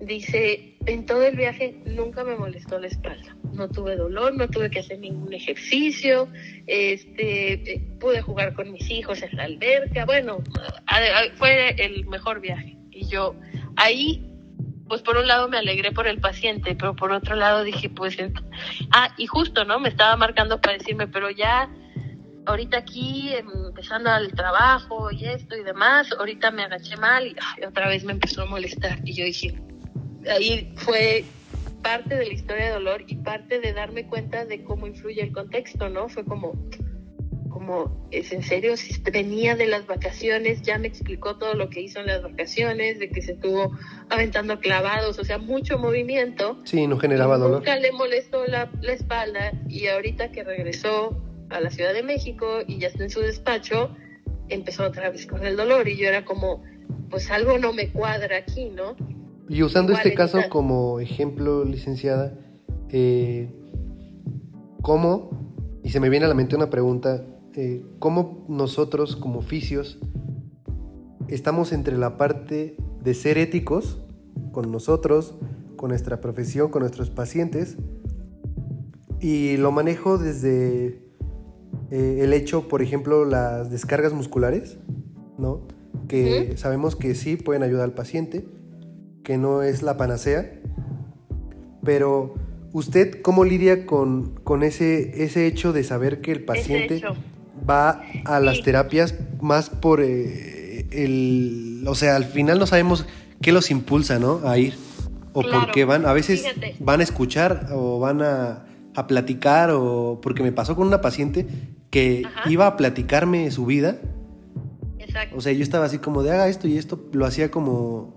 Dice, 0.00 0.76
en 0.86 1.06
todo 1.06 1.24
el 1.24 1.36
viaje 1.36 1.76
nunca 1.84 2.24
me 2.24 2.36
molestó 2.36 2.78
la 2.78 2.88
espalda. 2.88 3.35
No 3.52 3.68
tuve 3.68 3.96
dolor, 3.96 4.34
no 4.34 4.48
tuve 4.48 4.70
que 4.70 4.80
hacer 4.80 4.98
ningún 4.98 5.32
ejercicio, 5.32 6.28
este, 6.66 7.72
eh, 7.72 7.80
pude 8.00 8.22
jugar 8.22 8.54
con 8.54 8.72
mis 8.72 8.90
hijos 8.90 9.22
en 9.22 9.36
la 9.36 9.44
alberca. 9.44 10.04
Bueno, 10.04 10.42
fue 11.36 11.70
el 11.82 12.06
mejor 12.06 12.40
viaje. 12.40 12.76
Y 12.90 13.06
yo 13.08 13.34
ahí, 13.76 14.28
pues 14.88 15.02
por 15.02 15.16
un 15.16 15.26
lado 15.26 15.48
me 15.48 15.58
alegré 15.58 15.92
por 15.92 16.06
el 16.06 16.20
paciente, 16.20 16.74
pero 16.74 16.94
por 16.94 17.12
otro 17.12 17.36
lado 17.36 17.64
dije, 17.64 17.88
pues, 17.88 18.16
ah, 18.92 19.14
y 19.16 19.26
justo, 19.26 19.64
¿no? 19.64 19.80
Me 19.80 19.88
estaba 19.88 20.16
marcando 20.16 20.60
para 20.60 20.78
decirme, 20.78 21.06
pero 21.06 21.30
ya 21.30 21.70
ahorita 22.46 22.78
aquí 22.78 23.32
empezando 23.34 24.14
el 24.16 24.32
trabajo 24.32 25.10
y 25.10 25.24
esto 25.26 25.56
y 25.56 25.62
demás, 25.62 26.12
ahorita 26.18 26.50
me 26.50 26.62
agaché 26.62 26.96
mal 26.96 27.26
y 27.26 27.64
otra 27.64 27.88
vez 27.88 28.04
me 28.04 28.12
empezó 28.12 28.42
a 28.42 28.46
molestar. 28.46 29.00
Y 29.04 29.14
yo 29.14 29.24
dije, 29.24 29.60
ahí 30.30 30.72
fue 30.76 31.24
parte 31.82 32.16
de 32.16 32.26
la 32.26 32.32
historia 32.32 32.66
de 32.66 32.72
dolor 32.72 33.04
y 33.06 33.16
parte 33.16 33.60
de 33.60 33.72
darme 33.72 34.06
cuenta 34.06 34.44
de 34.44 34.64
cómo 34.64 34.86
influye 34.86 35.22
el 35.22 35.32
contexto, 35.32 35.88
¿no? 35.88 36.08
Fue 36.08 36.24
como, 36.24 36.52
como, 37.48 38.06
¿es 38.10 38.32
en 38.32 38.42
serio? 38.42 38.76
Si 38.76 39.00
venía 39.02 39.56
de 39.56 39.66
las 39.66 39.86
vacaciones, 39.86 40.62
ya 40.62 40.78
me 40.78 40.88
explicó 40.88 41.36
todo 41.36 41.54
lo 41.54 41.70
que 41.70 41.80
hizo 41.80 42.00
en 42.00 42.06
las 42.06 42.22
vacaciones, 42.22 42.98
de 42.98 43.08
que 43.08 43.22
se 43.22 43.32
estuvo 43.32 43.76
aventando 44.10 44.60
clavados, 44.60 45.18
o 45.18 45.24
sea, 45.24 45.38
mucho 45.38 45.78
movimiento. 45.78 46.58
Sí, 46.64 46.86
no 46.86 46.98
generaba 46.98 47.38
dolor. 47.38 47.58
Nunca 47.58 47.76
le 47.76 47.92
molestó 47.92 48.46
la, 48.46 48.70
la 48.82 48.92
espalda 48.92 49.52
y 49.68 49.86
ahorita 49.86 50.32
que 50.32 50.44
regresó 50.44 51.22
a 51.50 51.60
la 51.60 51.70
Ciudad 51.70 51.94
de 51.94 52.02
México 52.02 52.60
y 52.66 52.78
ya 52.78 52.88
está 52.88 53.04
en 53.04 53.10
su 53.10 53.20
despacho, 53.20 53.94
empezó 54.48 54.84
otra 54.84 55.10
vez 55.10 55.26
con 55.26 55.44
el 55.44 55.56
dolor 55.56 55.88
y 55.88 55.96
yo 55.96 56.08
era 56.08 56.24
como, 56.24 56.62
pues 57.10 57.30
algo 57.30 57.58
no 57.58 57.72
me 57.72 57.90
cuadra 57.90 58.38
aquí, 58.38 58.70
¿no? 58.70 58.96
Y 59.48 59.62
usando 59.62 59.92
este 59.92 60.14
caso 60.14 60.38
como 60.50 60.98
ejemplo, 61.00 61.64
licenciada, 61.64 62.38
eh, 62.88 63.48
¿cómo? 64.82 65.30
Y 65.84 65.90
se 65.90 66.00
me 66.00 66.08
viene 66.08 66.26
a 66.26 66.28
la 66.28 66.34
mente 66.34 66.56
una 66.56 66.70
pregunta, 66.70 67.24
eh, 67.54 67.84
cómo 67.98 68.44
nosotros 68.48 69.16
como 69.16 69.38
oficios 69.38 69.98
estamos 71.28 71.72
entre 71.72 71.96
la 71.96 72.16
parte 72.16 72.76
de 73.02 73.14
ser 73.14 73.38
éticos 73.38 74.02
con 74.52 74.70
nosotros, 74.72 75.36
con 75.76 75.90
nuestra 75.90 76.20
profesión, 76.20 76.70
con 76.70 76.80
nuestros 76.80 77.10
pacientes, 77.10 77.76
y 79.20 79.56
lo 79.56 79.70
manejo 79.72 80.18
desde 80.18 81.02
eh, 81.90 82.18
el 82.20 82.32
hecho, 82.32 82.68
por 82.68 82.82
ejemplo, 82.82 83.24
las 83.24 83.70
descargas 83.70 84.12
musculares, 84.12 84.78
¿no? 85.38 85.66
Que 86.08 86.56
sabemos 86.56 86.96
que 86.96 87.14
sí 87.14 87.36
pueden 87.36 87.62
ayudar 87.62 87.84
al 87.84 87.94
paciente, 87.94 88.46
que 89.26 89.38
no 89.38 89.64
es 89.64 89.82
la 89.82 89.96
panacea, 89.96 90.52
pero 91.82 92.36
¿usted 92.72 93.22
cómo 93.22 93.44
lidia 93.44 93.84
con, 93.84 94.36
con 94.44 94.62
ese, 94.62 95.24
ese 95.24 95.48
hecho 95.48 95.72
de 95.72 95.82
saber 95.82 96.20
que 96.20 96.30
el 96.30 96.44
paciente 96.44 97.02
va 97.68 98.02
a 98.24 98.38
las 98.38 98.62
terapias 98.62 99.16
más 99.40 99.68
por 99.68 100.00
eh, 100.00 100.86
el... 100.92 101.82
O 101.88 101.96
sea, 101.96 102.14
al 102.14 102.26
final 102.26 102.60
no 102.60 102.68
sabemos 102.68 103.04
qué 103.42 103.50
los 103.50 103.72
impulsa, 103.72 104.20
¿no? 104.20 104.42
A 104.44 104.58
ir. 104.58 104.74
O 105.32 105.42
por 105.42 105.72
qué 105.72 105.84
van. 105.84 106.06
A 106.06 106.12
veces 106.12 106.44
van 106.78 107.00
a 107.00 107.02
escuchar 107.02 107.66
o 107.72 107.98
van 107.98 108.22
a, 108.22 108.64
a, 108.94 109.08
platicar 109.08 109.72
o... 109.72 110.20
Porque 110.22 110.44
me 110.44 110.52
pasó 110.52 110.76
con 110.76 110.86
una 110.86 111.00
paciente 111.00 111.48
que 111.90 112.22
iba 112.48 112.68
a 112.68 112.76
platicarme 112.76 113.50
su 113.50 113.66
vida. 113.66 113.98
Exacto. 115.00 115.36
O 115.36 115.40
sea, 115.40 115.52
yo 115.52 115.64
estaba 115.64 115.86
así 115.86 115.98
como 115.98 116.22
de 116.22 116.30
haga 116.30 116.46
esto 116.46 116.68
y 116.68 116.78
esto. 116.78 117.08
Lo 117.12 117.26
hacía 117.26 117.50
como 117.50 118.15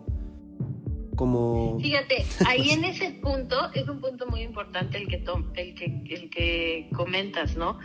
como... 1.19 1.77
Fíjate, 1.82 2.25
ahí 2.47 2.69
en 2.69 2.86
ese 2.86 3.12
punto 3.12 3.73
es 3.73 3.89
un 3.89 3.99
punto 3.99 4.25
muy 4.27 4.41
importante 4.41 4.97
el 4.97 5.10
que, 5.10 5.21
el 5.55 5.75
que, 5.75 6.15
el 6.15 6.29
que 6.29 6.89
comentas, 6.95 7.58
¿no? 7.58 7.77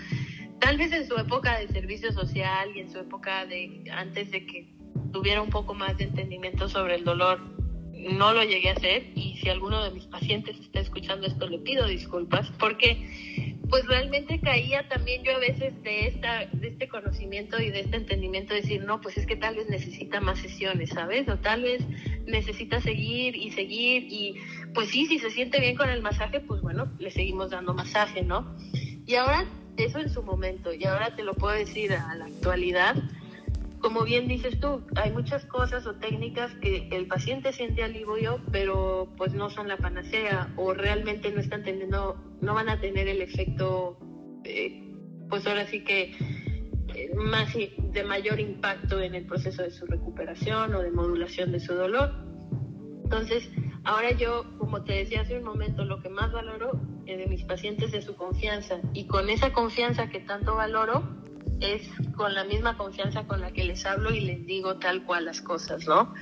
Tal 0.60 0.78
vez 0.78 0.92
en 0.92 1.04
su 1.04 1.16
época 1.16 1.58
de 1.58 1.66
servicio 1.66 2.12
social 2.12 2.70
y 2.76 2.78
en 2.78 2.92
su 2.92 3.00
época 3.00 3.44
de 3.46 3.90
antes 3.90 4.30
de 4.30 4.46
que 4.46 4.72
tuviera 5.12 5.42
un 5.42 5.50
poco 5.50 5.74
más 5.74 5.98
de 5.98 6.04
entendimiento 6.04 6.68
sobre 6.68 6.94
el 6.94 7.02
dolor, 7.02 7.40
no 8.12 8.32
lo 8.32 8.42
llegué 8.42 8.70
a 8.70 8.74
hacer 8.74 9.10
y 9.14 9.36
si 9.38 9.48
alguno 9.48 9.82
de 9.82 9.90
mis 9.90 10.06
pacientes 10.06 10.58
está 10.60 10.80
escuchando 10.80 11.26
esto 11.26 11.48
le 11.48 11.58
pido 11.58 11.86
disculpas 11.86 12.50
porque 12.58 13.54
pues 13.68 13.86
realmente 13.86 14.40
caía 14.40 14.86
también 14.88 15.22
yo 15.24 15.34
a 15.34 15.38
veces 15.38 15.82
de, 15.82 16.06
esta, 16.06 16.46
de 16.52 16.68
este 16.68 16.88
conocimiento 16.88 17.60
y 17.60 17.70
de 17.70 17.80
este 17.80 17.96
entendimiento, 17.96 18.54
decir, 18.54 18.84
no, 18.84 19.00
pues 19.00 19.16
es 19.16 19.26
que 19.26 19.36
tal 19.36 19.56
vez 19.56 19.68
necesita 19.68 20.20
más 20.20 20.38
sesiones, 20.38 20.90
¿sabes? 20.90 21.28
O 21.28 21.38
tal 21.38 21.62
vez 21.62 21.82
necesita 22.26 22.80
seguir 22.80 23.36
y 23.36 23.50
seguir 23.52 24.04
y 24.08 24.36
pues 24.74 24.90
sí, 24.90 25.06
si 25.06 25.18
se 25.18 25.30
siente 25.30 25.60
bien 25.60 25.76
con 25.76 25.88
el 25.88 26.02
masaje, 26.02 26.40
pues 26.40 26.60
bueno, 26.60 26.92
le 26.98 27.10
seguimos 27.10 27.50
dando 27.50 27.74
masaje, 27.74 28.22
¿no? 28.22 28.54
Y 29.06 29.14
ahora, 29.14 29.46
eso 29.76 29.98
en 29.98 30.10
su 30.10 30.22
momento, 30.22 30.72
y 30.72 30.84
ahora 30.84 31.16
te 31.16 31.22
lo 31.22 31.34
puedo 31.34 31.54
decir 31.54 31.92
a 31.94 32.14
la 32.14 32.26
actualidad, 32.26 32.96
como 33.84 34.02
bien 34.02 34.28
dices 34.28 34.58
tú, 34.60 34.82
hay 34.96 35.12
muchas 35.12 35.44
cosas 35.44 35.86
o 35.86 35.96
técnicas 35.96 36.54
que 36.62 36.88
el 36.90 37.06
paciente 37.06 37.52
siente 37.52 37.82
alivio, 37.82 38.40
pero 38.50 39.12
pues 39.18 39.34
no 39.34 39.50
son 39.50 39.68
la 39.68 39.76
panacea 39.76 40.54
o 40.56 40.72
realmente 40.72 41.30
no 41.30 41.42
están 41.42 41.64
teniendo, 41.64 42.16
no 42.40 42.54
van 42.54 42.70
a 42.70 42.80
tener 42.80 43.08
el 43.08 43.20
efecto, 43.20 43.98
eh, 44.44 44.90
pues 45.28 45.46
ahora 45.46 45.66
sí 45.66 45.84
que 45.84 46.16
eh, 46.94 47.14
más 47.14 47.52
de 47.54 48.04
mayor 48.04 48.40
impacto 48.40 49.02
en 49.02 49.14
el 49.14 49.26
proceso 49.26 49.62
de 49.62 49.70
su 49.70 49.84
recuperación 49.84 50.74
o 50.74 50.80
de 50.80 50.90
modulación 50.90 51.52
de 51.52 51.60
su 51.60 51.74
dolor. 51.74 52.10
Entonces, 53.02 53.50
ahora 53.84 54.12
yo, 54.12 54.46
como 54.56 54.82
te 54.82 54.94
decía 54.94 55.20
hace 55.20 55.36
un 55.36 55.44
momento, 55.44 55.84
lo 55.84 56.00
que 56.00 56.08
más 56.08 56.32
valoro 56.32 56.80
eh, 57.04 57.18
de 57.18 57.26
mis 57.26 57.44
pacientes 57.44 57.92
es 57.92 58.06
su 58.06 58.16
confianza 58.16 58.80
y 58.94 59.06
con 59.06 59.28
esa 59.28 59.52
confianza 59.52 60.08
que 60.08 60.20
tanto 60.20 60.54
valoro, 60.54 61.22
es 61.60 61.86
con 62.14 62.34
la 62.34 62.44
misma 62.44 62.76
confianza 62.76 63.26
con 63.26 63.40
la 63.40 63.52
que 63.52 63.64
les 63.64 63.84
hablo 63.86 64.12
y 64.12 64.20
les 64.20 64.46
digo 64.46 64.76
tal 64.76 65.04
cual 65.04 65.26
las 65.26 65.40
cosas, 65.40 65.86
¿no? 65.86 66.14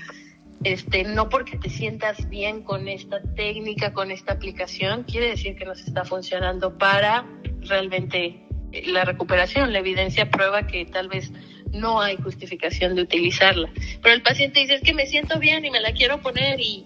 Este, 0.65 1.03
no 1.05 1.29
porque 1.29 1.59
te 1.59 1.69
sientas 1.69 2.29
bien 2.29 2.63
con 2.63 2.87
esta 2.87 3.21
técnica, 3.35 3.93
con 3.93 4.11
esta 4.11 4.35
aplicación, 4.35 5.03
quiere 5.05 5.31
decir 5.31 5.57
que 5.57 5.65
nos 5.65 5.81
está 5.81 6.05
funcionando 6.05 6.79
para 6.79 7.27
realmente 7.63 8.47
eh, 8.73 8.87
la 8.87 9.05
recuperación. 9.05 9.73
La 9.73 9.81
evidencia 9.81 10.31
prueba 10.31 10.67
que 10.67 10.85
tal 10.85 11.09
vez 11.09 11.33
no 11.73 12.01
hay 12.01 12.17
justificación 12.17 12.95
de 12.95 13.03
utilizarla. 13.03 13.71
Pero 14.03 14.15
el 14.15 14.23
paciente 14.23 14.61
dice, 14.61 14.75
es 14.75 14.83
que 14.83 14.95
me 14.95 15.07
siento 15.07 15.39
bien 15.39 15.65
y 15.65 15.71
me 15.71 15.81
la 15.81 15.93
quiero 15.93 16.21
poner 16.21 16.61
y... 16.61 16.85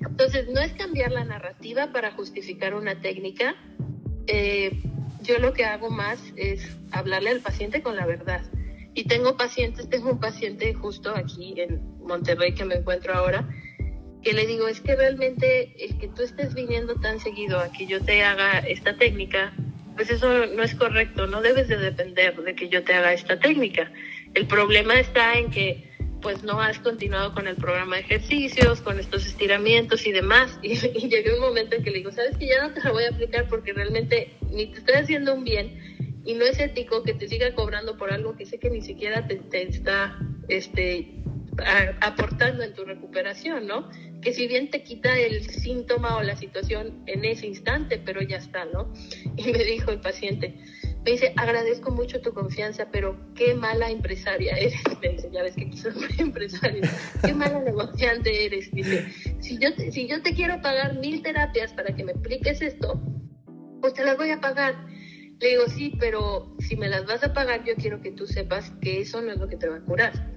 Entonces, 0.00 0.48
no 0.48 0.60
es 0.60 0.72
cambiar 0.74 1.10
la 1.10 1.24
narrativa 1.24 1.92
para 1.92 2.12
justificar 2.12 2.74
una 2.74 3.00
técnica, 3.00 3.56
eh, 4.28 4.70
yo 5.28 5.38
lo 5.38 5.52
que 5.52 5.66
hago 5.66 5.90
más 5.90 6.18
es 6.36 6.78
hablarle 6.90 7.30
al 7.30 7.40
paciente 7.40 7.82
con 7.82 7.96
la 7.96 8.06
verdad. 8.06 8.40
Y 8.94 9.04
tengo 9.04 9.36
pacientes, 9.36 9.88
tengo 9.90 10.10
un 10.10 10.18
paciente 10.18 10.72
justo 10.72 11.14
aquí 11.14 11.54
en 11.60 11.80
Monterrey 11.98 12.54
que 12.54 12.64
me 12.64 12.76
encuentro 12.76 13.14
ahora, 13.14 13.46
que 14.22 14.32
le 14.32 14.46
digo, 14.46 14.66
es 14.66 14.80
que 14.80 14.96
realmente 14.96 15.74
el 15.84 15.98
que 15.98 16.08
tú 16.08 16.22
estés 16.22 16.54
viniendo 16.54 16.94
tan 16.96 17.20
seguido 17.20 17.60
a 17.60 17.70
que 17.70 17.86
yo 17.86 18.02
te 18.02 18.24
haga 18.24 18.58
esta 18.60 18.96
técnica, 18.96 19.52
pues 19.94 20.10
eso 20.10 20.46
no 20.46 20.62
es 20.62 20.74
correcto, 20.74 21.26
no 21.26 21.42
debes 21.42 21.68
de 21.68 21.76
depender 21.76 22.34
de 22.42 22.54
que 22.54 22.68
yo 22.68 22.82
te 22.82 22.94
haga 22.94 23.12
esta 23.12 23.38
técnica. 23.38 23.92
El 24.34 24.46
problema 24.46 24.98
está 24.98 25.38
en 25.38 25.50
que 25.50 25.87
pues 26.20 26.42
no 26.42 26.60
has 26.60 26.78
continuado 26.78 27.34
con 27.34 27.46
el 27.46 27.56
programa 27.56 27.96
de 27.96 28.02
ejercicios, 28.02 28.80
con 28.80 28.98
estos 28.98 29.26
estiramientos 29.26 30.06
y 30.06 30.12
demás. 30.12 30.58
Y, 30.62 30.72
y 30.72 31.08
llegué 31.08 31.34
un 31.34 31.40
momento 31.40 31.76
en 31.76 31.84
que 31.84 31.90
le 31.90 31.98
digo, 31.98 32.12
sabes 32.12 32.36
que 32.36 32.46
ya 32.46 32.66
no 32.66 32.74
te 32.74 32.80
la 32.80 32.92
voy 32.92 33.04
a 33.04 33.10
aplicar 33.10 33.48
porque 33.48 33.72
realmente 33.72 34.36
ni 34.50 34.66
te 34.66 34.78
estoy 34.78 34.94
haciendo 34.96 35.34
un 35.34 35.44
bien 35.44 35.98
y 36.28 36.34
no 36.34 36.44
es 36.44 36.60
ético 36.60 37.02
que 37.04 37.14
te 37.14 37.26
siga 37.26 37.54
cobrando 37.54 37.96
por 37.96 38.12
algo 38.12 38.36
que 38.36 38.44
sé 38.44 38.58
que 38.58 38.68
ni 38.68 38.82
siquiera 38.82 39.26
te, 39.26 39.40
está 39.62 40.18
este, 40.48 41.14
aportando 42.02 42.62
en 42.64 42.74
tu 42.74 42.84
recuperación, 42.84 43.66
¿no? 43.66 43.88
Que 44.20 44.34
si 44.34 44.46
bien 44.46 44.68
te 44.68 44.82
quita 44.82 45.18
el 45.18 45.48
síntoma 45.48 46.18
o 46.18 46.22
la 46.22 46.36
situación 46.36 47.02
en 47.06 47.24
ese 47.24 47.46
instante, 47.46 47.98
pero 48.04 48.20
ya 48.20 48.36
está, 48.36 48.66
¿no? 48.66 48.92
Y 49.38 49.50
me 49.52 49.64
dijo 49.64 49.90
el 49.90 50.00
paciente, 50.00 50.54
me 51.04 51.12
dice, 51.12 51.32
agradezco 51.36 51.90
mucho 51.90 52.20
tu 52.20 52.32
confianza, 52.32 52.88
pero 52.90 53.16
qué 53.34 53.54
mala 53.54 53.90
empresaria 53.90 54.56
eres. 54.56 54.74
Me 55.02 55.10
dice, 55.10 55.30
ya 55.32 55.42
ves 55.42 55.54
que 55.54 55.74
soy 55.76 55.94
muy 55.94 56.08
empresario. 56.18 56.82
Qué 57.24 57.32
mala 57.34 57.60
negociante 57.60 58.44
eres. 58.44 58.70
Dice, 58.72 59.06
si 59.40 59.58
yo, 59.58 59.74
te, 59.74 59.92
si 59.92 60.06
yo 60.06 60.22
te 60.22 60.34
quiero 60.34 60.60
pagar 60.60 60.98
mil 60.98 61.22
terapias 61.22 61.72
para 61.72 61.94
que 61.94 62.04
me 62.04 62.12
expliques 62.12 62.60
esto, 62.60 63.00
pues 63.80 63.94
te 63.94 64.04
las 64.04 64.16
voy 64.16 64.30
a 64.30 64.40
pagar. 64.40 64.86
Le 65.40 65.48
digo, 65.48 65.68
sí, 65.68 65.94
pero 66.00 66.54
si 66.58 66.76
me 66.76 66.88
las 66.88 67.06
vas 67.06 67.22
a 67.22 67.32
pagar, 67.32 67.64
yo 67.64 67.74
quiero 67.76 68.02
que 68.02 68.10
tú 68.10 68.26
sepas 68.26 68.72
que 68.82 69.00
eso 69.00 69.22
no 69.22 69.32
es 69.32 69.38
lo 69.38 69.48
que 69.48 69.56
te 69.56 69.68
va 69.68 69.76
a 69.76 69.84
curar. 69.84 70.34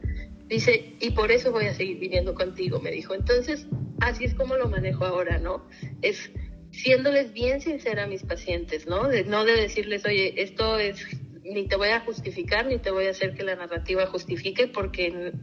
Dice, 0.47 0.95
y 0.99 1.11
por 1.11 1.31
eso 1.31 1.51
voy 1.51 1.65
a 1.65 1.73
seguir 1.73 1.97
viniendo 1.97 2.35
contigo, 2.35 2.79
me 2.79 2.91
dijo. 2.91 3.15
Entonces, 3.15 3.67
así 3.99 4.25
es 4.25 4.35
como 4.35 4.55
lo 4.57 4.69
manejo 4.69 5.05
ahora, 5.05 5.39
¿no? 5.39 5.65
Es 6.01 6.31
siéndoles 6.71 7.33
bien 7.33 7.61
sincera 7.61 8.03
a 8.03 8.07
mis 8.07 8.23
pacientes, 8.23 8.87
¿no? 8.87 9.07
De, 9.07 9.23
no 9.23 9.43
de 9.45 9.53
decirles, 9.53 10.05
oye, 10.05 10.33
esto 10.41 10.77
es, 10.77 11.05
ni 11.43 11.67
te 11.67 11.75
voy 11.75 11.89
a 11.89 11.99
justificar, 12.01 12.65
ni 12.65 12.79
te 12.79 12.91
voy 12.91 13.07
a 13.07 13.11
hacer 13.11 13.33
que 13.33 13.43
la 13.43 13.55
narrativa 13.55 14.07
justifique 14.07 14.67
porque 14.67 15.33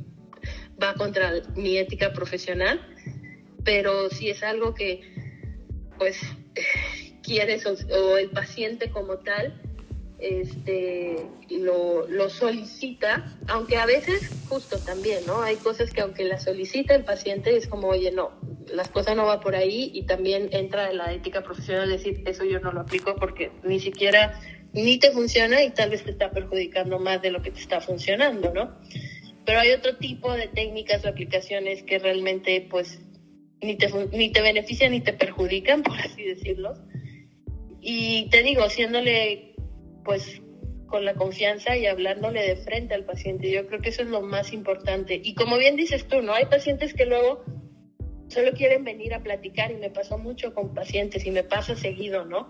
va 0.83 0.95
contra 0.95 1.33
mi 1.55 1.77
ética 1.77 2.13
profesional, 2.13 2.81
pero 3.65 4.09
si 4.11 4.31
es 4.31 4.43
algo 4.43 4.75
que, 4.75 5.01
pues, 5.99 6.19
quieres 7.23 7.67
o 7.67 8.17
el 8.17 8.31
paciente 8.31 8.91
como 8.91 9.19
tal, 9.19 9.61
este, 10.19 11.27
lo, 11.51 12.29
solicita, 12.29 13.37
aunque 13.47 13.77
a 13.77 13.87
veces 13.87 14.31
justo 14.49 14.79
también, 14.79 15.25
¿no? 15.27 15.43
Hay 15.43 15.57
cosas 15.57 15.93
que 15.93 16.01
aunque 16.01 16.25
la 16.25 16.39
solicita 16.39 16.95
el 16.95 17.05
paciente 17.05 17.57
es 17.57 17.67
como, 17.69 17.89
oye, 17.89 18.11
no, 18.11 18.33
las 18.73 18.89
cosas 18.89 19.17
no 19.17 19.27
va 19.27 19.41
por 19.41 19.55
ahí 19.55 19.91
y 19.95 20.03
también 20.03 20.49
entra 20.53 20.91
en 20.91 20.99
la 20.99 21.13
ética 21.13 21.43
profesional 21.43 21.89
decir, 21.89 22.23
eso 22.27 22.45
yo 22.45 22.61
no 22.61 22.73
lo 22.73 22.81
aplico 22.81 23.15
porque 23.17 23.53
ni 23.63 23.81
siquiera 23.81 24.41
ni 24.73 24.99
te 24.99 25.13
funciona 25.13 25.63
y 25.63 25.71
tal 25.71 25.91
vez 25.91 26.05
te 26.05 26.11
está 26.11 26.31
perjudicando 26.31 26.99
más 26.99 27.23
de 27.23 27.31
lo 27.31 27.41
que 27.41 27.51
te 27.51 27.61
está 27.61 27.81
funcionando, 27.81 28.53
¿no? 28.53 28.77
Pero 29.47 29.61
hay 29.61 29.71
otro 29.71 29.97
tipo 29.97 30.33
de 30.33 30.49
técnicas 30.49 31.05
o 31.05 31.09
aplicaciones 31.09 31.83
que 31.83 31.99
realmente 31.99 32.67
pues 32.69 33.01
ni 33.63 33.77
te, 33.77 33.89
ni 34.13 34.31
te 34.31 34.43
benefician 34.43 34.93
ni 34.93 35.01
te 35.01 35.13
perjudican, 35.13 35.83
por 35.85 35.99
así 35.99 36.23
decirlo. 36.25 36.75
Y 37.81 38.29
te 38.31 38.43
digo, 38.43 38.65
haciéndole 38.65 39.48
pues 40.09 40.41
con 40.87 41.05
la 41.05 41.13
confianza 41.13 41.77
y 41.77 41.85
hablándole 41.85 42.41
de 42.41 42.57
frente 42.57 42.95
al 42.95 43.05
paciente. 43.05 43.51
Yo 43.51 43.67
creo 43.67 43.83
que 43.83 43.91
eso 43.91 44.01
es 44.01 44.09
lo 44.09 44.23
más 44.23 44.55
importante. 44.55 45.21
Y 45.23 45.35
como 45.35 45.59
bien 45.59 45.77
dices 45.77 46.09
tú, 46.09 46.23
¿no? 46.23 46.33
Hay 46.33 46.47
pacientes 46.47 46.95
que 46.95 47.05
luego 47.05 47.45
solo 48.29 48.53
quieren 48.53 48.85
venir 48.85 49.13
a 49.13 49.23
platicar 49.23 49.71
y 49.71 49.75
me 49.75 49.91
pasó 49.91 50.17
mucho 50.17 50.55
con 50.55 50.73
pacientes 50.73 51.27
y 51.27 51.31
me 51.31 51.45
pasa 51.45 51.77
seguido, 51.77 52.25
¿no? 52.25 52.49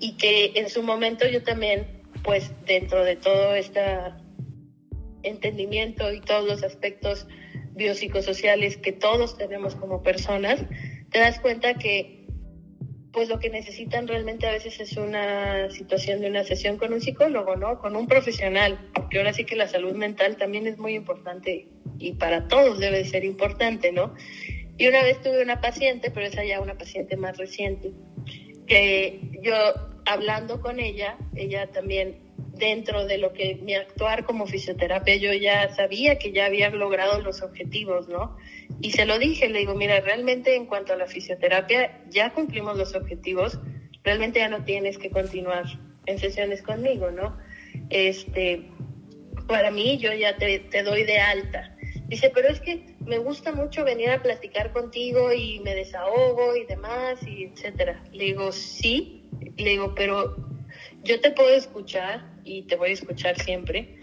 Y 0.00 0.16
que 0.16 0.50
en 0.56 0.68
su 0.68 0.82
momento 0.82 1.28
yo 1.28 1.44
también, 1.44 2.02
pues 2.24 2.50
dentro 2.66 3.04
de 3.04 3.14
todo 3.14 3.54
este 3.54 3.80
entendimiento 5.22 6.12
y 6.12 6.20
todos 6.20 6.44
los 6.44 6.64
aspectos 6.64 7.28
biopsicosociales 7.74 8.78
que 8.78 8.90
todos 8.90 9.38
tenemos 9.38 9.76
como 9.76 10.02
personas, 10.02 10.60
te 11.12 11.20
das 11.20 11.38
cuenta 11.38 11.74
que 11.74 12.19
pues 13.12 13.28
lo 13.28 13.40
que 13.40 13.50
necesitan 13.50 14.06
realmente 14.06 14.46
a 14.46 14.52
veces 14.52 14.78
es 14.80 14.96
una 14.96 15.68
situación 15.70 16.20
de 16.20 16.28
una 16.28 16.44
sesión 16.44 16.76
con 16.76 16.92
un 16.92 17.00
psicólogo, 17.00 17.56
¿no? 17.56 17.78
Con 17.80 17.96
un 17.96 18.06
profesional, 18.06 18.78
porque 18.94 19.18
ahora 19.18 19.32
sí 19.32 19.44
que 19.44 19.56
la 19.56 19.66
salud 19.66 19.94
mental 19.94 20.36
también 20.36 20.66
es 20.66 20.78
muy 20.78 20.94
importante 20.94 21.66
y 21.98 22.12
para 22.12 22.46
todos 22.46 22.78
debe 22.78 23.04
ser 23.04 23.24
importante, 23.24 23.90
¿no? 23.90 24.14
Y 24.78 24.86
una 24.86 25.02
vez 25.02 25.20
tuve 25.20 25.42
una 25.42 25.60
paciente, 25.60 26.10
pero 26.10 26.26
esa 26.26 26.44
ya 26.44 26.60
una 26.60 26.78
paciente 26.78 27.16
más 27.16 27.36
reciente, 27.36 27.92
que 28.66 29.20
yo 29.42 29.54
hablando 30.06 30.60
con 30.60 30.78
ella, 30.78 31.18
ella 31.34 31.66
también 31.70 32.29
dentro 32.60 33.06
de 33.06 33.18
lo 33.18 33.32
que 33.32 33.56
mi 33.56 33.74
actuar 33.74 34.24
como 34.24 34.46
fisioterapia, 34.46 35.16
yo 35.16 35.32
ya 35.32 35.74
sabía 35.74 36.18
que 36.18 36.30
ya 36.30 36.46
había 36.46 36.70
logrado 36.70 37.20
los 37.20 37.42
objetivos, 37.42 38.08
¿no? 38.08 38.36
Y 38.80 38.92
se 38.92 39.06
lo 39.06 39.18
dije, 39.18 39.48
le 39.48 39.60
digo, 39.60 39.74
mira, 39.74 40.00
realmente 40.00 40.54
en 40.54 40.66
cuanto 40.66 40.92
a 40.92 40.96
la 40.96 41.06
fisioterapia, 41.06 42.00
ya 42.08 42.32
cumplimos 42.32 42.76
los 42.76 42.94
objetivos, 42.94 43.58
realmente 44.04 44.38
ya 44.38 44.48
no 44.48 44.64
tienes 44.64 44.98
que 44.98 45.10
continuar 45.10 45.64
en 46.06 46.18
sesiones 46.18 46.62
conmigo, 46.62 47.10
¿no? 47.10 47.36
Este, 47.88 48.70
para 49.48 49.70
mí 49.70 49.98
yo 49.98 50.12
ya 50.12 50.36
te, 50.36 50.60
te 50.60 50.82
doy 50.82 51.02
de 51.02 51.18
alta. 51.18 51.76
Dice, 52.06 52.30
pero 52.34 52.48
es 52.48 52.60
que 52.60 52.96
me 53.00 53.18
gusta 53.18 53.52
mucho 53.52 53.84
venir 53.84 54.10
a 54.10 54.22
platicar 54.22 54.72
contigo 54.72 55.32
y 55.32 55.60
me 55.60 55.74
desahogo 55.74 56.56
y 56.56 56.64
demás, 56.64 57.20
y 57.26 57.44
etcétera. 57.44 58.02
Le 58.12 58.24
digo, 58.24 58.52
sí, 58.52 59.24
le 59.56 59.70
digo, 59.70 59.94
pero 59.94 60.36
yo 61.02 61.20
te 61.20 61.30
puedo 61.30 61.50
escuchar 61.50 62.29
y 62.44 62.62
te 62.62 62.76
voy 62.76 62.90
a 62.90 62.92
escuchar 62.92 63.38
siempre. 63.38 63.96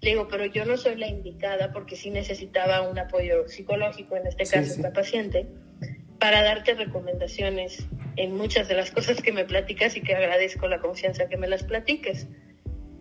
Le 0.00 0.10
digo, 0.10 0.28
pero 0.28 0.44
yo 0.46 0.64
no 0.64 0.76
soy 0.76 0.96
la 0.96 1.06
indicada 1.06 1.72
porque 1.72 1.96
sí 1.96 2.10
necesitaba 2.10 2.82
un 2.88 2.98
apoyo 2.98 3.48
psicológico, 3.48 4.16
en 4.16 4.26
este 4.26 4.44
caso, 4.44 4.72
esta 4.72 4.92
paciente, 4.92 5.48
para 6.18 6.42
darte 6.42 6.74
recomendaciones 6.74 7.86
en 8.16 8.36
muchas 8.36 8.68
de 8.68 8.74
las 8.74 8.90
cosas 8.90 9.20
que 9.22 9.32
me 9.32 9.44
platicas 9.44 9.96
y 9.96 10.02
que 10.02 10.14
agradezco 10.14 10.68
la 10.68 10.80
confianza 10.80 11.28
que 11.28 11.36
me 11.36 11.48
las 11.48 11.64
platiques. 11.64 12.28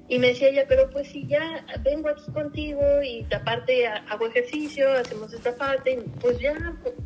Y 0.09 0.19
me 0.19 0.27
decía 0.27 0.49
ella, 0.49 0.65
pero 0.67 0.89
pues 0.89 1.07
si 1.07 1.25
ya 1.27 1.65
vengo 1.81 2.09
aquí 2.09 2.29
contigo 2.31 2.81
y 3.01 3.25
aparte 3.33 3.87
hago 3.87 4.27
ejercicio, 4.27 4.91
hacemos 4.91 5.33
esta 5.33 5.55
parte, 5.55 6.03
pues 6.19 6.39
ya, 6.39 6.53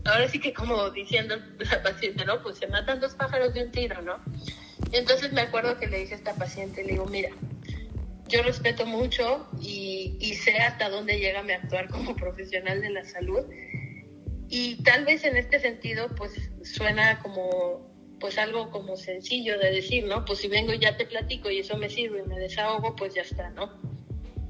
ahora 0.06 0.28
sí 0.28 0.40
que 0.40 0.52
como 0.52 0.90
diciendo 0.90 1.36
la 1.60 1.84
paciente, 1.84 2.26
¿no? 2.26 2.42
Pues 2.42 2.58
se 2.58 2.68
matan 2.68 3.00
dos 3.00 3.14
pájaros 3.14 3.54
de 3.54 3.66
un 3.66 3.72
tiro, 3.72 4.02
¿no? 4.02 4.20
Entonces 4.92 5.34
me 5.34 5.42
acuerdo 5.42 5.78
que 5.78 5.88
le 5.88 6.00
dije 6.00 6.14
a 6.14 6.18
esta 6.18 6.36
paciente, 6.36 6.84
le 6.84 6.94
digo, 6.94 7.06
mira, 7.06 7.30
yo 8.28 8.44
respeto 8.44 8.86
mucho 8.86 9.48
y, 9.62 10.36
sé 10.44 10.58
hasta 10.58 10.90
dónde 10.90 11.20
llega 11.20 11.44
mi 11.44 11.54
actuar 11.54 11.88
como 11.90 12.16
profesional 12.16 12.82
de 12.82 12.90
la 12.90 13.04
salud. 13.04 13.46
Y 14.50 14.82
tal 14.84 15.06
vez 15.06 15.24
en 15.24 15.38
este 15.38 15.60
sentido, 15.60 16.08
pues 16.16 16.32
suena 16.64 17.20
como 17.20 17.96
pues 18.20 18.40
algo 18.40 18.72
como 18.72 18.98
sencillo 18.98 19.60
de 19.60 19.72
decir, 19.72 20.06
¿no? 20.06 20.26
Pues 20.26 20.40
si 20.40 20.48
vengo 20.48 20.74
y 20.74 20.80
ya 20.80 20.98
te 20.98 21.06
platico 21.06 21.52
y 21.52 21.60
eso 21.60 21.78
me 21.78 21.88
sirve 21.88 22.24
y 22.26 22.28
me 22.28 22.40
desahogo, 22.40 22.96
pues 22.96 23.14
ya 23.14 23.22
está, 23.22 23.52
¿no? 23.52 23.72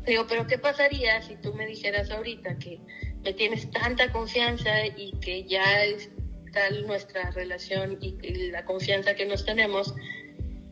Digo, 0.06 0.26
pero 0.26 0.48
¿qué 0.48 0.58
pasaría 0.58 1.22
si 1.22 1.36
tú 1.36 1.54
me 1.54 1.68
dijeras 1.68 2.10
ahorita 2.10 2.58
que 2.60 2.80
me 3.24 3.34
tienes 3.34 3.70
tanta 3.72 4.10
confianza 4.14 4.86
y 4.86 5.12
que 5.20 5.44
ya 5.44 5.84
es 5.84 6.10
tal 6.58 6.88
nuestra 6.88 7.30
relación 7.32 7.98
y, 8.02 8.18
y 8.22 8.50
la 8.50 8.66
confianza 8.66 9.14
que 9.14 9.26
nos 9.26 9.46
tenemos, 9.46 9.94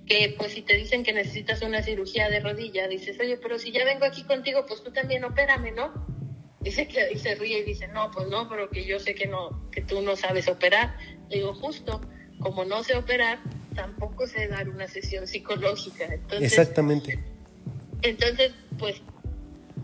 que 0.07 0.36
pues 0.38 0.53
si 0.53 0.61
te 0.61 0.75
dicen 0.75 1.03
que 1.03 1.13
necesitas 1.13 1.61
una 1.61 1.83
cirugía 1.83 2.29
de 2.29 2.39
rodilla, 2.39 2.88
dices, 2.88 3.19
oye, 3.19 3.38
pero 3.38 3.59
si 3.59 3.71
ya 3.71 3.86
vengo 3.86 4.05
aquí 4.05 4.23
contigo, 4.23 4.65
pues 4.67 4.83
tú 4.83 4.91
también 4.91 5.23
opérame, 5.23 5.71
¿no? 5.71 5.93
Dice 6.61 6.88
que 6.88 7.11
y 7.13 7.19
se 7.19 7.36
ríe 7.36 7.59
y 7.59 7.63
dice, 7.63 7.88
no, 7.89 8.09
pues 8.11 8.27
no, 8.27 8.49
pero 8.49 8.69
que 8.69 8.86
yo 8.86 8.99
sé 8.99 9.13
que 9.13 9.27
no, 9.27 9.69
que 9.71 9.81
tú 9.81 10.01
no 10.01 10.15
sabes 10.15 10.47
operar. 10.47 10.97
digo, 11.29 11.53
justo, 11.53 12.01
como 12.39 12.65
no 12.65 12.83
sé 12.83 12.95
operar, 12.95 13.39
tampoco 13.75 14.25
sé 14.25 14.47
dar 14.47 14.69
una 14.69 14.88
sesión 14.88 15.27
psicológica. 15.27 16.05
Entonces, 16.05 16.51
Exactamente. 16.51 17.23
Entonces, 18.01 18.53
pues, 18.79 19.01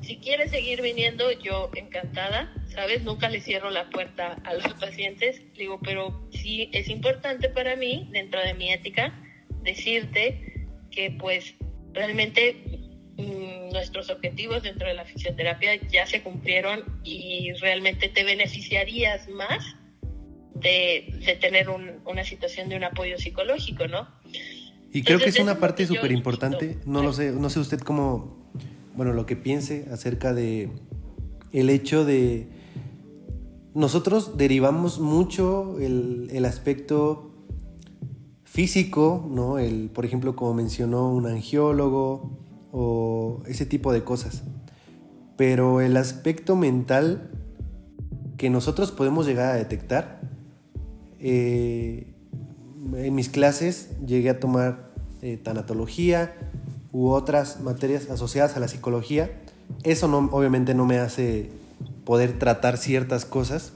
si 0.01 0.17
quieres 0.17 0.49
seguir 0.49 0.81
viniendo, 0.81 1.31
yo 1.31 1.69
encantada, 1.75 2.51
¿sabes? 2.74 3.03
Nunca 3.03 3.30
le 3.30 3.41
cierro 3.41 3.69
la 3.69 3.89
puerta 3.89 4.38
a 4.43 4.53
los 4.53 4.74
pacientes. 4.80 5.41
Digo, 5.57 5.80
pero 5.82 6.28
sí 6.32 6.69
es 6.74 6.89
importante 6.89 7.49
para 7.49 7.76
mí, 7.76 8.09
dentro 8.11 8.41
de 8.41 8.53
mi 8.53 8.72
ética, 8.72 9.13
decirte 9.63 10.67
que 10.89 11.11
pues 11.11 11.55
realmente 11.93 12.55
mm, 13.17 13.72
nuestros 13.72 14.09
objetivos 14.09 14.63
dentro 14.63 14.88
de 14.88 14.93
la 14.93 15.05
fisioterapia 15.05 15.76
ya 15.89 16.05
se 16.05 16.22
cumplieron 16.22 16.84
y 17.03 17.53
realmente 17.53 18.09
te 18.09 18.24
beneficiarías 18.24 19.28
más 19.30 19.76
de, 20.55 21.38
tener 21.39 21.69
una 21.69 22.24
situación 22.24 22.69
de 22.69 22.76
un 22.76 22.84
apoyo 22.84 23.17
psicológico, 23.17 23.88
¿no? 23.88 24.07
Y 24.93 25.03
creo 25.03 25.19
que 25.19 25.30
es 25.30 25.39
una 25.39 25.57
parte 25.57 25.88
súper 25.88 26.11
importante, 26.11 26.78
no 26.86 27.01
lo 27.01 27.13
sé, 27.13 27.32
no 27.32 27.49
sé 27.49 27.59
usted 27.59 27.80
cómo, 27.80 28.51
bueno, 28.93 29.13
lo 29.13 29.26
que 29.26 29.38
piense 29.38 29.86
acerca 29.91 30.34
de 30.34 30.69
el 31.53 31.69
hecho 31.69 32.03
de 32.05 32.47
nosotros 33.74 34.38
derivamos 34.38 34.99
mucho 34.99 35.80
el, 35.80 36.30
el 36.32 36.45
aspecto 36.45 37.32
físico, 38.43 39.26
¿no? 39.32 39.59
El, 39.59 39.89
por 39.89 40.05
ejemplo, 40.05 40.36
como 40.36 40.53
mencionó 40.53 41.09
un 41.09 41.26
angiólogo 41.26 42.38
o 42.74 43.41
ese 43.47 43.65
tipo 43.65 43.93
de 43.93 44.03
cosas. 44.03 44.43
Pero 45.38 45.80
el 45.80 45.95
aspecto 45.95 46.55
mental 46.55 47.32
que 48.38 48.49
nosotros 48.49 48.91
podemos 48.91 49.26
llegar 49.26 49.53
a 49.53 49.55
detectar, 49.55 50.19
eh, 51.19 52.13
en 52.93 53.15
mis 53.15 53.30
clases 53.30 53.91
llegué 54.05 54.30
a 54.30 54.39
tomar 54.39 54.91
eh, 55.22 55.38
tanatología 55.38 56.34
u 56.91 57.09
otras 57.09 57.61
materias 57.61 58.09
asociadas 58.09 58.57
a 58.57 58.59
la 58.59 58.67
psicología. 58.67 59.32
Eso 59.84 60.07
no, 60.07 60.30
obviamente 60.32 60.74
no 60.74 60.86
me 60.86 60.97
hace 60.97 61.51
poder 62.05 62.38
tratar 62.39 62.77
ciertas 62.77 63.25
cosas, 63.25 63.73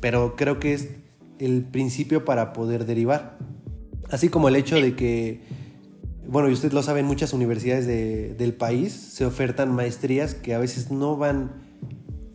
pero 0.00 0.36
creo 0.36 0.58
que 0.58 0.74
es 0.74 0.88
el 1.38 1.64
principio 1.64 2.24
para 2.24 2.52
poder 2.52 2.84
derivar. 2.86 3.38
Así 4.10 4.28
como 4.28 4.48
el 4.48 4.56
hecho 4.56 4.76
de 4.76 4.94
que, 4.94 5.40
bueno, 6.26 6.48
y 6.48 6.52
usted 6.52 6.72
lo 6.72 6.82
sabe, 6.82 7.00
en 7.00 7.06
muchas 7.06 7.32
universidades 7.32 7.86
del 7.86 8.54
país 8.54 8.92
se 8.92 9.24
ofertan 9.24 9.74
maestrías 9.74 10.34
que 10.34 10.54
a 10.54 10.58
veces 10.58 10.90
no 10.90 11.16
van 11.16 11.52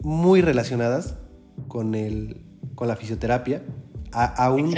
muy 0.02 0.42
relacionadas 0.42 1.16
con, 1.68 1.96
el, 1.96 2.42
con 2.76 2.88
la 2.88 2.96
fisioterapia, 2.96 3.64
aún, 4.12 4.74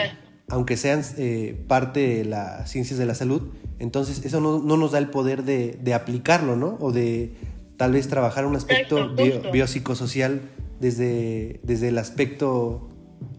aunque 0.49 0.77
sean 0.77 1.03
eh, 1.17 1.63
parte 1.67 1.99
de 1.99 2.25
las 2.25 2.69
ciencias 2.69 2.99
de 2.99 3.05
la 3.05 3.15
salud. 3.15 3.49
Entonces, 3.79 4.25
eso 4.25 4.41
no, 4.41 4.59
nos 4.59 4.91
da 4.91 4.97
el 4.97 5.09
poder 5.09 5.43
de, 5.43 5.93
aplicarlo, 5.93 6.55
¿no? 6.55 6.77
O 6.79 6.91
de 6.91 7.33
tal 7.79 7.93
vez 7.93 8.09
trabajar 8.09 8.45
un 8.45 8.57
aspecto 8.57 9.15
biopsicosocial 9.53 10.41
desde, 10.81 11.61
desde 11.63 11.87
el 11.87 11.97
aspecto 11.97 12.89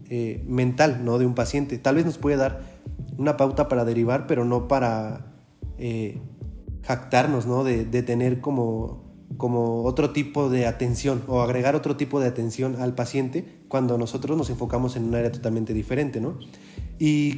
eh, 0.09 0.43
mental, 0.47 1.05
¿no? 1.05 1.19
De 1.19 1.27
un 1.27 1.35
paciente. 1.35 1.77
Tal 1.77 1.93
vez 1.93 2.05
nos 2.05 2.17
puede 2.17 2.37
dar 2.37 2.63
una 3.19 3.37
pauta 3.37 3.69
para 3.69 3.85
derivar, 3.85 4.25
pero 4.25 4.43
no 4.43 4.67
para 4.67 5.31
eh, 5.77 6.17
jactarnos, 6.81 7.45
¿no? 7.45 7.63
De, 7.63 7.85
tener 8.01 8.41
como, 8.41 9.03
como 9.37 9.83
otro 9.83 10.09
tipo 10.09 10.49
de 10.49 10.65
atención 10.65 11.21
o 11.27 11.43
agregar 11.43 11.75
otro 11.75 11.95
tipo 11.95 12.19
de 12.19 12.27
atención 12.27 12.77
al 12.79 12.95
paciente 12.95 13.45
cuando 13.67 13.99
nosotros 13.99 14.35
nos 14.35 14.49
enfocamos 14.49 14.95
en 14.95 15.03
un 15.03 15.13
área 15.13 15.31
totalmente 15.31 15.71
diferente, 15.71 16.19
¿no? 16.19 16.39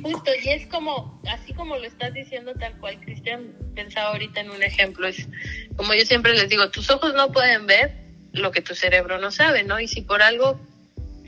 Justo, 0.02 0.30
y 0.44 0.50
es 0.50 0.68
como, 0.68 1.22
así 1.26 1.54
como 1.54 1.78
lo 1.78 1.86
estás 1.86 2.14
diciendo 2.14 2.54
tal 2.54 2.78
cual, 2.80 3.00
Cristian, 3.00 3.54
pensaba 3.74 4.10
ahorita 4.10 4.42
en 4.42 4.50
un 4.52 4.62
ejemplo, 4.62 5.08
es 5.08 5.30
como 5.78 5.94
yo 5.94 6.06
siempre 6.06 6.34
les 6.34 6.50
digo, 6.50 6.70
tus 6.70 6.90
ojos 6.90 7.14
no 7.14 7.32
pueden 7.32 7.66
ver 7.66 7.96
lo 8.34 8.52
que 8.52 8.62
tu 8.62 8.76
cerebro 8.76 9.20
no 9.20 9.32
sabe, 9.32 9.64
¿no? 9.64 9.80
Y 9.80 9.88
si 9.88 10.02
por 10.02 10.22
algo 10.22 10.60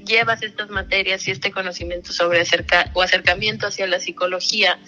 llevas 0.06 0.44
estas 0.44 0.70
materias 0.70 1.26
y 1.30 1.32
este 1.32 1.52
conocimiento 1.52 2.12
sobre 2.12 2.42
acerca, 2.42 2.92
o 2.94 3.02
acercamiento 3.02 3.68
hacia 3.68 3.88
la 3.88 4.02
psicología, 4.02 4.80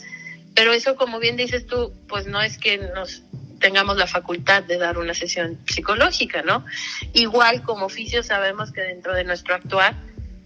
pero 0.53 0.73
eso, 0.73 0.97
como 0.97 1.19
bien 1.19 1.37
dices 1.37 1.65
tú, 1.67 1.93
pues 2.09 2.27
no 2.27 2.41
es 2.41 2.57
que 2.57 2.77
nos 2.77 3.23
tengamos 3.61 3.95
la 3.95 4.07
facultad 4.07 4.63
de 4.63 4.77
dar 4.77 4.97
una 4.97 5.13
sesión 5.13 5.57
psicológica, 5.67 6.41
¿no? 6.41 6.65
Igual 7.13 7.63
como 7.63 7.85
oficio 7.85 8.23
sabemos 8.23 8.73
que 8.73 8.81
dentro 8.81 9.13
de 9.13 9.23
nuestro 9.23 9.55
actuar, 9.55 9.95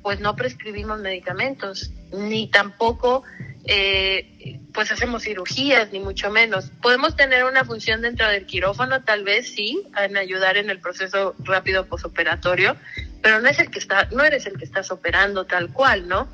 pues 0.04 0.20
no 0.20 0.36
prescribimos 0.36 1.00
medicamentos, 1.00 1.92
ni 2.12 2.48
tampoco 2.48 3.24
eh, 3.66 4.60
pues 4.74 4.92
hacemos 4.92 5.24
cirugías, 5.24 5.92
ni 5.92 6.00
mucho 6.00 6.30
menos. 6.32 6.72
Podemos 6.82 7.16
tener 7.16 7.44
una 7.44 7.66
función 7.66 8.02
dentro 8.02 8.28
del 8.28 8.46
quirófano, 8.46 9.04
tal 9.04 9.24
vez 9.24 9.50
sí, 9.50 9.82
en 9.98 10.18
ayudar 10.18 10.58
en 10.58 10.70
el 10.70 10.80
proceso 10.80 11.36
rápido 11.40 11.86
posoperatorio, 11.86 12.76
pero 13.22 13.40
no 13.40 13.50
es 13.50 13.60
el 13.60 13.70
que 13.70 13.80
está, 13.80 14.08
no 14.12 14.24
eres 14.24 14.46
el 14.46 14.58
que 14.58 14.66
estás 14.66 14.92
operando 14.92 15.46
tal 15.46 15.72
cual, 15.72 16.08
¿no? 16.08 16.28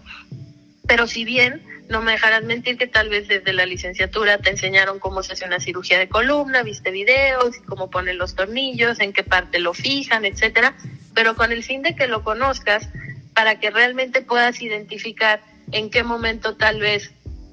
Pero 0.87 1.07
si 1.07 1.25
bien 1.25 1.61
no 1.89 2.01
me 2.01 2.13
dejarás 2.13 2.43
mentir 2.43 2.77
que 2.77 2.87
tal 2.87 3.09
vez 3.09 3.27
desde 3.27 3.53
la 3.53 3.65
licenciatura 3.65 4.37
te 4.37 4.49
enseñaron 4.49 4.99
cómo 4.99 5.23
se 5.23 5.33
hace 5.33 5.45
una 5.45 5.59
cirugía 5.59 5.97
de 5.97 6.09
columna, 6.09 6.63
viste 6.63 6.91
videos, 6.91 7.57
cómo 7.65 7.89
ponen 7.89 8.17
los 8.17 8.35
tornillos, 8.35 8.99
en 8.99 9.13
qué 9.13 9.23
parte 9.23 9.59
lo 9.59 9.73
fijan, 9.73 10.25
etcétera, 10.25 10.75
pero 11.13 11.35
con 11.35 11.51
el 11.51 11.63
fin 11.63 11.81
de 11.81 11.95
que 11.95 12.07
lo 12.07 12.23
conozcas 12.23 12.89
para 13.33 13.59
que 13.59 13.69
realmente 13.69 14.21
puedas 14.21 14.61
identificar 14.61 15.41
en 15.71 15.89
qué 15.89 16.03
momento 16.03 16.55
tal 16.55 16.79
vez 16.79 17.11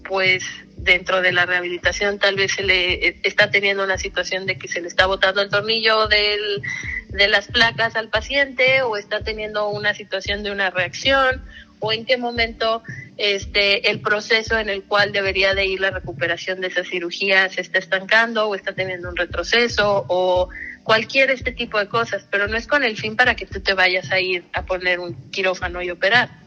pues 0.09 0.45
dentro 0.77 1.23
de 1.23 1.33
la 1.33 1.47
rehabilitación 1.47 2.19
tal 2.19 2.37
vez 2.37 2.53
se 2.53 2.62
le 2.62 3.09
eh, 3.09 3.21
está 3.23 3.51
teniendo 3.51 3.85
una 3.85 3.99
situación 3.99 4.47
de 4.47 4.59
que 4.59 4.69
se 4.69 4.81
le 4.81 4.89
está 4.89 5.07
botando 5.07 5.41
el 5.41 5.49
tornillo 5.49 6.07
del, 6.09 6.62
de 7.09 7.29
las 7.29 7.49
placas 7.49 7.97
al 7.97 8.09
paciente 8.09 8.83
o 8.83 8.97
está 8.97 9.21
teniendo 9.23 9.69
una 9.69 9.95
situación 9.95 10.43
de 10.43 10.51
una 10.51 10.71
reacción 10.71 11.43
o 11.81 11.93
en 11.93 12.05
qué 12.05 12.17
momento 12.17 12.83
este 13.17 13.91
el 13.91 14.01
proceso 14.01 14.59
en 14.59 14.69
el 14.69 14.85
cual 14.85 15.12
debería 15.12 15.55
de 15.55 15.67
ir 15.67 15.81
la 15.81 15.91
recuperación 15.91 16.61
de 16.61 16.69
esa 16.69 16.85
cirugía 16.85 17.49
se 17.49 17.61
está 17.61 17.79
estancando 17.79 18.49
o 18.49 18.55
está 18.55 18.75
teniendo 18.75 19.09
un 19.09 19.17
retroceso 19.17 20.05
o 20.09 20.49
cualquier 20.85 21.31
este 21.31 21.51
tipo 21.51 21.79
de 21.79 21.89
cosas, 21.89 22.27
pero 22.31 22.47
no 22.47 22.57
es 22.57 22.67
con 22.67 22.85
el 22.85 22.97
fin 22.97 23.17
para 23.17 23.35
que 23.35 23.47
tú 23.47 23.61
te 23.61 23.73
vayas 23.73 24.12
a 24.12 24.21
ir 24.21 24.45
a 24.53 24.67
poner 24.67 25.01
un 25.01 25.31
quirófano 25.31 25.83
y 25.83 25.91
operar. 25.91 26.44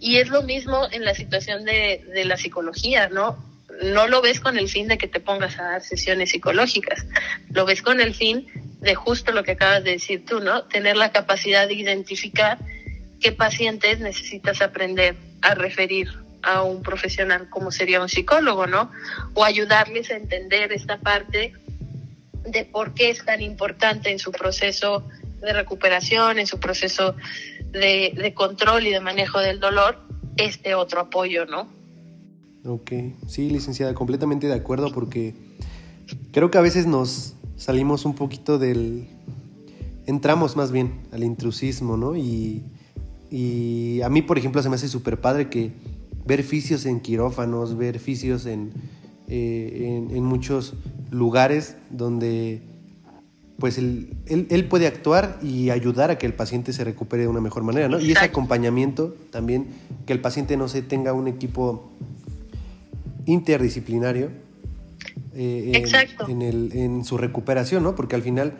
Y 0.00 0.18
es 0.18 0.28
lo 0.28 0.42
mismo 0.42 0.88
en 0.90 1.04
la 1.04 1.14
situación 1.14 1.64
de, 1.64 2.04
de 2.14 2.24
la 2.24 2.36
psicología, 2.36 3.08
¿no? 3.08 3.44
No 3.82 4.08
lo 4.08 4.22
ves 4.22 4.40
con 4.40 4.58
el 4.58 4.68
fin 4.68 4.88
de 4.88 4.98
que 4.98 5.08
te 5.08 5.20
pongas 5.20 5.58
a 5.58 5.64
dar 5.64 5.82
sesiones 5.82 6.30
psicológicas, 6.30 7.06
lo 7.50 7.64
ves 7.64 7.82
con 7.82 8.00
el 8.00 8.14
fin 8.14 8.46
de 8.80 8.94
justo 8.94 9.32
lo 9.32 9.44
que 9.44 9.52
acabas 9.52 9.84
de 9.84 9.92
decir 9.92 10.24
tú, 10.24 10.40
¿no? 10.40 10.64
Tener 10.64 10.96
la 10.96 11.12
capacidad 11.12 11.68
de 11.68 11.74
identificar 11.74 12.58
qué 13.20 13.32
pacientes 13.32 14.00
necesitas 14.00 14.62
aprender 14.62 15.16
a 15.42 15.54
referir 15.54 16.08
a 16.42 16.62
un 16.62 16.82
profesional 16.82 17.48
como 17.50 17.70
sería 17.72 18.00
un 18.00 18.08
psicólogo, 18.08 18.66
¿no? 18.66 18.90
O 19.34 19.44
ayudarles 19.44 20.10
a 20.10 20.16
entender 20.16 20.72
esta 20.72 20.98
parte 20.98 21.52
de 22.44 22.64
por 22.64 22.94
qué 22.94 23.10
es 23.10 23.24
tan 23.24 23.42
importante 23.42 24.10
en 24.10 24.18
su 24.18 24.32
proceso 24.32 25.06
de 25.40 25.52
recuperación, 25.52 26.38
en 26.38 26.46
su 26.46 26.58
proceso 26.58 27.16
de, 27.72 28.32
control 28.34 28.86
y 28.86 28.90
de 28.90 29.00
manejo 29.00 29.38
del 29.38 29.60
dolor, 29.60 29.98
este 30.36 30.74
otro 30.74 31.00
apoyo, 31.00 31.46
¿no? 31.46 31.68
Ok, 32.64 32.92
sí, 33.26 33.50
licenciada, 33.50 33.94
completamente 33.94 34.46
de 34.46 34.54
acuerdo 34.54 34.92
porque 34.92 35.34
creo 36.32 36.50
que 36.50 36.58
a 36.58 36.62
veces 36.62 36.86
nos 36.86 37.34
salimos 37.56 38.04
un 38.04 38.14
poquito 38.14 38.58
del... 38.58 39.08
entramos 40.06 40.56
más 40.56 40.72
bien 40.72 41.00
al 41.12 41.24
intrusismo, 41.24 41.96
¿no? 41.96 42.16
Y, 42.16 42.62
y 43.30 44.00
a 44.02 44.08
mí, 44.08 44.22
por 44.22 44.38
ejemplo, 44.38 44.62
se 44.62 44.68
me 44.68 44.76
hace 44.76 44.88
súper 44.88 45.20
padre 45.20 45.48
que 45.48 45.72
ver 46.28 46.42
fisios 46.42 46.84
en 46.84 47.00
quirófanos, 47.00 47.76
ver 47.76 47.98
fisios 47.98 48.46
en, 48.46 48.72
eh, 49.28 50.06
en, 50.10 50.24
muchos 50.24 50.74
lugares 51.10 51.76
donde 51.90 52.62
pues 53.58 53.76
él, 53.76 54.16
él, 54.26 54.64
puede 54.66 54.86
actuar 54.86 55.38
y 55.42 55.70
ayudar 55.70 56.12
a 56.12 56.18
que 56.18 56.26
el 56.26 56.34
paciente 56.34 56.72
se 56.72 56.84
recupere 56.84 57.22
de 57.22 57.28
una 57.28 57.40
mejor 57.40 57.64
manera, 57.64 57.88
¿no? 57.88 57.98
Y 57.98 58.12
ese 58.12 58.24
acompañamiento 58.24 59.16
también, 59.30 59.66
que 60.06 60.12
el 60.12 60.20
paciente 60.20 60.56
no 60.56 60.68
se 60.68 60.80
tenga 60.80 61.12
un 61.12 61.26
equipo 61.26 61.90
interdisciplinario 63.26 64.30
eh, 65.34 65.84
en, 66.28 66.42
el, 66.42 66.72
en 66.72 67.04
su 67.04 67.18
recuperación, 67.18 67.82
¿no? 67.82 67.96
Porque 67.96 68.14
al 68.14 68.22
final 68.22 68.54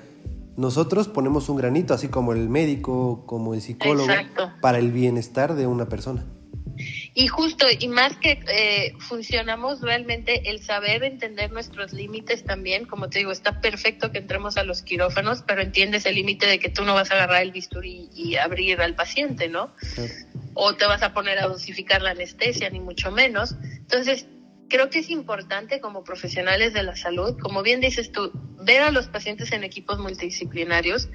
nosotros 0.57 1.07
ponemos 1.07 1.49
un 1.49 1.57
granito, 1.57 1.94
así 1.94 2.09
como 2.09 2.32
el 2.32 2.49
médico, 2.49 3.22
como 3.24 3.55
el 3.55 3.62
psicólogo, 3.62 4.12
para 4.61 4.78
el 4.78 4.90
bienestar 4.90 5.55
de 5.55 5.68
una 5.68 5.88
persona. 5.88 6.24
Y 7.14 7.26
justo, 7.26 7.66
y 7.78 7.88
más 7.88 8.16
que 8.16 8.40
eh, 8.48 8.94
funcionamos 8.98 9.80
realmente, 9.80 10.50
el 10.50 10.62
saber 10.62 11.02
entender 11.04 11.50
nuestros 11.52 11.92
límites 11.92 12.44
también, 12.44 12.84
como 12.84 13.09
te 13.09 13.18
digo, 13.18 13.32
está 13.32 13.61
perfecto 13.61 14.12
que 14.12 14.18
entremos 14.18 14.56
a 14.56 14.64
los 14.64 14.82
quirófanos, 14.82 15.42
pero 15.46 15.62
entiendes 15.62 16.06
el 16.06 16.14
límite 16.14 16.46
de 16.46 16.59
que 16.59 16.68
tú 16.68 16.84
no 16.84 16.94
vas 16.94 17.11
a 17.11 17.14
agarrar 17.14 17.42
el 17.42 17.52
bisturí 17.52 18.09
y 18.14 18.36
abrir 18.36 18.80
al 18.80 18.94
paciente, 18.94 19.48
¿no? 19.48 19.72
O 20.54 20.74
te 20.74 20.86
vas 20.86 21.02
a 21.02 21.12
poner 21.12 21.38
a 21.38 21.48
dosificar 21.48 22.02
la 22.02 22.11
anestesia, 22.11 22.70
ni 22.70 22.80
mucho 22.80 23.11
menos. 23.11 23.56
Entonces, 23.62 24.26
creo 24.68 24.90
que 24.90 25.00
es 25.00 25.11
importante 25.11 25.80
como 25.80 26.04
profesionales 26.04 26.74
de 26.74 26.82
la 26.82 26.94
salud, 26.96 27.36
como 27.40 27.62
bien 27.62 27.80
dices 27.80 28.12
tú, 28.12 28.30
ver 28.61 28.82
a 28.82 28.90
los 28.90 29.09
pacientes 29.09 29.52
en 29.52 29.64
equipos 29.64 29.98
multidisciplinarios 29.98 31.09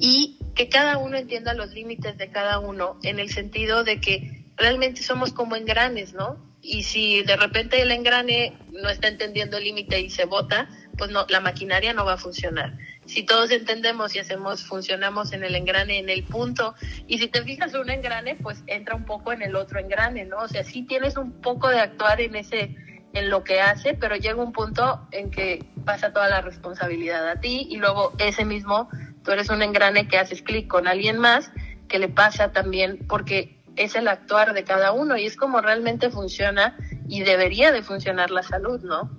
y 0.00 0.38
que 0.54 0.68
cada 0.68 0.98
uno 0.98 1.16
entienda 1.16 1.54
los 1.54 1.72
límites 1.72 2.18
de 2.18 2.30
cada 2.30 2.58
uno 2.58 2.98
en 3.02 3.18
el 3.18 3.30
sentido 3.30 3.84
de 3.84 4.00
que 4.00 4.45
realmente 4.56 5.02
somos 5.02 5.32
como 5.32 5.56
engranes, 5.56 6.14
¿no? 6.14 6.36
Y 6.62 6.82
si 6.82 7.22
de 7.22 7.36
repente 7.36 7.80
el 7.80 7.92
engrane 7.92 8.58
no 8.72 8.88
está 8.88 9.08
entendiendo 9.08 9.58
el 9.58 9.64
límite 9.64 10.00
y 10.00 10.10
se 10.10 10.24
bota, 10.24 10.68
pues 10.96 11.10
no, 11.10 11.26
la 11.28 11.40
maquinaria 11.40 11.92
no 11.92 12.04
va 12.04 12.14
a 12.14 12.18
funcionar. 12.18 12.76
Si 13.04 13.22
todos 13.22 13.50
entendemos 13.50 14.14
y 14.16 14.18
hacemos, 14.18 14.64
funcionamos 14.64 15.32
en 15.32 15.44
el 15.44 15.54
engrane, 15.54 15.98
en 15.98 16.08
el 16.08 16.24
punto, 16.24 16.74
y 17.06 17.18
si 17.18 17.28
te 17.28 17.42
fijas 17.44 17.74
un 17.74 17.90
engrane, 17.90 18.34
pues 18.36 18.64
entra 18.66 18.96
un 18.96 19.04
poco 19.04 19.32
en 19.32 19.42
el 19.42 19.54
otro 19.54 19.78
engrane, 19.78 20.24
¿no? 20.24 20.38
O 20.38 20.48
sea, 20.48 20.64
sí 20.64 20.82
tienes 20.82 21.16
un 21.16 21.40
poco 21.40 21.68
de 21.68 21.78
actuar 21.78 22.20
en 22.20 22.34
ese, 22.34 22.74
en 23.12 23.30
lo 23.30 23.44
que 23.44 23.60
hace, 23.60 23.94
pero 23.94 24.16
llega 24.16 24.42
un 24.42 24.52
punto 24.52 25.06
en 25.12 25.30
que 25.30 25.64
pasa 25.84 26.12
toda 26.12 26.28
la 26.28 26.40
responsabilidad 26.40 27.28
a 27.28 27.40
ti 27.40 27.68
y 27.70 27.76
luego 27.76 28.12
ese 28.18 28.44
mismo, 28.44 28.88
tú 29.22 29.30
eres 29.30 29.50
un 29.50 29.62
engrane 29.62 30.08
que 30.08 30.18
haces 30.18 30.42
clic 30.42 30.66
con 30.66 30.88
alguien 30.88 31.18
más 31.18 31.52
que 31.88 32.00
le 32.00 32.08
pasa 32.08 32.50
también, 32.50 33.06
porque 33.06 33.55
es 33.76 33.94
el 33.94 34.08
actuar 34.08 34.54
de 34.54 34.64
cada 34.64 34.92
uno 34.92 35.16
y 35.16 35.26
es 35.26 35.36
como 35.36 35.60
realmente 35.60 36.10
funciona 36.10 36.76
y 37.08 37.22
debería 37.22 37.72
de 37.72 37.82
funcionar 37.82 38.30
la 38.30 38.42
salud, 38.42 38.80
¿no? 38.82 39.10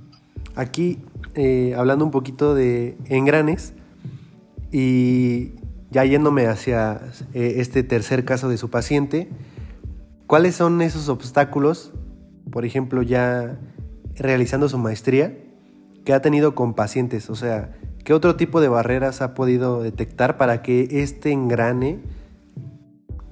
Aquí, 0.56 1.00
eh, 1.36 1.74
hablando 1.78 2.04
un 2.04 2.12
poquito 2.12 2.56
de 2.56 2.98
engranes 3.06 3.74
y 4.72 5.54
ya 5.92 6.04
yéndome 6.04 6.48
hacia 6.48 7.02
eh, 7.34 7.56
este 7.58 7.84
tercer 7.84 8.26
caso 8.26 8.50
de 8.50 8.58
su 8.58 8.70
paciente, 8.70 9.30
¿cuáles 10.26 10.56
son 10.56 10.82
esos 10.82 11.10
obstáculos, 11.10 11.94
por 12.52 12.66
ejemplo, 12.66 13.02
ya 13.02 13.58
realizando 14.16 14.68
su 14.68 14.78
maestría, 14.78 15.38
que 16.04 16.14
ha 16.14 16.22
tenido 16.22 16.56
con 16.56 16.74
pacientes? 16.74 17.30
O 17.30 17.36
sea, 17.36 17.78
¿qué 18.04 18.14
otro 18.14 18.36
tipo 18.36 18.60
de 18.60 18.68
barreras 18.68 19.22
ha 19.22 19.34
podido 19.34 19.82
detectar 19.82 20.38
para 20.38 20.62
que 20.62 20.88
este 20.92 21.32
engrane 21.32 22.00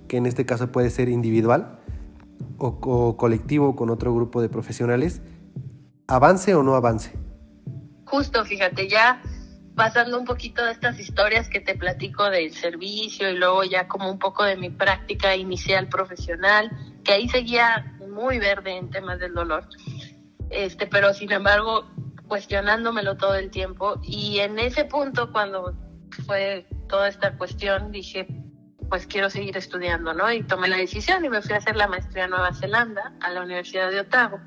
que 0.07 0.17
en 0.17 0.25
este 0.25 0.45
caso 0.45 0.71
puede 0.71 0.89
ser 0.89 1.09
individual 1.09 1.79
o, 2.57 3.17
colectivo 3.17 3.75
con 3.75 3.89
otro 3.89 4.13
grupo 4.13 4.41
de 4.41 4.49
profesionales, 4.49 5.21
avance 6.07 6.55
o 6.55 6.63
no 6.63 6.75
avance. 6.75 7.13
Justo, 8.05 8.45
fíjate, 8.45 8.87
ya 8.87 9.21
pasando 9.75 10.17
un 10.17 10.25
poquito 10.25 10.63
de 10.63 10.71
estas 10.71 10.99
historias 10.99 11.49
que 11.49 11.59
te 11.59 11.75
platico 11.75 12.29
del 12.29 12.53
servicio 12.53 13.29
y 13.29 13.37
luego 13.37 13.63
ya 13.63 13.87
como 13.87 14.09
un 14.09 14.19
poco 14.19 14.43
de 14.43 14.55
mi 14.55 14.69
práctica 14.69 15.35
inicial 15.35 15.89
profesional, 15.89 16.71
que 17.03 17.13
ahí 17.13 17.27
seguía 17.27 17.97
muy 18.09 18.39
verde 18.39 18.77
en 18.77 18.89
temas 18.89 19.19
del 19.19 19.33
dolor. 19.33 19.67
Este, 20.49 20.87
pero 20.87 21.13
sin 21.13 21.31
embargo, 21.31 21.85
cuestionándomelo 22.27 23.17
todo 23.17 23.35
el 23.35 23.49
tiempo 23.49 23.99
y 24.03 24.39
en 24.39 24.59
ese 24.59 24.85
punto 24.85 25.31
cuando 25.31 25.73
fue 26.25 26.65
toda 26.87 27.09
esta 27.09 27.37
cuestión 27.37 27.91
dije, 27.91 28.27
pues 28.89 29.07
quiero 29.07 29.29
seguir 29.29 29.57
estudiando, 29.57 30.13
¿no? 30.13 30.31
Y 30.31 30.43
tomé 30.43 30.67
la 30.67 30.77
decisión 30.77 31.23
y 31.25 31.29
me 31.29 31.41
fui 31.41 31.53
a 31.53 31.57
hacer 31.57 31.75
la 31.75 31.88
maestría 31.88 32.25
en 32.25 32.31
Nueva 32.31 32.53
Zelanda, 32.53 33.13
a 33.21 33.31
la 33.31 33.41
Universidad 33.41 33.91
de 33.91 34.01
Otago. 34.01 34.39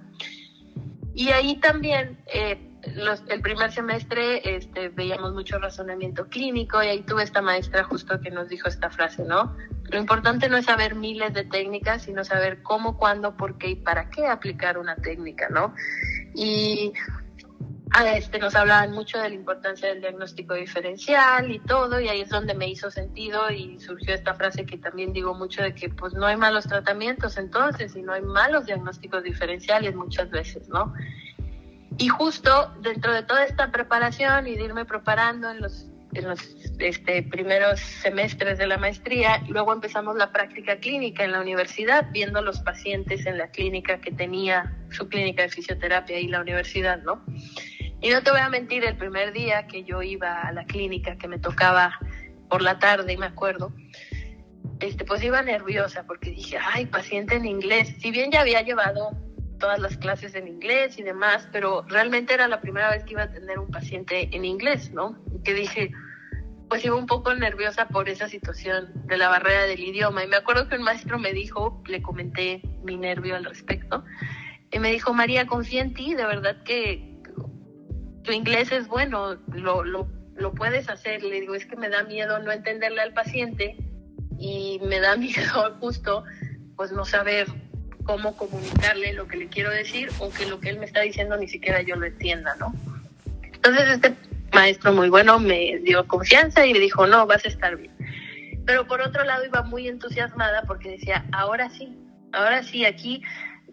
Y 1.15 1.31
ahí 1.31 1.57
también, 1.57 2.19
eh, 2.33 2.59
el 2.83 3.43
primer 3.43 3.73
semestre 3.73 4.57
este, 4.57 4.89
veíamos 4.89 5.35
mucho 5.35 5.59
razonamiento 5.59 6.29
clínico 6.29 6.83
y 6.83 6.87
ahí 6.87 7.03
tuve 7.03 7.25
esta 7.25 7.43
maestra 7.43 7.83
justo 7.85 8.21
que 8.21 8.31
nos 8.31 8.49
dijo 8.49 8.69
esta 8.69 8.89
frase, 8.89 9.25
¿no? 9.25 9.57
Lo 9.91 9.99
importante 9.99 10.49
no 10.49 10.57
es 10.57 10.67
saber 10.67 10.95
miles 10.95 11.33
de 11.35 11.45
técnicas, 11.45 12.03
sino 12.03 12.25
saber 12.25 12.63
cómo, 12.63 12.97
cuándo, 12.97 13.37
por 13.37 13.59
qué 13.59 13.71
y 13.71 13.75
para 13.75 14.11
qué 14.11 14.27
aplicar 14.27 14.79
una 14.79 14.97
técnica, 14.97 15.49
¿no? 15.49 15.75
Y 16.35 16.93
este, 18.15 18.39
nos 18.39 18.55
hablaban 18.55 18.93
mucho 18.93 19.19
de 19.19 19.29
la 19.29 19.35
importancia 19.35 19.89
del 19.89 20.01
diagnóstico 20.01 20.55
diferencial 20.55 21.51
y 21.51 21.59
todo, 21.61 22.01
y 22.01 22.09
ahí 22.09 22.21
es 22.21 22.29
donde 22.29 22.55
me 22.55 22.69
hizo 22.69 22.91
sentido 22.91 23.51
y 23.51 23.79
surgió 23.81 24.15
esta 24.15 24.35
frase 24.35 24.67
que 24.67 24.79
también 24.79 25.13
digo 25.13 25.35
mucho 25.35 25.63
de 25.63 25.75
que 25.75 25.89
pues 25.89 26.13
no 26.15 26.27
hay 26.27 26.37
malos 26.37 26.67
tratamientos 26.67 27.39
entonces 27.39 27.97
y 27.97 28.03
no 28.03 28.13
hay 28.13 28.23
malos 28.23 28.67
diagnósticos 28.67 29.23
diferenciales 29.23 29.95
muchas 29.95 30.31
veces, 30.31 30.69
¿no? 30.69 30.93
Y 31.99 32.09
justo 32.09 32.73
dentro 32.81 33.13
de 33.13 33.23
toda 33.23 33.45
esta 33.45 33.71
preparación 33.73 34.47
y 34.47 34.55
de 34.55 34.65
irme 34.65 34.85
preparando 34.85 35.51
en 35.51 35.61
los, 35.61 35.87
en 36.15 36.29
los 36.29 36.41
este, 36.79 37.23
primeros 37.25 37.81
semestres 37.81 38.59
de 38.59 38.67
la 38.67 38.79
maestría, 38.79 39.43
luego 39.49 39.73
empezamos 39.73 40.15
la 40.17 40.31
práctica 40.31 40.77
clínica 40.77 41.25
en 41.25 41.33
la 41.33 41.41
universidad, 41.41 42.07
viendo 42.13 42.41
los 42.43 42.61
pacientes 42.61 43.27
en 43.27 43.39
la 43.39 43.51
clínica 43.51 44.01
que 44.01 44.13
tenía 44.13 44.77
su 44.91 45.09
clínica 45.09 45.43
de 45.43 45.49
fisioterapia 45.49 46.21
y 46.21 46.29
la 46.29 46.41
universidad, 46.41 47.03
¿no? 47.03 47.25
Y 48.01 48.11
no 48.11 48.23
te 48.23 48.31
voy 48.31 48.41
a 48.41 48.49
mentir, 48.49 48.85
el 48.85 48.97
primer 48.97 49.33
día 49.33 49.67
que 49.67 49.85
yo 49.85 50.03
iba 50.03 50.43
a 50.43 50.53
la 50.53 50.65
clínica, 50.65 51.17
que 51.17 51.27
me 51.27 51.39
tocaba 51.39 51.99
por 52.49 52.63
la 52.63 52.79
tarde, 52.79 53.17
me 53.17 53.27
acuerdo, 53.27 53.73
este, 54.81 55.05
pues 55.05 55.23
iba 55.25 55.43
nerviosa 55.43 56.05
porque 56.05 56.31
dije, 56.31 56.59
ay, 56.63 56.87
paciente 56.87 57.35
en 57.35 57.47
inglés. 57.47 57.97
Si 58.01 58.11
bien 58.11 58.31
ya 58.31 58.43
había 58.43 58.63
llevado 58.63 59.11
todas 59.59 59.81
las 59.81 59.97
clases 59.97 60.35
en 60.37 60.47
inglés 60.47 60.99
y 60.99 61.03
demás, 61.03 61.49
pero 61.53 61.85
realmente 61.89 62.35
era 62.35 62.47
la 62.47 62.61
primera 62.61 62.91
vez 62.91 63.03
que 63.05 63.13
iba 63.13 63.25
a 63.25 63.33
tener 63.33 63.59
un 63.59 63.71
paciente 63.71 64.35
en 64.35 64.45
inglés, 64.45 64.93
¿no? 64.93 65.19
Y 65.35 65.43
que 65.43 65.55
dije, 65.55 65.91
pues 66.69 66.85
iba 66.85 66.95
un 66.95 67.07
poco 67.07 67.35
nerviosa 67.35 67.89
por 67.89 68.09
esa 68.09 68.29
situación 68.29 68.93
de 69.07 69.17
la 69.17 69.29
barrera 69.29 69.65
del 69.65 69.81
idioma. 69.81 70.23
Y 70.25 70.29
me 70.29 70.37
acuerdo 70.37 70.69
que 70.69 70.77
un 70.77 70.83
maestro 70.83 71.19
me 71.19 71.33
dijo, 71.33 71.83
le 71.87 72.01
comenté 72.03 72.63
mi 72.85 72.97
nervio 72.97 73.35
al 73.37 73.45
respecto, 73.45 74.05
Y 74.71 74.79
me 74.79 74.93
dijo, 74.93 75.15
María, 75.15 75.47
confía 75.47 75.83
en 75.83 75.95
ti, 75.95 76.15
de 76.15 76.27
verdad 76.27 76.63
que 76.63 77.08
tu 78.29 78.35
inglés 78.35 78.71
es 78.73 78.89
bueno, 78.89 79.39
lo, 79.55 79.83
lo, 79.83 80.07
lo 80.37 80.53
puedes 80.53 80.91
hacer. 80.91 81.23
Le 81.23 81.41
digo, 81.41 81.55
es 81.55 81.65
que 81.65 81.77
me 81.77 81.89
da 81.89 82.03
miedo 82.03 82.39
no 82.41 82.53
entenderle 82.53 83.01
al 83.01 83.15
paciente 83.15 83.75
y 84.39 84.79
me 84.85 85.01
da 85.01 85.17
miedo 85.17 85.75
justo 85.81 86.25
pues 86.77 86.93
no 86.93 87.07
saber 87.07 87.47
cómo 88.05 88.37
comunicarle 88.37 89.15
lo 89.15 89.27
que 89.27 89.39
le 89.39 89.49
quiero 89.49 89.71
decir 89.71 90.11
o 90.19 90.31
que 90.31 90.45
lo 90.45 90.61
que 90.61 90.69
él 90.69 90.79
me 90.79 90.85
está 90.85 91.01
diciendo 91.01 91.39
ni 91.39 91.49
siquiera 91.49 91.81
yo 91.81 91.97
lo 91.97 92.05
entienda, 92.05 92.55
¿no? 92.61 92.75
Entonces 93.43 93.89
este 93.89 94.15
maestro 94.53 94.93
muy 94.93 95.09
bueno 95.09 95.41
me 95.41 95.79
dio 95.79 96.07
confianza 96.07 96.67
y 96.67 96.75
me 96.75 96.81
dijo, 96.81 97.07
no, 97.07 97.27
vas 97.27 97.47
a 97.47 97.49
estar 97.49 97.77
bien. 97.77 97.93
Pero 98.67 98.87
por 98.87 99.01
otro 99.01 99.25
lado 99.25 99.47
iba 99.47 99.63
muy 99.63 99.89
entusiasmada 99.89 100.65
porque 100.67 100.91
decía, 100.91 101.25
ahora 101.33 101.71
sí, 101.71 101.97
ahora 102.33 102.63
sí, 102.63 102.85
aquí 102.85 103.23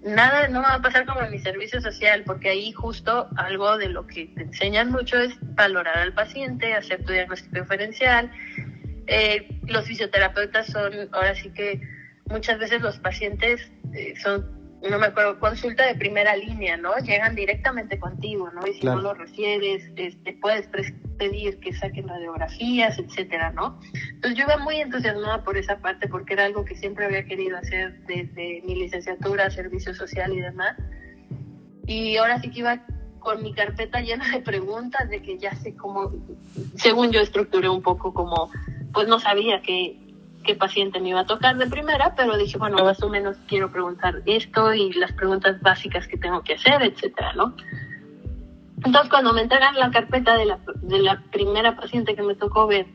nada, 0.06 0.48
no 0.48 0.62
va 0.62 0.76
a 0.76 0.82
pasar 0.82 1.06
como 1.06 1.22
en 1.22 1.32
mi 1.32 1.40
servicio 1.40 1.82
social, 1.82 2.24
porque 2.26 2.50
ahí 2.50 2.72
justo 2.72 3.28
algo 3.36 3.78
de 3.78 3.90
lo 3.90 4.06
que 4.06 4.28
te 4.28 4.44
enseñan 4.44 4.92
mucho 4.92 5.18
es 5.20 5.36
valorar 5.42 5.98
al 5.98 6.14
paciente, 6.14 6.74
hacer 6.74 7.04
tu 7.04 7.12
diagnóstico 7.12 7.60
diferencial. 7.60 8.32
Eh, 9.08 9.60
los 9.68 9.86
fisioterapeutas 9.86 10.68
son, 10.68 10.94
ahora 11.12 11.36
sí 11.36 11.50
que 11.50 11.82
muchas 12.30 12.60
veces 12.60 12.82
los 12.82 12.98
pacientes 13.00 13.72
eh, 13.94 14.14
son, 14.22 14.55
no 14.82 15.00
me 15.00 15.08
acuerdo, 15.08 15.40
consulta 15.40 15.86
de 15.86 15.96
primera 15.96 16.36
línea, 16.36 16.78
¿no? 16.78 16.96
Llegan 16.98 17.36
directamente 17.36 17.98
contigo, 17.98 18.52
¿no? 18.52 18.68
Y 18.68 18.74
si 18.74 18.86
no 18.86 19.00
lo 19.00 19.14
refieres, 19.14 19.84
este, 19.96 20.34
puedes 20.34 20.70
pedir 21.18 21.60
que 21.60 21.74
saquen 21.74 22.08
radiografías, 22.08 23.00
etcétera, 23.00 23.52
¿no? 23.52 23.80
Entonces 24.14 24.38
yo 24.38 24.46
iba 24.46 24.58
muy 24.58 24.78
entusiasmada 24.78 25.44
por 25.44 25.58
esa 25.58 25.80
parte 25.80 26.08
porque 26.08 26.34
era 26.34 26.46
algo 26.46 26.66
que 26.66 26.76
siempre 26.76 27.06
había 27.06 27.26
querido 27.26 27.58
hacer 27.58 28.00
desde 28.06 28.62
mi 28.66 28.76
licenciatura, 28.76 29.50
servicio 29.50 29.94
social 29.96 30.34
y 30.34 30.42
demás. 30.42 30.76
Y 31.88 32.18
ahora 32.18 32.40
sí 32.42 32.52
que 32.52 32.60
iba 32.60 32.86
con 33.20 33.42
mi 33.42 33.54
carpeta 33.54 34.02
llena 34.02 34.30
de 34.30 34.42
preguntas 34.42 35.10
de 35.10 35.22
que 35.22 35.40
ya 35.40 35.56
sé 35.56 35.76
cómo, 35.76 36.12
según 36.76 37.12
yo 37.12 37.22
estructuré 37.22 37.70
un 37.70 37.82
poco 37.82 38.14
como, 38.14 38.52
pues 38.94 39.08
no 39.08 39.20
sabía 39.20 39.62
que 39.62 40.05
qué 40.46 40.56
paciente 40.56 41.00
me 41.00 41.10
iba 41.10 41.22
a 41.22 41.26
tocar 41.26 41.58
de 41.58 41.68
primera, 41.68 42.14
pero 42.16 42.38
dije, 42.38 42.58
bueno, 42.58 42.84
más 42.84 43.02
o 43.04 43.10
menos 43.10 43.36
quiero 43.48 43.72
preguntar 43.72 44.22
esto 44.26 44.74
y 44.74 44.94
las 44.94 45.12
preguntas 45.14 45.62
básicas 45.62 46.08
que 46.08 46.18
tengo 46.18 46.42
que 46.44 46.54
hacer, 46.54 46.82
etcétera, 46.84 47.34
¿no? 47.34 47.56
Entonces, 48.78 49.10
cuando 49.10 49.34
me 49.34 49.42
entregan 49.42 49.76
la 49.76 49.90
carpeta 49.90 50.38
de 50.38 50.46
la, 50.46 51.24
primera 51.32 51.76
paciente 51.76 52.16
que 52.16 52.22
me 52.22 52.36
tocó 52.36 52.68
ver, 52.68 52.86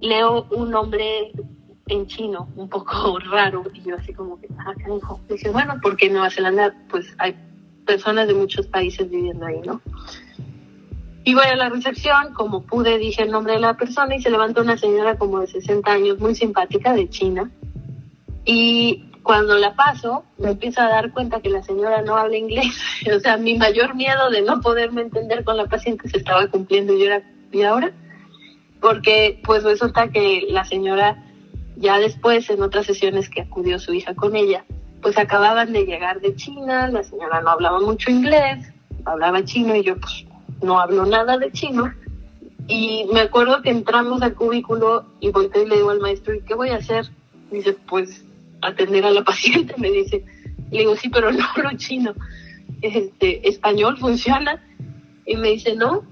leo 0.00 0.46
un 0.50 0.70
nombre 0.70 1.32
en 1.88 2.06
chino, 2.06 2.48
un 2.56 2.68
poco 2.68 3.18
raro, 3.30 3.64
y 3.74 3.82
yo 3.82 3.96
así 3.96 4.14
como 4.14 4.40
que, 4.40 4.48
ah, 4.58 4.72
dijo. 4.94 5.20
Dije, 5.28 5.50
bueno, 5.50 5.74
porque 5.82 6.06
en 6.06 6.12
Nueva 6.12 6.30
Zelanda, 6.30 6.74
pues 6.88 7.14
hay 7.18 7.36
personas 7.86 8.28
de 8.28 8.34
muchos 8.34 8.66
países 8.68 9.10
viviendo 9.10 9.46
ahí, 9.46 9.60
¿no? 9.62 9.80
Voy 11.34 11.44
a 11.44 11.56
la 11.56 11.68
recepción, 11.68 12.32
como 12.34 12.62
pude, 12.62 12.98
dije 12.98 13.22
el 13.22 13.30
nombre 13.30 13.54
de 13.54 13.60
la 13.60 13.74
persona 13.74 14.16
y 14.16 14.22
se 14.22 14.30
levantó 14.30 14.62
una 14.62 14.76
señora 14.76 15.16
como 15.16 15.40
de 15.40 15.46
60 15.46 15.90
años, 15.90 16.18
muy 16.18 16.34
simpática, 16.34 16.92
de 16.92 17.08
China. 17.08 17.50
Y 18.44 19.04
cuando 19.22 19.56
la 19.56 19.74
paso, 19.74 20.24
me 20.38 20.50
empiezo 20.50 20.80
a 20.80 20.88
dar 20.88 21.12
cuenta 21.12 21.40
que 21.40 21.50
la 21.50 21.62
señora 21.62 22.02
no 22.02 22.16
habla 22.16 22.36
inglés. 22.36 22.80
o 23.16 23.20
sea, 23.20 23.36
mi 23.36 23.56
mayor 23.56 23.94
miedo 23.94 24.30
de 24.30 24.42
no 24.42 24.60
poderme 24.60 25.02
entender 25.02 25.44
con 25.44 25.56
la 25.56 25.66
paciente 25.66 26.08
se 26.08 26.18
estaba 26.18 26.46
cumpliendo. 26.48 26.94
Y 26.94 27.00
yo 27.00 27.06
era, 27.06 27.22
¿y 27.52 27.62
ahora? 27.62 27.92
Porque 28.80 29.40
pues 29.44 29.62
resulta 29.62 30.08
que 30.08 30.46
la 30.48 30.64
señora, 30.64 31.22
ya 31.76 31.98
después, 31.98 32.48
en 32.50 32.62
otras 32.62 32.86
sesiones 32.86 33.28
que 33.28 33.42
acudió 33.42 33.78
su 33.78 33.92
hija 33.92 34.14
con 34.14 34.36
ella, 34.36 34.64
pues 35.02 35.18
acababan 35.18 35.72
de 35.72 35.84
llegar 35.84 36.20
de 36.20 36.34
China, 36.34 36.88
la 36.88 37.02
señora 37.02 37.40
no 37.40 37.50
hablaba 37.50 37.80
mucho 37.80 38.10
inglés, 38.10 38.72
hablaba 39.04 39.44
chino 39.44 39.74
y 39.74 39.82
yo 39.82 39.98
pues 39.98 40.24
no 40.62 40.80
hablo 40.80 41.06
nada 41.06 41.38
de 41.38 41.50
chino. 41.52 41.92
Y 42.68 43.06
me 43.12 43.20
acuerdo 43.20 43.62
que 43.62 43.70
entramos 43.70 44.22
al 44.22 44.34
cubículo 44.34 45.04
y 45.20 45.30
volteé 45.30 45.64
y 45.64 45.68
le 45.68 45.76
digo 45.76 45.90
al 45.90 46.00
maestro, 46.00 46.34
¿y 46.34 46.42
qué 46.42 46.54
voy 46.54 46.70
a 46.70 46.76
hacer? 46.76 47.06
Me 47.50 47.58
dice, 47.58 47.76
pues 47.88 48.24
atender 48.62 49.04
a 49.04 49.10
la 49.10 49.24
paciente, 49.24 49.74
me 49.76 49.90
dice. 49.90 50.24
Le 50.70 50.80
digo, 50.80 50.96
sí, 50.96 51.08
pero 51.08 51.32
no 51.32 51.44
hablo 51.56 51.70
chino. 51.76 52.14
Este, 52.82 53.48
español 53.48 53.98
funciona. 53.98 54.62
Y 55.26 55.36
me 55.36 55.48
dice, 55.48 55.74
no, 55.74 56.04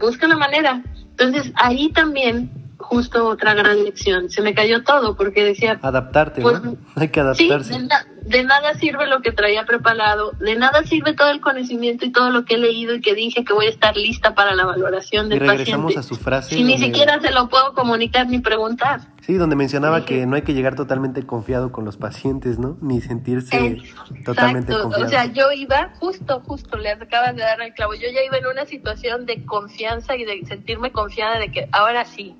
busca 0.00 0.26
una 0.26 0.36
manera. 0.36 0.82
Entonces 1.10 1.52
ahí 1.56 1.90
también, 1.90 2.50
justo 2.82 3.26
otra 3.26 3.54
gran 3.54 3.82
lección, 3.84 4.30
se 4.30 4.42
me 4.42 4.54
cayó 4.54 4.82
todo 4.82 5.16
porque 5.16 5.44
decía... 5.44 5.78
Adaptarte, 5.82 6.42
pues, 6.42 6.60
Hay 6.96 7.08
que 7.08 7.20
adaptarse. 7.20 7.74
Sí, 7.74 7.88
de 8.24 8.44
nada 8.44 8.74
sirve 8.74 9.06
lo 9.06 9.20
que 9.20 9.32
traía 9.32 9.64
preparado, 9.64 10.32
de 10.32 10.54
nada 10.56 10.84
sirve 10.84 11.12
todo 11.12 11.30
el 11.30 11.40
conocimiento 11.40 12.04
y 12.04 12.12
todo 12.12 12.30
lo 12.30 12.44
que 12.44 12.54
he 12.54 12.58
leído 12.58 12.94
y 12.94 13.00
que 13.00 13.14
dije 13.14 13.44
que 13.44 13.52
voy 13.52 13.66
a 13.66 13.70
estar 13.70 13.96
lista 13.96 14.34
para 14.34 14.54
la 14.54 14.64
valoración 14.64 15.28
del 15.28 15.42
y 15.42 15.46
regresamos 15.46 15.96
a 15.96 16.02
su 16.02 16.16
frase. 16.16 16.54
Si 16.54 16.64
ni 16.64 16.78
siquiera 16.78 17.20
se 17.20 17.30
lo 17.30 17.48
puedo 17.48 17.74
comunicar 17.74 18.28
ni 18.28 18.38
preguntar. 18.38 19.00
Sí, 19.22 19.34
donde 19.34 19.54
mencionaba 19.54 20.04
que 20.04 20.26
no 20.26 20.34
hay 20.34 20.42
que 20.42 20.52
llegar 20.52 20.74
totalmente 20.74 21.24
confiado 21.24 21.70
con 21.70 21.84
los 21.84 21.96
pacientes, 21.96 22.58
¿no? 22.58 22.76
Ni 22.80 23.00
sentirse 23.00 23.80
totalmente 24.24 24.72
confiado. 24.72 25.06
O 25.06 25.08
sea, 25.08 25.26
yo 25.26 25.52
iba, 25.52 25.92
justo, 26.00 26.40
justo, 26.40 26.76
le 26.76 26.90
acabas 26.90 27.36
de 27.36 27.42
dar 27.42 27.60
el 27.60 27.72
clavo, 27.72 27.94
yo 27.94 28.08
ya 28.12 28.22
iba 28.24 28.36
en 28.36 28.46
una 28.46 28.66
situación 28.66 29.26
de 29.26 29.44
confianza 29.44 30.16
y 30.16 30.24
de 30.24 30.44
sentirme 30.46 30.90
confiada 30.90 31.38
de 31.38 31.52
que 31.52 31.68
ahora 31.72 32.04
sí, 32.04 32.36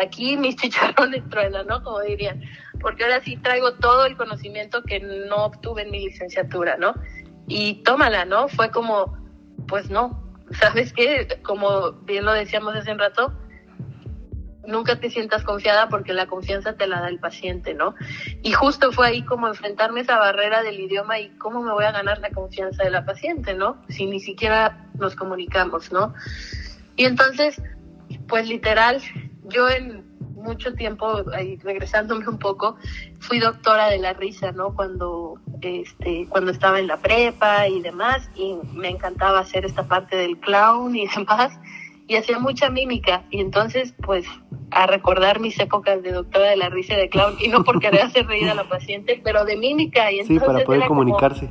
aquí 0.00 0.36
mis 0.36 0.56
chicharrones 0.60 1.28
truenan, 1.28 1.66
¿no? 1.66 1.82
Como 1.82 2.00
dirían 2.00 2.42
porque 2.80 3.04
ahora 3.04 3.20
sí 3.20 3.36
traigo 3.36 3.74
todo 3.74 4.06
el 4.06 4.16
conocimiento 4.16 4.82
que 4.82 5.00
no 5.00 5.44
obtuve 5.44 5.82
en 5.82 5.90
mi 5.90 6.04
licenciatura, 6.04 6.76
¿no? 6.76 6.94
Y 7.46 7.82
tómala, 7.82 8.24
¿no? 8.24 8.48
Fue 8.48 8.70
como, 8.70 9.16
pues 9.66 9.90
no, 9.90 10.22
¿sabes 10.52 10.92
qué? 10.92 11.40
Como 11.42 11.92
bien 12.02 12.24
lo 12.24 12.32
decíamos 12.32 12.74
hace 12.74 12.92
un 12.92 12.98
rato, 12.98 13.32
nunca 14.66 15.00
te 15.00 15.10
sientas 15.10 15.44
confiada 15.44 15.88
porque 15.88 16.12
la 16.12 16.26
confianza 16.26 16.76
te 16.76 16.86
la 16.86 17.00
da 17.00 17.08
el 17.08 17.18
paciente, 17.18 17.74
¿no? 17.74 17.94
Y 18.42 18.52
justo 18.52 18.92
fue 18.92 19.06
ahí 19.08 19.24
como 19.24 19.48
enfrentarme 19.48 20.00
esa 20.00 20.18
barrera 20.18 20.62
del 20.62 20.78
idioma 20.78 21.18
y 21.18 21.30
cómo 21.38 21.62
me 21.62 21.72
voy 21.72 21.84
a 21.84 21.92
ganar 21.92 22.18
la 22.18 22.30
confianza 22.30 22.84
de 22.84 22.90
la 22.90 23.04
paciente, 23.04 23.54
¿no? 23.54 23.82
Si 23.88 24.06
ni 24.06 24.20
siquiera 24.20 24.86
nos 24.94 25.16
comunicamos, 25.16 25.90
¿no? 25.90 26.14
Y 26.96 27.06
entonces, 27.06 27.62
pues 28.26 28.46
literal, 28.48 29.00
yo 29.48 29.68
en 29.68 30.08
mucho 30.34 30.74
tiempo, 30.74 31.22
ahí, 31.34 31.56
regresándome 31.58 32.28
un 32.28 32.38
poco, 32.38 32.76
fui 33.18 33.38
doctora 33.38 33.88
de 33.88 33.98
la 33.98 34.12
risa, 34.12 34.52
¿no? 34.52 34.74
Cuando, 34.74 35.34
este, 35.60 36.26
cuando 36.28 36.50
estaba 36.50 36.78
en 36.78 36.86
la 36.86 36.96
prepa 36.98 37.68
y 37.68 37.80
demás, 37.80 38.30
y 38.34 38.56
me 38.72 38.88
encantaba 38.88 39.40
hacer 39.40 39.64
esta 39.64 39.86
parte 39.86 40.16
del 40.16 40.38
clown 40.38 40.96
y 40.96 41.06
demás, 41.16 41.58
y 42.06 42.16
hacía 42.16 42.38
mucha 42.38 42.70
mímica, 42.70 43.24
y 43.30 43.40
entonces, 43.40 43.94
pues, 44.02 44.24
a 44.70 44.86
recordar 44.86 45.40
mis 45.40 45.58
épocas 45.58 46.02
de 46.02 46.12
doctora 46.12 46.50
de 46.50 46.56
la 46.56 46.70
risa 46.70 46.94
y 46.94 46.98
de 46.98 47.08
clown, 47.10 47.36
y 47.38 47.48
no 47.48 47.64
por 47.64 47.80
querer 47.80 48.02
hacer 48.02 48.26
reír 48.26 48.48
a 48.48 48.54
la 48.54 48.64
paciente, 48.68 49.20
pero 49.22 49.44
de 49.44 49.56
mímica, 49.56 50.10
y 50.10 50.20
entonces... 50.20 50.42
Sí, 50.42 50.46
para 50.46 50.64
poder 50.64 50.86
comunicarse. 50.86 51.50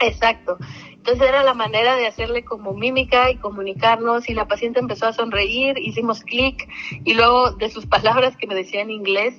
Exacto. 0.00 0.58
Entonces 1.04 1.28
era 1.28 1.42
la 1.42 1.52
manera 1.52 1.96
de 1.96 2.06
hacerle 2.06 2.46
como 2.46 2.72
mímica 2.72 3.30
y 3.30 3.36
comunicarnos 3.36 4.26
y 4.30 4.32
la 4.32 4.48
paciente 4.48 4.80
empezó 4.80 5.04
a 5.04 5.12
sonreír, 5.12 5.76
hicimos 5.76 6.22
clic 6.22 6.66
y 7.04 7.12
luego 7.12 7.52
de 7.52 7.68
sus 7.68 7.84
palabras 7.84 8.38
que 8.38 8.46
me 8.46 8.54
decía 8.54 8.80
en 8.80 8.90
inglés, 8.90 9.34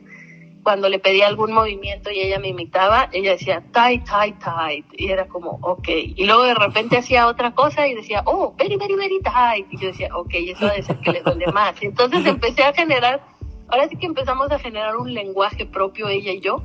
cuando 0.62 0.90
le 0.90 1.00
pedía 1.00 1.26
algún 1.26 1.54
movimiento 1.54 2.12
y 2.12 2.20
ella 2.20 2.38
me 2.38 2.50
imitaba, 2.50 3.10
ella 3.14 3.32
decía 3.32 3.64
tight, 3.72 4.08
tight, 4.08 4.38
tight 4.38 4.86
y 4.96 5.10
era 5.10 5.28
como 5.28 5.58
ok. 5.64 5.88
Y 5.88 6.26
luego 6.26 6.44
de 6.44 6.54
repente 6.54 6.98
hacía 6.98 7.26
otra 7.26 7.56
cosa 7.56 7.88
y 7.88 7.96
decía 7.96 8.22
oh, 8.28 8.54
very, 8.56 8.76
very, 8.76 8.94
very 8.94 9.20
tight 9.22 9.66
y 9.72 9.80
yo 9.80 9.88
decía 9.88 10.16
ok, 10.16 10.34
eso 10.36 10.68
debe 10.68 10.84
ser 10.84 11.00
que 11.00 11.14
le 11.14 11.24
duele 11.24 11.48
más. 11.48 11.82
Entonces 11.82 12.24
empecé 12.28 12.64
a 12.64 12.74
generar, 12.74 13.26
ahora 13.70 13.90
sí 13.90 13.98
que 13.98 14.06
empezamos 14.06 14.52
a 14.52 14.60
generar 14.60 14.98
un 14.98 15.12
lenguaje 15.12 15.66
propio 15.66 16.10
ella 16.10 16.32
y 16.32 16.42
yo 16.42 16.62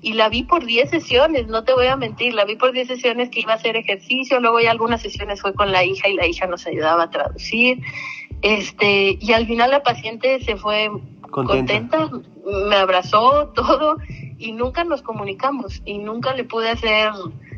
y 0.00 0.12
la 0.12 0.28
vi 0.28 0.42
por 0.42 0.66
10 0.66 0.90
sesiones, 0.90 1.46
no 1.46 1.64
te 1.64 1.72
voy 1.72 1.86
a 1.86 1.96
mentir, 1.96 2.34
la 2.34 2.44
vi 2.44 2.56
por 2.56 2.72
10 2.72 2.88
sesiones 2.88 3.30
que 3.30 3.40
iba 3.40 3.52
a 3.52 3.56
hacer 3.56 3.76
ejercicio, 3.76 4.38
luego 4.38 4.60
ya 4.60 4.70
algunas 4.70 5.00
sesiones 5.00 5.40
fue 5.40 5.54
con 5.54 5.72
la 5.72 5.82
hija 5.82 6.08
y 6.08 6.14
la 6.14 6.26
hija 6.26 6.46
nos 6.46 6.66
ayudaba 6.66 7.04
a 7.04 7.10
traducir. 7.10 7.80
Este, 8.42 9.16
y 9.18 9.32
al 9.32 9.46
final 9.46 9.70
la 9.70 9.82
paciente 9.82 10.40
se 10.40 10.56
fue 10.56 10.90
contenta, 11.42 12.10
me 12.68 12.76
abrazó 12.76 13.48
todo 13.54 13.96
y 14.38 14.52
nunca 14.52 14.84
nos 14.84 15.02
comunicamos 15.02 15.82
y 15.84 15.98
nunca 15.98 16.34
le 16.34 16.44
pude 16.44 16.70
hacer 16.70 17.10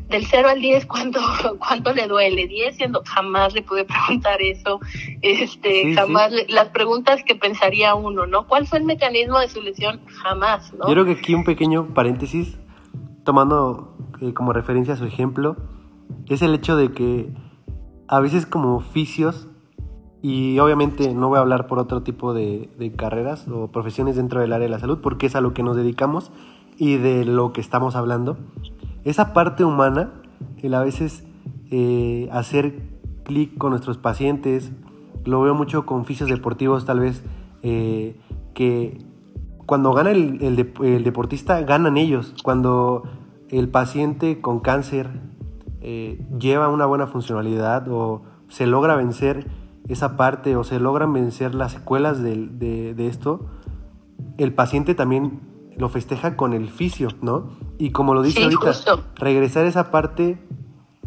del 0.09 0.25
0 0.25 0.49
al 0.49 0.61
10 0.61 0.85
cuánto 0.85 1.19
cuánto 1.59 1.93
le 1.93 2.07
duele. 2.07 2.47
10 2.47 2.75
siendo 2.75 3.03
jamás 3.05 3.53
le 3.53 3.61
pude 3.61 3.85
preguntar 3.85 4.41
eso. 4.41 4.79
Este 5.21 5.93
jamás 5.95 6.31
las 6.49 6.69
preguntas 6.69 7.23
que 7.23 7.35
pensaría 7.35 7.95
uno 7.95 8.25
no 8.25 8.47
cuál 8.47 8.67
fue 8.67 8.79
el 8.79 8.85
mecanismo 8.85 9.39
de 9.39 9.49
su 9.49 9.61
lesión 9.61 10.01
jamás 10.07 10.73
no 10.73 10.87
yo 10.87 10.93
creo 10.93 11.05
que 11.05 11.11
aquí 11.11 11.33
un 11.33 11.43
pequeño 11.43 11.93
paréntesis 11.93 12.57
tomando 13.23 13.97
eh, 14.21 14.33
como 14.33 14.53
referencia 14.53 14.95
su 14.95 15.05
ejemplo 15.05 15.57
es 16.27 16.41
el 16.41 16.53
hecho 16.53 16.75
de 16.75 16.91
que 16.91 17.29
a 18.07 18.19
veces 18.19 18.45
como 18.45 18.75
oficios 18.75 19.46
y 20.27 20.59
obviamente 20.59 21.13
no 21.13 21.29
voy 21.29 21.37
a 21.37 21.41
hablar 21.41 21.67
por 21.67 21.79
otro 21.79 22.03
tipo 22.03 22.33
de, 22.33 22.69
carreras 22.97 23.47
o 23.47 23.67
profesiones 23.67 24.15
dentro 24.15 24.41
del 24.41 24.51
área 24.53 24.65
de 24.65 24.71
la 24.71 24.79
salud 24.79 24.99
porque 25.01 25.27
es 25.27 25.35
a 25.35 25.41
lo 25.41 25.53
que 25.53 25.63
nos 25.63 25.75
dedicamos 25.75 26.31
y 26.77 26.97
de 26.97 27.25
lo 27.25 27.53
que 27.53 27.61
estamos 27.61 27.95
hablando 27.95 28.37
esa 29.07 29.31
parte 29.31 29.63
humana 29.63 30.11
el 30.61 30.73
a 30.73 30.83
veces 30.83 31.25
eh, 31.71 32.27
hacer 32.31 32.81
clic 33.23 33.57
con 33.57 33.71
nuestros 33.71 33.97
pacientes. 33.97 34.71
Lo 35.23 35.41
veo 35.41 35.55
mucho 35.55 35.85
con 35.85 36.05
fisios 36.05 36.29
deportivos, 36.29 36.85
tal 36.85 36.99
vez, 36.99 37.23
eh, 37.63 38.19
que 38.53 38.99
cuando 39.65 39.93
gana 39.93 40.11
el, 40.11 40.41
el, 40.41 41.03
deportista, 41.03 41.61
ganan 41.61 41.97
ellos. 41.97 42.33
Cuando 42.43 43.03
el 43.49 43.69
paciente 43.69 44.41
con 44.41 44.59
cáncer 44.59 45.09
eh, 45.81 46.25
lleva 46.37 46.69
una 46.69 46.85
buena 46.85 47.07
funcionalidad 47.07 47.87
o 47.89 48.23
se 48.49 48.65
logra 48.65 48.95
vencer 48.95 49.47
esa 49.87 50.17
parte 50.17 50.55
o 50.55 50.63
se 50.63 50.79
logran 50.79 51.13
vencer 51.13 51.55
las 51.55 51.73
secuelas 51.73 52.21
de, 52.21 52.47
de, 52.93 53.07
esto, 53.07 53.47
el 54.37 54.53
paciente 54.53 54.95
también 54.95 55.39
lo 55.77 55.89
festeja 55.89 56.35
con 56.35 56.53
el 56.53 56.69
fisio, 56.69 57.09
¿no? 57.21 57.51
Y 57.77 57.91
como 57.91 58.13
lo 58.13 58.21
dice 58.21 58.43
ahorita, 58.43 58.73
regresar 59.15 59.65
a 59.65 59.69
esa 59.69 59.91
parte 59.91 60.39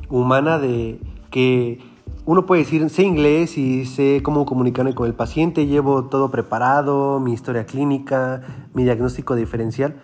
humana 0.08 0.58
de 0.58 1.00
que 1.30 1.80
uno 2.24 2.46
puede 2.46 2.62
decir, 2.62 2.88
sé 2.90 3.02
inglés 3.02 3.58
y 3.58 3.86
sé 3.86 4.20
cómo 4.22 4.46
comunicarme 4.46 4.94
con 4.94 5.06
el 5.06 5.14
paciente, 5.14 5.66
llevo 5.66 6.04
todo 6.04 6.30
preparado, 6.30 7.18
mi 7.20 7.32
historia 7.32 7.66
clínica, 7.66 8.68
mi 8.72 8.84
diagnóstico 8.84 9.34
diferencial, 9.34 10.00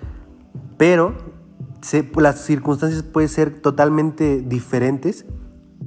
pero 0.76 1.14
las 2.16 2.40
circunstancias 2.40 3.02
pueden 3.02 3.28
ser 3.28 3.60
totalmente 3.60 4.40
diferentes 4.40 5.26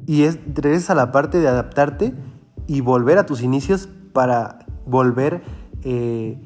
y 0.07 0.23
es 0.23 0.39
regresas 0.55 0.91
a 0.91 0.95
la 0.95 1.11
parte 1.11 1.39
de 1.39 1.47
adaptarte 1.47 2.13
y 2.69 2.81
volver 2.81 3.17
a 3.17 3.25
tus 3.25 3.41
inicios 3.41 3.89
para 4.13 4.59
volver 4.85 5.41
eh, 5.83 6.39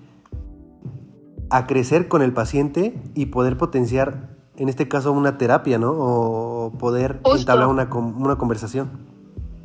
a 1.49 1.67
crecer 1.67 2.07
con 2.07 2.21
el 2.21 2.33
paciente 2.33 2.99
y 3.13 3.27
poder 3.27 3.57
potenciar, 3.57 4.29
en 4.55 4.69
este 4.69 4.87
caso, 4.87 5.11
una 5.11 5.37
terapia, 5.37 5.77
¿no? 5.77 5.91
O 5.91 6.71
poder 6.79 7.19
entablar 7.25 7.67
una, 7.67 7.89
una 7.93 8.37
conversación 8.37 9.13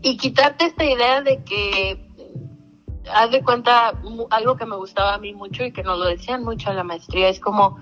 y 0.03 0.17
quitarte 0.17 0.67
esta 0.67 0.85
idea 0.85 1.23
de 1.23 1.43
que 1.43 2.07
haz 3.13 3.31
de 3.31 3.43
cuenta 3.43 3.95
algo 4.31 4.57
que 4.57 4.67
me 4.67 4.77
gustaba 4.77 5.15
a 5.15 5.19
mí 5.19 5.33
mucho 5.35 5.65
y 5.65 5.73
que 5.73 5.83
nos 5.83 5.99
lo 5.99 6.05
decían 6.05 6.45
mucho 6.45 6.71
en 6.71 6.77
la 6.77 6.85
maestría 6.85 7.29
es 7.29 7.41
como 7.41 7.79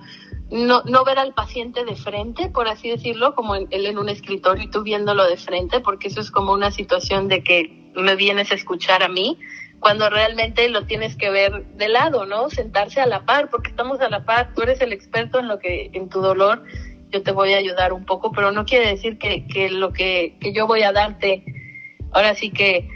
no, 0.51 0.83
no 0.85 1.05
ver 1.05 1.19
al 1.19 1.35
paciente 1.35 1.85
de 1.85 1.97
frente, 1.97 2.49
por 2.49 2.69
así 2.69 2.89
decirlo, 2.89 3.35
como 3.35 3.57
él 3.57 3.67
en 3.71 3.99
un 3.99 4.09
escritorio 4.09 4.65
y 4.65 4.71
tú 4.71 4.83
viéndolo 4.83 5.25
de 5.25 5.37
frente, 5.37 5.81
porque 5.81 6.09
eso 6.09 6.21
es 6.21 6.31
como 6.31 6.53
una 6.53 6.71
situación 6.71 7.27
de 7.27 7.43
que 7.43 7.86
me 7.97 8.17
vienes 8.17 8.53
a 8.53 8.55
escuchar 8.55 9.03
a 9.03 9.09
mí, 9.09 9.39
cuando 9.81 10.09
realmente 10.09 10.69
lo 10.69 10.87
tienes 10.87 11.17
que 11.17 11.31
ver 11.31 11.65
de 11.75 11.89
lado, 11.89 12.27
¿no? 12.27 12.51
Sentarse 12.51 13.01
a 13.01 13.07
la 13.07 13.25
par, 13.25 13.51
porque 13.51 13.71
estamos 13.71 14.01
a 14.01 14.09
la 14.09 14.25
par, 14.25 14.55
tú 14.55 14.63
eres 14.63 14.81
el 14.81 14.93
experto 14.93 15.39
en 15.39 15.49
lo 15.49 15.59
que, 15.59 15.91
en 15.93 16.09
tu 16.09 16.21
dolor, 16.21 16.65
yo 17.11 17.23
te 17.23 17.33
voy 17.33 17.53
a 17.53 17.59
ayudar 17.59 17.93
un 17.93 18.05
poco, 18.05 18.33
pero 18.33 18.53
no 18.53 18.65
quiere 18.65 18.89
decir 18.89 19.19
que, 19.19 19.47
que 19.47 19.71
lo 19.71 19.93
que, 19.93 20.37
que 20.41 20.53
yo 20.53 20.67
voy 20.67 20.83
a 20.83 20.93
darte 20.93 21.45
ahora 22.13 22.35
sí 22.35 22.51
que 22.51 22.89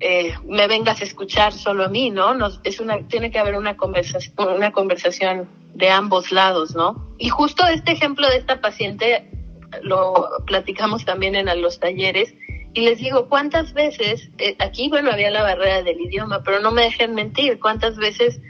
eh, 0.00 0.34
me 0.44 0.66
vengas 0.66 1.00
a 1.00 1.04
escuchar 1.04 1.52
solo 1.52 1.84
a 1.84 1.88
mí, 1.88 2.10
¿no? 2.10 2.34
Es 2.64 2.80
una, 2.80 3.06
tiene 3.08 3.30
que 3.30 3.38
haber 3.38 3.56
una 3.56 3.76
conversación, 3.76 4.34
una 4.56 4.72
conversación 4.72 5.48
de 5.74 5.88
ambos 5.90 6.32
lados, 6.32 6.74
¿no? 6.74 7.14
Y 7.18 7.28
justo 7.28 7.66
este 7.66 7.92
ejemplo 7.92 8.28
de 8.28 8.36
esta 8.36 8.60
paciente 8.60 9.30
lo 9.82 10.28
platicamos 10.46 11.04
también 11.04 11.34
en 11.36 11.62
los 11.62 11.80
talleres 11.80 12.34
y 12.74 12.80
les 12.82 12.98
digo, 12.98 13.28
¿cuántas 13.28 13.72
veces, 13.72 14.28
eh, 14.38 14.56
aquí 14.58 14.88
bueno, 14.88 15.10
había 15.12 15.30
la 15.30 15.42
barrera 15.42 15.82
del 15.82 16.00
idioma, 16.00 16.42
pero 16.42 16.60
no 16.60 16.72
me 16.72 16.82
dejen 16.82 17.14
mentir, 17.14 17.60
¿cuántas 17.60 17.96
veces, 17.96 18.40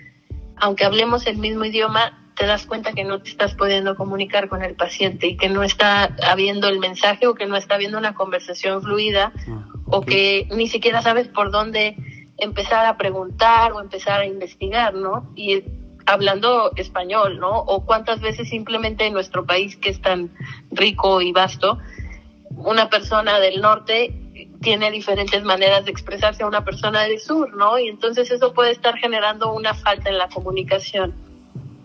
aunque 0.56 0.84
hablemos 0.84 1.26
el 1.26 1.36
mismo 1.36 1.66
idioma, 1.66 2.24
te 2.34 2.46
das 2.46 2.66
cuenta 2.66 2.94
que 2.94 3.04
no 3.04 3.22
te 3.22 3.30
estás 3.30 3.54
pudiendo 3.54 3.96
comunicar 3.96 4.48
con 4.48 4.62
el 4.62 4.74
paciente 4.74 5.28
y 5.28 5.36
que 5.36 5.48
no 5.48 5.62
está 5.62 6.16
habiendo 6.26 6.68
el 6.68 6.80
mensaje 6.80 7.26
o 7.26 7.34
que 7.34 7.46
no 7.46 7.56
está 7.56 7.76
habiendo 7.76 7.98
una 7.98 8.14
conversación 8.14 8.82
fluida 8.82 9.32
ah, 9.48 9.68
o 9.86 10.00
que 10.00 10.48
ni 10.50 10.66
siquiera 10.66 11.00
sabes 11.02 11.28
por 11.28 11.52
dónde 11.52 11.96
empezar 12.38 12.86
a 12.86 12.96
preguntar 12.96 13.72
o 13.72 13.80
empezar 13.80 14.20
a 14.20 14.26
investigar, 14.26 14.94
¿no? 14.94 15.30
Y 15.36 15.62
hablando 16.06 16.72
español, 16.76 17.38
¿no? 17.38 17.50
O 17.50 17.84
cuántas 17.84 18.20
veces 18.20 18.48
simplemente 18.48 19.06
en 19.06 19.12
nuestro 19.12 19.46
país 19.46 19.76
que 19.76 19.90
es 19.90 20.00
tan 20.00 20.30
rico 20.70 21.20
y 21.20 21.32
vasto, 21.32 21.78
una 22.56 22.88
persona 22.88 23.38
del 23.40 23.60
norte 23.60 24.14
tiene 24.60 24.90
diferentes 24.90 25.44
maneras 25.44 25.84
de 25.84 25.90
expresarse 25.90 26.42
a 26.42 26.46
una 26.46 26.64
persona 26.64 27.02
del 27.02 27.20
sur, 27.20 27.54
¿no? 27.54 27.78
Y 27.78 27.88
entonces 27.88 28.30
eso 28.30 28.52
puede 28.52 28.72
estar 28.72 28.96
generando 28.96 29.52
una 29.52 29.74
falta 29.74 30.08
en 30.08 30.18
la 30.18 30.28
comunicación. 30.28 31.14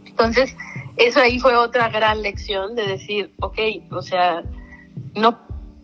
Entonces, 0.06 0.56
eso 0.98 1.20
ahí 1.20 1.40
fue 1.40 1.56
otra 1.56 1.90
gran 1.90 2.22
lección 2.22 2.76
de 2.76 2.88
decir, 2.88 3.34
ok, 3.40 3.60
o 3.92 4.02
sea, 4.02 4.44
no 5.16 5.40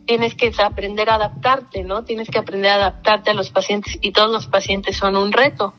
tienes 0.05 0.35
que 0.35 0.51
aprender 0.63 1.09
a 1.09 1.15
adaptarte, 1.15 1.83
¿no? 1.83 2.03
Tienes 2.03 2.29
que 2.29 2.39
aprender 2.39 2.71
a 2.71 2.75
adaptarte 2.75 3.31
a 3.31 3.33
los 3.33 3.49
pacientes 3.49 3.97
y 4.01 4.11
todos 4.11 4.31
los 4.31 4.47
pacientes 4.47 4.97
son 4.97 5.15
un 5.15 5.31
reto. 5.31 5.73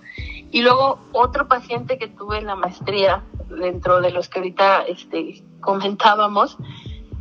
Y 0.50 0.62
luego 0.62 0.98
otro 1.12 1.48
paciente 1.48 1.98
que 1.98 2.08
tuve 2.08 2.38
en 2.38 2.46
la 2.46 2.56
maestría, 2.56 3.24
dentro 3.48 4.00
de 4.00 4.10
los 4.10 4.28
que 4.28 4.38
ahorita 4.38 4.82
este, 4.82 5.42
comentábamos, 5.60 6.56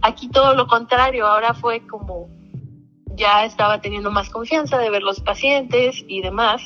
aquí 0.01 0.29
todo 0.29 0.55
lo 0.55 0.67
contrario, 0.67 1.27
ahora 1.27 1.53
fue 1.53 1.85
como 1.87 2.29
ya 3.15 3.45
estaba 3.45 3.79
teniendo 3.81 4.11
más 4.11 4.29
confianza 4.29 4.77
de 4.77 4.89
ver 4.89 5.01
los 5.01 5.21
pacientes 5.21 6.03
y 6.07 6.21
demás. 6.21 6.61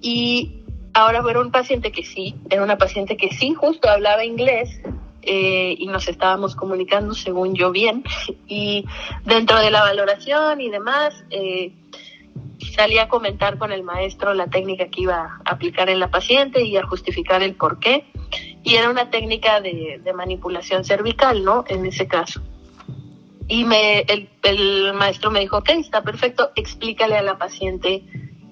Y 0.00 0.60
Ahora 0.92 1.22
era 1.28 1.40
un 1.40 1.50
paciente 1.50 1.92
que 1.92 2.04
sí, 2.04 2.34
era 2.48 2.62
una 2.62 2.76
paciente 2.76 3.16
que 3.16 3.30
sí, 3.30 3.54
justo 3.54 3.88
hablaba 3.88 4.24
inglés 4.24 4.80
eh, 5.22 5.76
y 5.78 5.86
nos 5.86 6.08
estábamos 6.08 6.56
comunicando, 6.56 7.14
según 7.14 7.54
yo, 7.54 7.70
bien. 7.70 8.02
Y 8.48 8.84
dentro 9.24 9.60
de 9.60 9.70
la 9.70 9.82
valoración 9.82 10.60
y 10.60 10.70
demás, 10.70 11.14
eh, 11.30 11.72
salí 12.60 12.98
a 12.98 13.08
comentar 13.08 13.58
con 13.58 13.72
el 13.72 13.82
maestro 13.82 14.34
la 14.34 14.46
técnica 14.46 14.88
que 14.88 15.02
iba 15.02 15.40
a 15.44 15.50
aplicar 15.50 15.88
en 15.88 16.00
la 16.00 16.10
paciente 16.10 16.62
y 16.62 16.76
a 16.76 16.86
justificar 16.86 17.42
el 17.42 17.54
por 17.54 17.78
qué. 17.78 18.04
Y 18.62 18.74
era 18.74 18.90
una 18.90 19.10
técnica 19.10 19.60
de, 19.60 20.00
manipulación 20.14 20.84
cervical, 20.84 21.44
¿no? 21.44 21.64
En 21.68 21.86
ese 21.86 22.06
caso. 22.06 22.42
Y 23.48 23.64
me, 23.64 24.00
el, 24.00 24.28
el 24.42 24.92
maestro 24.92 25.30
me 25.30 25.40
dijo, 25.40 25.58
ok, 25.58 25.70
está 25.70 26.02
perfecto, 26.02 26.50
explícale 26.54 27.16
a 27.16 27.22
la 27.22 27.38
paciente 27.38 28.04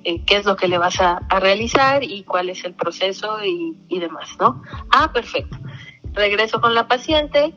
eh, 0.04 0.24
qué 0.24 0.36
es 0.36 0.46
lo 0.46 0.56
que 0.56 0.68
le 0.68 0.78
vas 0.78 1.00
a, 1.00 1.20
realizar 1.40 2.02
y 2.02 2.22
cuál 2.22 2.48
es 2.48 2.64
el 2.64 2.74
proceso 2.74 3.44
y, 3.44 3.98
demás, 3.98 4.30
¿no? 4.40 4.62
Ah, 4.90 5.12
perfecto. 5.12 5.58
Regreso 6.14 6.60
con 6.60 6.74
la 6.74 6.88
paciente 6.88 7.52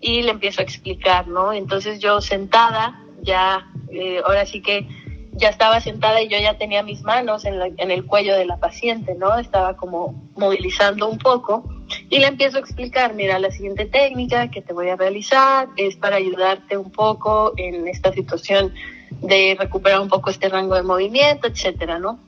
y 0.00 0.22
le 0.22 0.30
empiezo 0.30 0.60
a 0.60 0.64
explicar, 0.64 1.28
¿no? 1.28 1.52
Entonces 1.52 2.00
yo 2.00 2.20
sentada, 2.20 3.04
ya, 3.20 3.70
eh, 3.90 4.22
ahora 4.24 4.46
sí 4.46 4.62
que 4.62 4.88
ya 5.32 5.48
estaba 5.48 5.80
sentada 5.80 6.20
y 6.20 6.28
yo 6.28 6.38
ya 6.38 6.58
tenía 6.58 6.82
mis 6.82 7.02
manos 7.02 7.44
en, 7.44 7.54
en, 7.76 7.90
el 7.90 8.04
cuello 8.04 8.36
de 8.36 8.44
la 8.44 8.58
paciente, 8.58 9.14
¿no? 9.14 9.38
Estaba 9.38 9.76
como 9.76 10.28
movilizando 10.36 11.08
un 11.08 11.18
poco 11.18 11.68
y 12.08 12.18
le 12.18 12.26
empiezo 12.26 12.58
a 12.58 12.60
explicar, 12.60 13.14
mira, 13.14 13.38
la 13.38 13.50
siguiente 13.50 13.86
técnica 13.86 14.50
que 14.50 14.62
te 14.62 14.72
voy 14.72 14.88
a 14.88 14.96
realizar 14.96 15.68
es 15.76 15.96
para 15.96 16.16
ayudarte 16.16 16.76
un 16.76 16.90
poco 16.90 17.52
en 17.56 17.86
esta 17.88 18.12
situación 18.12 18.74
de 19.10 19.56
recuperar 19.58 20.00
un 20.00 20.08
poco 20.08 20.30
este 20.30 20.48
rango 20.48 20.74
de 20.74 20.82
movimiento, 20.82 21.46
etcétera, 21.46 21.98
¿no? 21.98 22.20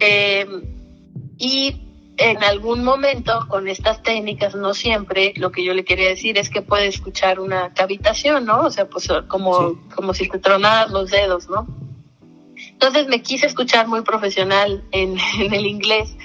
Eh, 0.00 0.46
y 1.38 1.82
en 2.18 2.42
algún 2.42 2.82
momento 2.82 3.46
con 3.48 3.68
estas 3.68 4.02
técnicas, 4.02 4.54
no 4.54 4.74
siempre, 4.74 5.32
lo 5.36 5.52
que 5.52 5.64
yo 5.64 5.72
le 5.72 5.84
quería 5.84 6.08
decir 6.08 6.36
es 6.36 6.50
que 6.50 6.62
puede 6.62 6.88
escuchar 6.88 7.38
una 7.38 7.72
cavitación, 7.72 8.44
¿no? 8.44 8.62
O 8.62 8.70
sea, 8.70 8.88
pues 8.88 9.08
como, 9.28 9.78
como 9.94 10.14
si 10.14 10.28
te 10.28 10.38
tronaras 10.38 10.90
los 10.90 11.10
dedos, 11.10 11.48
¿no? 11.48 11.66
Entonces 12.78 13.08
me 13.08 13.22
quise 13.22 13.46
escuchar 13.46 13.88
muy 13.88 14.02
profesional 14.02 14.84
en, 14.92 15.16
en 15.40 15.52
el 15.52 15.66
inglés 15.66 16.16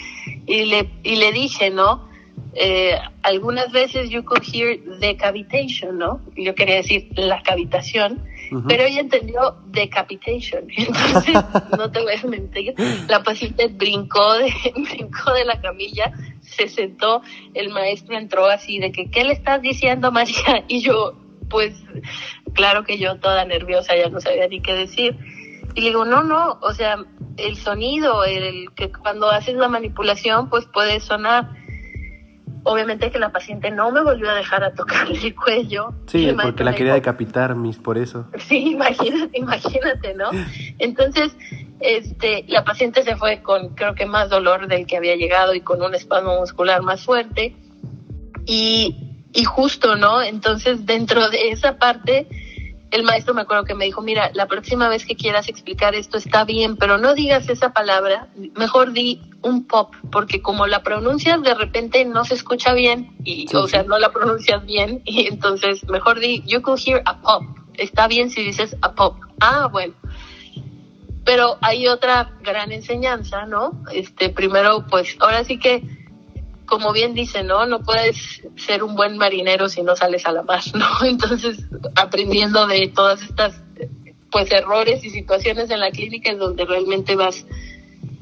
y 0.46 0.66
le, 0.66 0.88
y 1.02 1.16
le 1.16 1.32
dije, 1.32 1.72
¿no? 1.72 2.08
Eh, 2.54 2.96
algunas 3.24 3.72
veces 3.72 4.12
you 4.12 4.24
could 4.24 4.44
hear 4.44 4.78
the 5.00 5.18
cavitation, 5.18 5.98
¿no? 5.98 6.22
Yo 6.36 6.54
quería 6.54 6.76
decir 6.76 7.10
la 7.16 7.42
cavitación, 7.42 8.24
pero 8.68 8.84
ella 8.84 9.02
entendió 9.02 9.58
decapitation. 9.66 10.66
Entonces, 10.78 11.34
no 11.76 11.92
te 11.92 12.02
voy 12.04 12.14
a 12.24 12.28
mentir, 12.28 12.76
la 13.08 13.24
paciente 13.24 13.68
brincó 13.70 14.36
de, 14.36 14.54
brincó 14.76 15.34
de 15.34 15.46
la 15.46 15.60
camilla, 15.60 16.14
se 16.42 16.68
sentó, 16.68 17.24
el 17.56 17.70
maestro 17.70 18.16
entró 18.16 18.46
así 18.46 18.78
de 18.78 18.92
que, 18.92 19.10
¿qué 19.10 19.24
le 19.24 19.34
estás 19.34 19.60
diciendo, 19.60 20.12
María? 20.12 20.66
Y 20.68 20.82
yo, 20.82 21.16
pues, 21.50 21.74
claro 22.54 22.84
que 22.84 23.00
yo 23.00 23.18
toda 23.18 23.44
nerviosa 23.46 23.96
ya 23.96 24.10
no 24.10 24.22
sabía 24.22 24.48
ni 24.48 24.62
qué 24.62 24.74
decir. 24.74 25.18
Y 25.76 25.82
le 25.82 25.88
digo, 25.90 26.06
no, 26.06 26.24
no, 26.24 26.60
o 26.62 26.74
sea, 26.74 26.98
el 27.38 27.58
sonido, 27.58 28.24
el 28.24 28.72
que 28.76 28.92
cuando 28.92 29.30
haces 29.30 29.56
la 29.56 29.68
manipulación, 29.68 30.50
pues 30.50 30.66
puede 30.66 31.00
sonar 31.00 31.50
Obviamente 32.66 33.12
que 33.12 33.20
la 33.20 33.30
paciente 33.30 33.72
no 33.72 33.92
me 33.92 34.02
volvió 34.02 34.30
a 34.30 34.36
dejar 34.36 34.64
a 34.64 34.74
tocarle 34.74 35.20
el 35.24 35.36
cuello. 35.36 35.94
Sí, 36.08 36.34
porque 36.42 36.64
la 36.64 36.74
quería 36.74 36.94
decapitar, 36.94 37.56
mis, 37.56 37.78
por 37.78 37.98
eso. 37.98 38.28
Sí, 38.48 38.72
imagínate, 38.72 39.38
imagínate, 39.38 40.14
¿no? 40.14 40.30
Entonces, 40.80 41.36
este, 41.82 42.46
la 42.48 42.64
paciente 42.64 43.04
se 43.04 43.18
fue 43.18 43.42
con, 43.42 43.76
creo 43.76 43.96
que 43.96 44.06
más 44.06 44.30
dolor 44.30 44.68
del 44.68 44.86
que 44.86 44.96
había 44.96 45.16
llegado 45.16 45.54
y 45.54 45.62
con 45.62 45.82
un 45.82 45.94
espasmo 45.94 46.40
muscular 46.40 46.82
más 46.82 47.04
fuerte. 47.04 47.56
Y, 48.46 48.96
y 49.34 49.44
justo, 49.44 49.98
¿no? 49.98 50.22
Entonces, 50.22 50.86
dentro 50.86 51.30
de 51.30 51.50
esa 51.50 51.78
parte, 51.78 52.28
el 52.94 53.02
maestro 53.02 53.34
me 53.34 53.42
acuerdo 53.42 53.64
que 53.64 53.74
me 53.74 53.86
dijo, 53.86 54.04
mira, 54.04 54.30
la 54.36 54.46
próxima 54.46 54.88
vez 54.88 55.04
que 55.04 55.16
quieras 55.16 55.50
explicar 55.50 55.96
esto 55.96 56.20
está 56.20 56.46
bien, 56.46 56.78
pero 56.78 57.00
no 57.00 57.16
digas 57.16 57.50
esa 57.50 57.74
palabra, 57.74 58.28
mejor 58.56 58.94
di 58.94 59.20
un 59.42 59.66
pop, 59.66 59.96
porque 60.12 60.44
como 60.44 60.68
la 60.68 60.84
pronuncias 60.84 61.42
de 61.42 61.56
repente 61.56 62.06
no 62.06 62.24
se 62.24 62.36
escucha 62.36 62.74
bien, 62.74 63.18
y, 63.24 63.48
o 63.56 63.68
sea, 63.68 63.82
no 63.82 63.98
la 63.98 64.12
pronuncias 64.12 64.64
bien, 64.64 65.02
y 65.06 65.26
entonces 65.26 65.84
mejor 65.90 66.20
di, 66.20 66.44
you 66.46 66.62
could 66.62 66.80
hear 66.80 67.02
a 67.06 67.20
pop, 67.20 67.42
está 67.80 68.08
bien 68.08 68.30
si 68.30 68.44
dices 68.44 68.78
a 68.82 68.94
pop. 68.94 69.16
Ah, 69.40 69.70
bueno. 69.72 69.96
Pero 71.26 71.58
hay 71.62 71.88
otra 71.88 72.32
gran 72.44 72.72
enseñanza, 72.72 73.48
¿no? 73.48 73.72
Este, 73.92 74.30
primero, 74.30 74.86
pues 74.88 75.16
ahora 75.20 75.44
sí 75.46 75.58
que 75.58 75.82
como 76.66 76.94
bien 76.94 77.14
dice, 77.14 77.44
¿no? 77.44 77.66
No 77.66 77.82
puedes 77.82 78.42
ser 78.56 78.84
un 78.84 78.96
buen 78.96 79.18
marinero 79.18 79.70
si 79.70 79.82
no 79.82 79.96
sales 79.96 80.26
a 80.26 80.32
la 80.32 80.44
mar, 80.44 80.62
¿no? 80.74 80.86
Entonces, 81.06 81.66
aprendiendo 81.96 82.68
de 82.68 82.92
todas 82.94 83.22
estas, 83.22 83.62
pues, 84.32 84.52
errores 84.52 85.04
y 85.04 85.10
situaciones 85.10 85.70
en 85.70 85.80
la 85.80 85.92
clínica 85.92 86.32
es 86.32 86.40
donde 86.40 86.66
realmente 86.66 87.16
vas, 87.16 87.46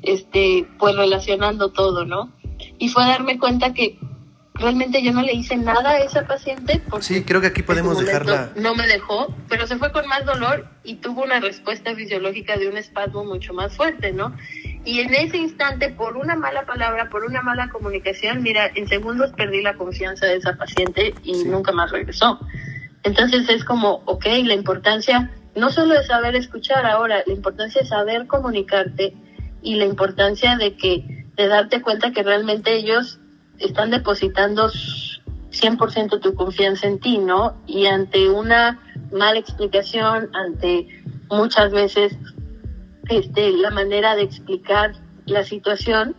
este, 0.01 0.67
pues, 0.79 0.95
relacionando 0.95 1.71
todo, 1.71 2.05
¿no? 2.05 2.31
Y 2.77 2.89
fue 2.89 3.03
darme 3.05 3.39
cuenta 3.39 3.73
que 3.73 3.97
realmente 4.61 5.01
yo 5.01 5.11
no 5.11 5.21
le 5.21 5.33
hice 5.33 5.57
nada 5.57 5.91
a 5.91 5.99
esa 5.99 6.25
paciente. 6.25 6.81
Porque 6.89 7.05
sí, 7.05 7.23
creo 7.23 7.41
que 7.41 7.47
aquí 7.47 7.63
podemos 7.63 7.99
dejarla. 7.99 8.51
No 8.55 8.75
me 8.75 8.87
dejó, 8.87 9.33
pero 9.49 9.67
se 9.67 9.77
fue 9.77 9.91
con 9.91 10.07
más 10.07 10.25
dolor 10.25 10.67
y 10.83 10.95
tuvo 10.95 11.23
una 11.23 11.39
respuesta 11.39 11.95
fisiológica 11.95 12.57
de 12.57 12.69
un 12.69 12.77
espasmo 12.77 13.25
mucho 13.25 13.53
más 13.53 13.75
fuerte, 13.75 14.13
¿no? 14.13 14.35
Y 14.83 14.99
en 14.99 15.13
ese 15.13 15.37
instante, 15.37 15.89
por 15.89 16.17
una 16.17 16.35
mala 16.35 16.65
palabra, 16.65 17.09
por 17.09 17.23
una 17.23 17.41
mala 17.41 17.69
comunicación, 17.69 18.41
mira, 18.41 18.71
en 18.73 18.87
segundos 18.87 19.31
perdí 19.33 19.61
la 19.61 19.75
confianza 19.75 20.25
de 20.25 20.37
esa 20.37 20.55
paciente 20.55 21.13
y 21.23 21.43
nunca 21.43 21.71
más 21.71 21.91
regresó. 21.91 22.39
Entonces 23.03 23.47
es 23.49 23.63
como, 23.63 24.01
ok, 24.05 24.25
la 24.43 24.53
importancia 24.53 25.31
no 25.55 25.69
solo 25.69 25.93
de 25.95 26.03
saber 26.05 26.35
escuchar 26.35 26.85
ahora, 26.85 27.23
la 27.25 27.33
importancia 27.33 27.81
de 27.81 27.87
saber 27.87 28.25
comunicarte 28.27 29.13
y 29.61 29.75
la 29.75 29.85
importancia 29.85 30.57
de 30.57 30.75
que 30.75 31.25
de 31.35 31.47
darte 31.47 31.81
cuenta 31.81 32.11
que 32.11 32.23
realmente 32.23 32.75
ellos 32.75 33.19
están 33.59 33.91
depositando 33.91 34.71
100% 35.51 36.19
tu 36.21 36.35
confianza 36.35 36.87
en 36.87 36.99
ti, 36.99 37.17
¿no? 37.17 37.57
Y 37.67 37.85
ante 37.85 38.29
una 38.29 38.79
mala 39.11 39.39
explicación, 39.39 40.29
ante 40.33 40.87
muchas 41.29 41.71
veces 41.71 42.17
este, 43.11 43.51
la 43.51 43.69
manera 43.71 44.15
de 44.15 44.23
explicar 44.23 44.93
la 45.25 45.43
situación, 45.43 46.15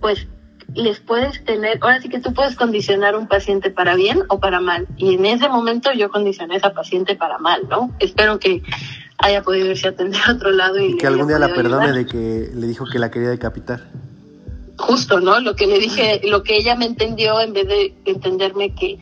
pues 0.00 0.26
les 0.74 1.00
puedes 1.00 1.44
tener, 1.44 1.78
ahora 1.82 2.00
sí 2.00 2.08
que 2.08 2.20
tú 2.20 2.32
puedes 2.32 2.56
condicionar 2.56 3.16
un 3.16 3.28
paciente 3.28 3.70
para 3.70 3.94
bien 3.94 4.22
o 4.28 4.40
para 4.40 4.60
mal. 4.60 4.86
Y 4.96 5.14
en 5.14 5.26
ese 5.26 5.48
momento 5.48 5.92
yo 5.92 6.10
condicioné 6.10 6.54
a 6.54 6.58
esa 6.58 6.74
paciente 6.74 7.14
para 7.14 7.38
mal, 7.38 7.68
¿no? 7.68 7.94
Espero 7.98 8.38
que 8.38 8.62
haya 9.18 9.42
podido 9.42 9.66
irse 9.66 9.88
a 9.88 9.90
atender 9.90 10.20
a 10.26 10.32
otro 10.32 10.50
lado 10.50 10.80
y, 10.80 10.96
que 10.96 11.06
algún 11.06 11.28
día 11.28 11.38
la 11.38 11.54
perdone 11.54 11.92
de 11.92 12.06
que 12.06 12.50
le 12.54 12.66
dijo 12.66 12.86
que 12.86 12.98
la 12.98 13.10
quería 13.10 13.30
decapitar 13.30 13.90
justo, 14.82 15.20
¿no? 15.20 15.40
Lo 15.40 15.54
que 15.54 15.66
le 15.66 15.78
dije, 15.78 16.20
lo 16.24 16.42
que 16.42 16.56
ella 16.56 16.74
me 16.74 16.86
entendió 16.86 17.40
en 17.40 17.52
vez 17.52 17.68
de 17.68 17.94
entenderme 18.04 18.74
que 18.74 18.98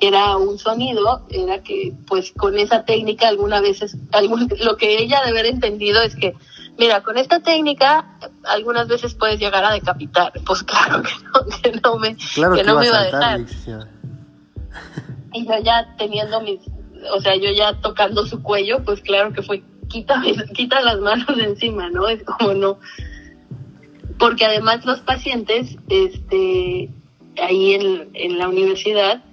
era 0.00 0.36
un 0.36 0.58
sonido, 0.58 1.26
era 1.30 1.62
que 1.62 1.92
pues 2.06 2.32
con 2.32 2.58
esa 2.58 2.84
técnica 2.84 3.28
algunas 3.28 3.62
veces, 3.62 3.96
algún, 4.12 4.48
lo 4.60 4.76
que 4.76 4.98
ella 5.02 5.20
debe 5.24 5.40
haber 5.40 5.52
entendido 5.52 6.02
es 6.02 6.14
que, 6.14 6.34
mira, 6.78 7.02
con 7.02 7.16
esta 7.18 7.40
técnica 7.40 8.18
algunas 8.44 8.88
veces 8.88 9.14
puedes 9.14 9.38
llegar 9.38 9.64
a 9.64 9.72
decapitar. 9.72 10.32
Pues 10.44 10.62
claro 10.62 11.02
que 11.02 11.10
no, 11.22 11.56
que 11.62 11.80
no 11.80 11.98
me, 11.98 12.16
que 12.16 12.64
no 12.64 12.78
me 12.78 12.86
iba 12.86 12.98
a 12.98 13.04
dejar. 13.04 13.40
Y 15.32 15.46
yo 15.46 15.58
ya 15.62 15.94
teniendo 15.98 16.40
mis, 16.40 16.60
o 17.12 17.20
sea, 17.20 17.36
yo 17.36 17.50
ya 17.50 17.80
tocando 17.80 18.26
su 18.26 18.42
cuello, 18.42 18.84
pues 18.84 19.00
claro 19.00 19.32
que 19.32 19.42
fue, 19.42 19.62
quita, 19.88 20.22
quita 20.54 20.80
las 20.80 21.00
manos 21.00 21.36
de 21.36 21.44
encima, 21.44 21.90
¿no? 21.90 22.08
Es 22.08 22.22
como 22.22 22.54
no, 22.54 22.78
porque 24.18 24.44
además 24.44 24.84
los 24.84 25.00
pacientes, 25.00 25.76
este, 25.88 26.90
ahí 27.42 27.74
en, 27.74 28.10
en 28.14 28.38
la 28.38 28.48
universidad, 28.48 29.24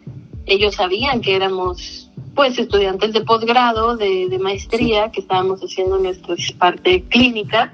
ellos 0.45 0.75
sabían 0.75 1.21
que 1.21 1.35
éramos 1.35 2.00
pues 2.35 2.57
estudiantes 2.57 3.13
de 3.13 3.21
posgrado, 3.21 3.97
de, 3.97 4.27
de 4.29 4.39
maestría, 4.39 5.11
que 5.11 5.21
estábamos 5.21 5.61
haciendo 5.61 5.97
nuestra 5.99 6.35
parte 6.57 7.03
clínica 7.03 7.73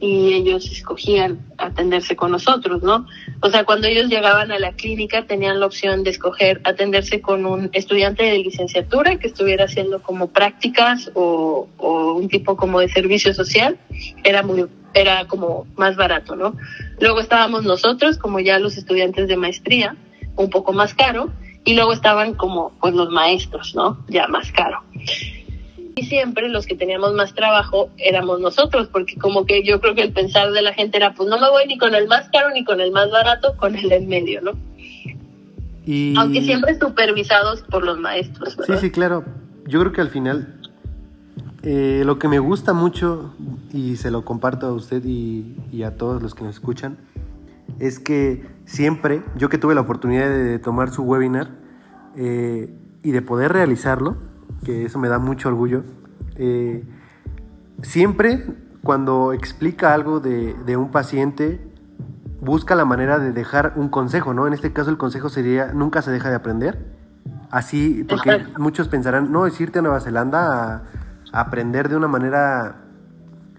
y 0.00 0.34
ellos 0.34 0.70
escogían 0.70 1.38
atenderse 1.56 2.14
con 2.14 2.32
nosotros, 2.32 2.82
¿no? 2.82 3.06
O 3.40 3.50
sea, 3.50 3.64
cuando 3.64 3.86
ellos 3.86 4.08
llegaban 4.08 4.52
a 4.52 4.58
la 4.58 4.72
clínica 4.72 5.26
tenían 5.26 5.60
la 5.60 5.66
opción 5.66 6.02
de 6.02 6.10
escoger 6.10 6.60
atenderse 6.64 7.20
con 7.20 7.46
un 7.46 7.70
estudiante 7.72 8.24
de 8.24 8.38
licenciatura 8.38 9.16
que 9.16 9.28
estuviera 9.28 9.64
haciendo 9.64 10.02
como 10.02 10.28
prácticas 10.28 11.10
o, 11.14 11.68
o 11.78 12.12
un 12.14 12.28
tipo 12.28 12.56
como 12.56 12.80
de 12.80 12.88
servicio 12.88 13.32
social. 13.32 13.78
Era 14.24 14.42
muy 14.42 14.66
era 14.92 15.26
como 15.26 15.66
más 15.76 15.96
barato, 15.96 16.36
¿no? 16.36 16.54
Luego 17.00 17.20
estábamos 17.20 17.64
nosotros, 17.64 18.16
como 18.16 18.40
ya 18.40 18.58
los 18.58 18.76
estudiantes 18.76 19.26
de 19.26 19.36
maestría, 19.36 19.96
un 20.36 20.50
poco 20.50 20.72
más 20.72 20.94
caro, 20.94 21.32
y 21.64 21.74
luego 21.74 21.92
estaban 21.92 22.34
como 22.34 22.72
pues 22.80 22.94
los 22.94 23.10
maestros, 23.10 23.74
¿no? 23.74 23.98
Ya 24.08 24.26
más 24.28 24.52
caro. 24.52 24.82
Y 25.96 26.04
siempre 26.06 26.48
los 26.48 26.66
que 26.66 26.74
teníamos 26.74 27.14
más 27.14 27.34
trabajo 27.34 27.88
éramos 27.98 28.40
nosotros, 28.40 28.88
porque 28.88 29.16
como 29.16 29.46
que 29.46 29.64
yo 29.64 29.80
creo 29.80 29.94
que 29.94 30.02
el 30.02 30.12
pensar 30.12 30.50
de 30.50 30.62
la 30.62 30.74
gente 30.74 30.96
era, 30.96 31.14
pues 31.14 31.28
no 31.28 31.38
me 31.38 31.48
voy 31.48 31.66
ni 31.66 31.78
con 31.78 31.94
el 31.94 32.08
más 32.08 32.28
caro 32.30 32.50
ni 32.50 32.64
con 32.64 32.80
el 32.80 32.90
más 32.90 33.10
barato, 33.10 33.56
con 33.56 33.76
el 33.76 33.90
en 33.92 34.08
medio, 34.08 34.40
¿no? 34.42 34.52
Y... 35.86 36.14
Aunque 36.16 36.42
siempre 36.42 36.78
supervisados 36.78 37.62
por 37.62 37.84
los 37.84 37.98
maestros. 37.98 38.56
¿verdad? 38.56 38.74
Sí, 38.74 38.86
sí, 38.86 38.90
claro. 38.90 39.24
Yo 39.66 39.80
creo 39.80 39.92
que 39.92 40.00
al 40.00 40.10
final 40.10 40.60
eh, 41.66 42.02
lo 42.04 42.18
que 42.18 42.28
me 42.28 42.38
gusta 42.40 42.74
mucho, 42.74 43.34
y 43.72 43.96
se 43.96 44.10
lo 44.10 44.22
comparto 44.22 44.66
a 44.66 44.72
usted 44.72 45.02
y, 45.04 45.82
a 45.82 45.96
todos 45.96 46.22
los 46.22 46.34
que 46.34 46.44
nos 46.44 46.54
escuchan, 46.56 46.98
es 47.78 47.98
que 47.98 48.44
siempre, 48.64 49.22
yo 49.36 49.48
que 49.48 49.58
tuve 49.58 49.74
la 49.74 49.82
oportunidad 49.82 50.28
de, 50.28 50.58
tomar 50.58 50.90
su 50.90 51.02
webinar 51.02 51.50
eh, 52.16 52.74
y 53.02 53.12
de 53.12 53.22
poder 53.22 53.52
realizarlo, 53.52 54.16
que 54.64 54.86
eso 54.86 54.98
me 54.98 55.08
da 55.08 55.18
mucho 55.18 55.48
orgullo, 55.48 55.82
eh, 56.36 56.84
siempre 57.82 58.44
cuando 58.82 59.32
explica 59.32 59.94
algo 59.94 60.20
de, 60.20 60.54
de, 60.66 60.76
un 60.76 60.90
paciente, 60.90 61.60
busca 62.40 62.74
la 62.74 62.84
manera 62.84 63.18
de 63.18 63.32
dejar 63.32 63.72
un 63.76 63.88
consejo, 63.88 64.34
¿no? 64.34 64.46
En 64.46 64.52
este 64.52 64.72
caso 64.72 64.90
el 64.90 64.98
consejo 64.98 65.28
sería, 65.28 65.72
nunca 65.72 66.02
se 66.02 66.10
deja 66.10 66.28
de 66.28 66.36
aprender. 66.36 66.94
Así, 67.50 68.04
porque 68.08 68.44
muchos 68.58 68.88
pensarán, 68.88 69.30
no, 69.30 69.46
es 69.46 69.60
irte 69.60 69.78
a 69.78 69.82
Nueva 69.82 70.00
Zelanda 70.00 70.82
a 71.32 71.40
aprender 71.40 71.88
de 71.88 71.96
una 71.96 72.08
manera 72.08 72.84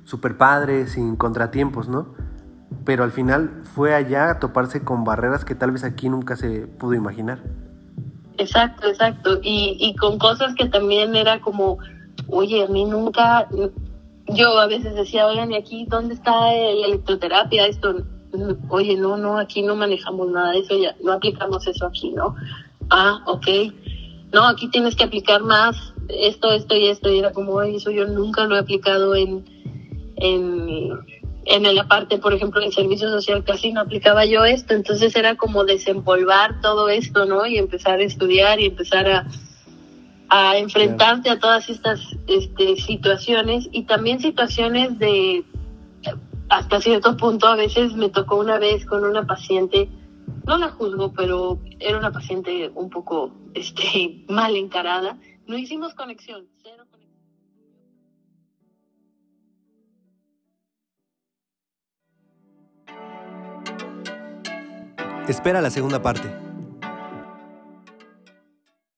super 0.03 0.37
padre, 0.37 0.87
sin 0.87 1.15
contratiempos, 1.15 1.87
¿no? 1.87 2.13
Pero 2.83 3.03
al 3.03 3.11
final 3.11 3.61
fue 3.63 3.93
allá 3.93 4.31
a 4.31 4.39
toparse 4.39 4.83
con 4.83 5.03
barreras 5.03 5.45
que 5.45 5.55
tal 5.55 5.71
vez 5.71 5.83
aquí 5.83 6.09
nunca 6.09 6.35
se 6.35 6.67
pudo 6.67 6.93
imaginar. 6.93 7.43
Exacto, 8.37 8.87
exacto. 8.87 9.39
Y, 9.41 9.77
y 9.79 9.95
con 9.95 10.17
cosas 10.17 10.55
que 10.55 10.65
también 10.65 11.15
era 11.15 11.39
como, 11.39 11.77
oye, 12.27 12.63
a 12.63 12.67
mí 12.67 12.85
nunca, 12.85 13.47
yo 14.27 14.59
a 14.59 14.67
veces 14.67 14.95
decía, 14.95 15.25
oigan, 15.27 15.51
¿y 15.51 15.55
aquí 15.55 15.85
dónde 15.87 16.15
está 16.15 16.31
la 16.31 16.87
electroterapia? 16.87 17.67
Esto, 17.67 18.03
oye, 18.69 18.97
no, 18.97 19.17
no, 19.17 19.37
aquí 19.37 19.61
no 19.61 19.75
manejamos 19.75 20.29
nada 20.29 20.51
de 20.51 20.59
eso, 20.59 20.77
ya 20.77 20.95
no 21.03 21.13
aplicamos 21.13 21.65
eso 21.67 21.85
aquí, 21.87 22.11
¿no? 22.11 22.35
Ah, 22.89 23.21
ok. 23.25 23.47
No, 24.33 24.47
aquí 24.47 24.69
tienes 24.69 24.95
que 24.95 25.05
aplicar 25.05 25.41
más 25.41 25.93
esto, 26.09 26.51
esto 26.51 26.75
y 26.75 26.87
esto, 26.87 27.11
y 27.11 27.19
era 27.19 27.31
como, 27.31 27.61
eso 27.61 27.91
yo 27.91 28.05
nunca 28.05 28.45
lo 28.45 28.55
he 28.55 28.59
aplicado 28.59 29.15
en, 29.15 29.45
en, 30.17 30.89
en 31.45 31.75
la 31.75 31.87
parte, 31.87 32.17
por 32.17 32.33
ejemplo, 32.33 32.61
en 32.61 32.71
servicio 32.71 33.09
social, 33.09 33.43
casi 33.43 33.71
no 33.71 33.81
aplicaba 33.81 34.25
yo 34.25 34.43
esto, 34.45 34.73
entonces 34.73 35.15
era 35.15 35.35
como 35.35 35.63
desempolvar 35.63 36.59
todo 36.61 36.89
esto, 36.89 37.25
¿no? 37.25 37.45
Y 37.45 37.57
empezar 37.57 37.99
a 37.99 38.03
estudiar 38.03 38.59
y 38.59 38.65
empezar 38.65 39.07
a, 39.07 39.27
a 40.29 40.57
enfrentarte 40.57 41.29
a 41.29 41.39
todas 41.39 41.69
estas 41.69 42.01
este, 42.27 42.77
situaciones. 42.77 43.69
Y 43.71 43.83
también 43.83 44.19
situaciones 44.19 44.97
de, 44.97 45.45
hasta 46.49 46.81
cierto 46.81 47.15
punto, 47.15 47.47
a 47.47 47.55
veces 47.55 47.93
me 47.93 48.09
tocó 48.09 48.37
una 48.37 48.57
vez 48.57 48.85
con 48.85 49.03
una 49.03 49.27
paciente, 49.27 49.89
no 50.47 50.57
la 50.57 50.69
juzgo, 50.69 51.13
pero 51.13 51.59
era 51.79 51.99
una 51.99 52.11
paciente 52.11 52.71
un 52.73 52.89
poco 52.89 53.31
este, 53.53 54.25
mal 54.29 54.55
encarada. 54.55 55.19
No 55.45 55.59
hicimos 55.59 55.93
conexión, 55.93 56.47
cero 56.63 56.84
Espera 65.27 65.59
la 65.59 65.71
segunda 65.71 66.01
parte. 66.01 66.44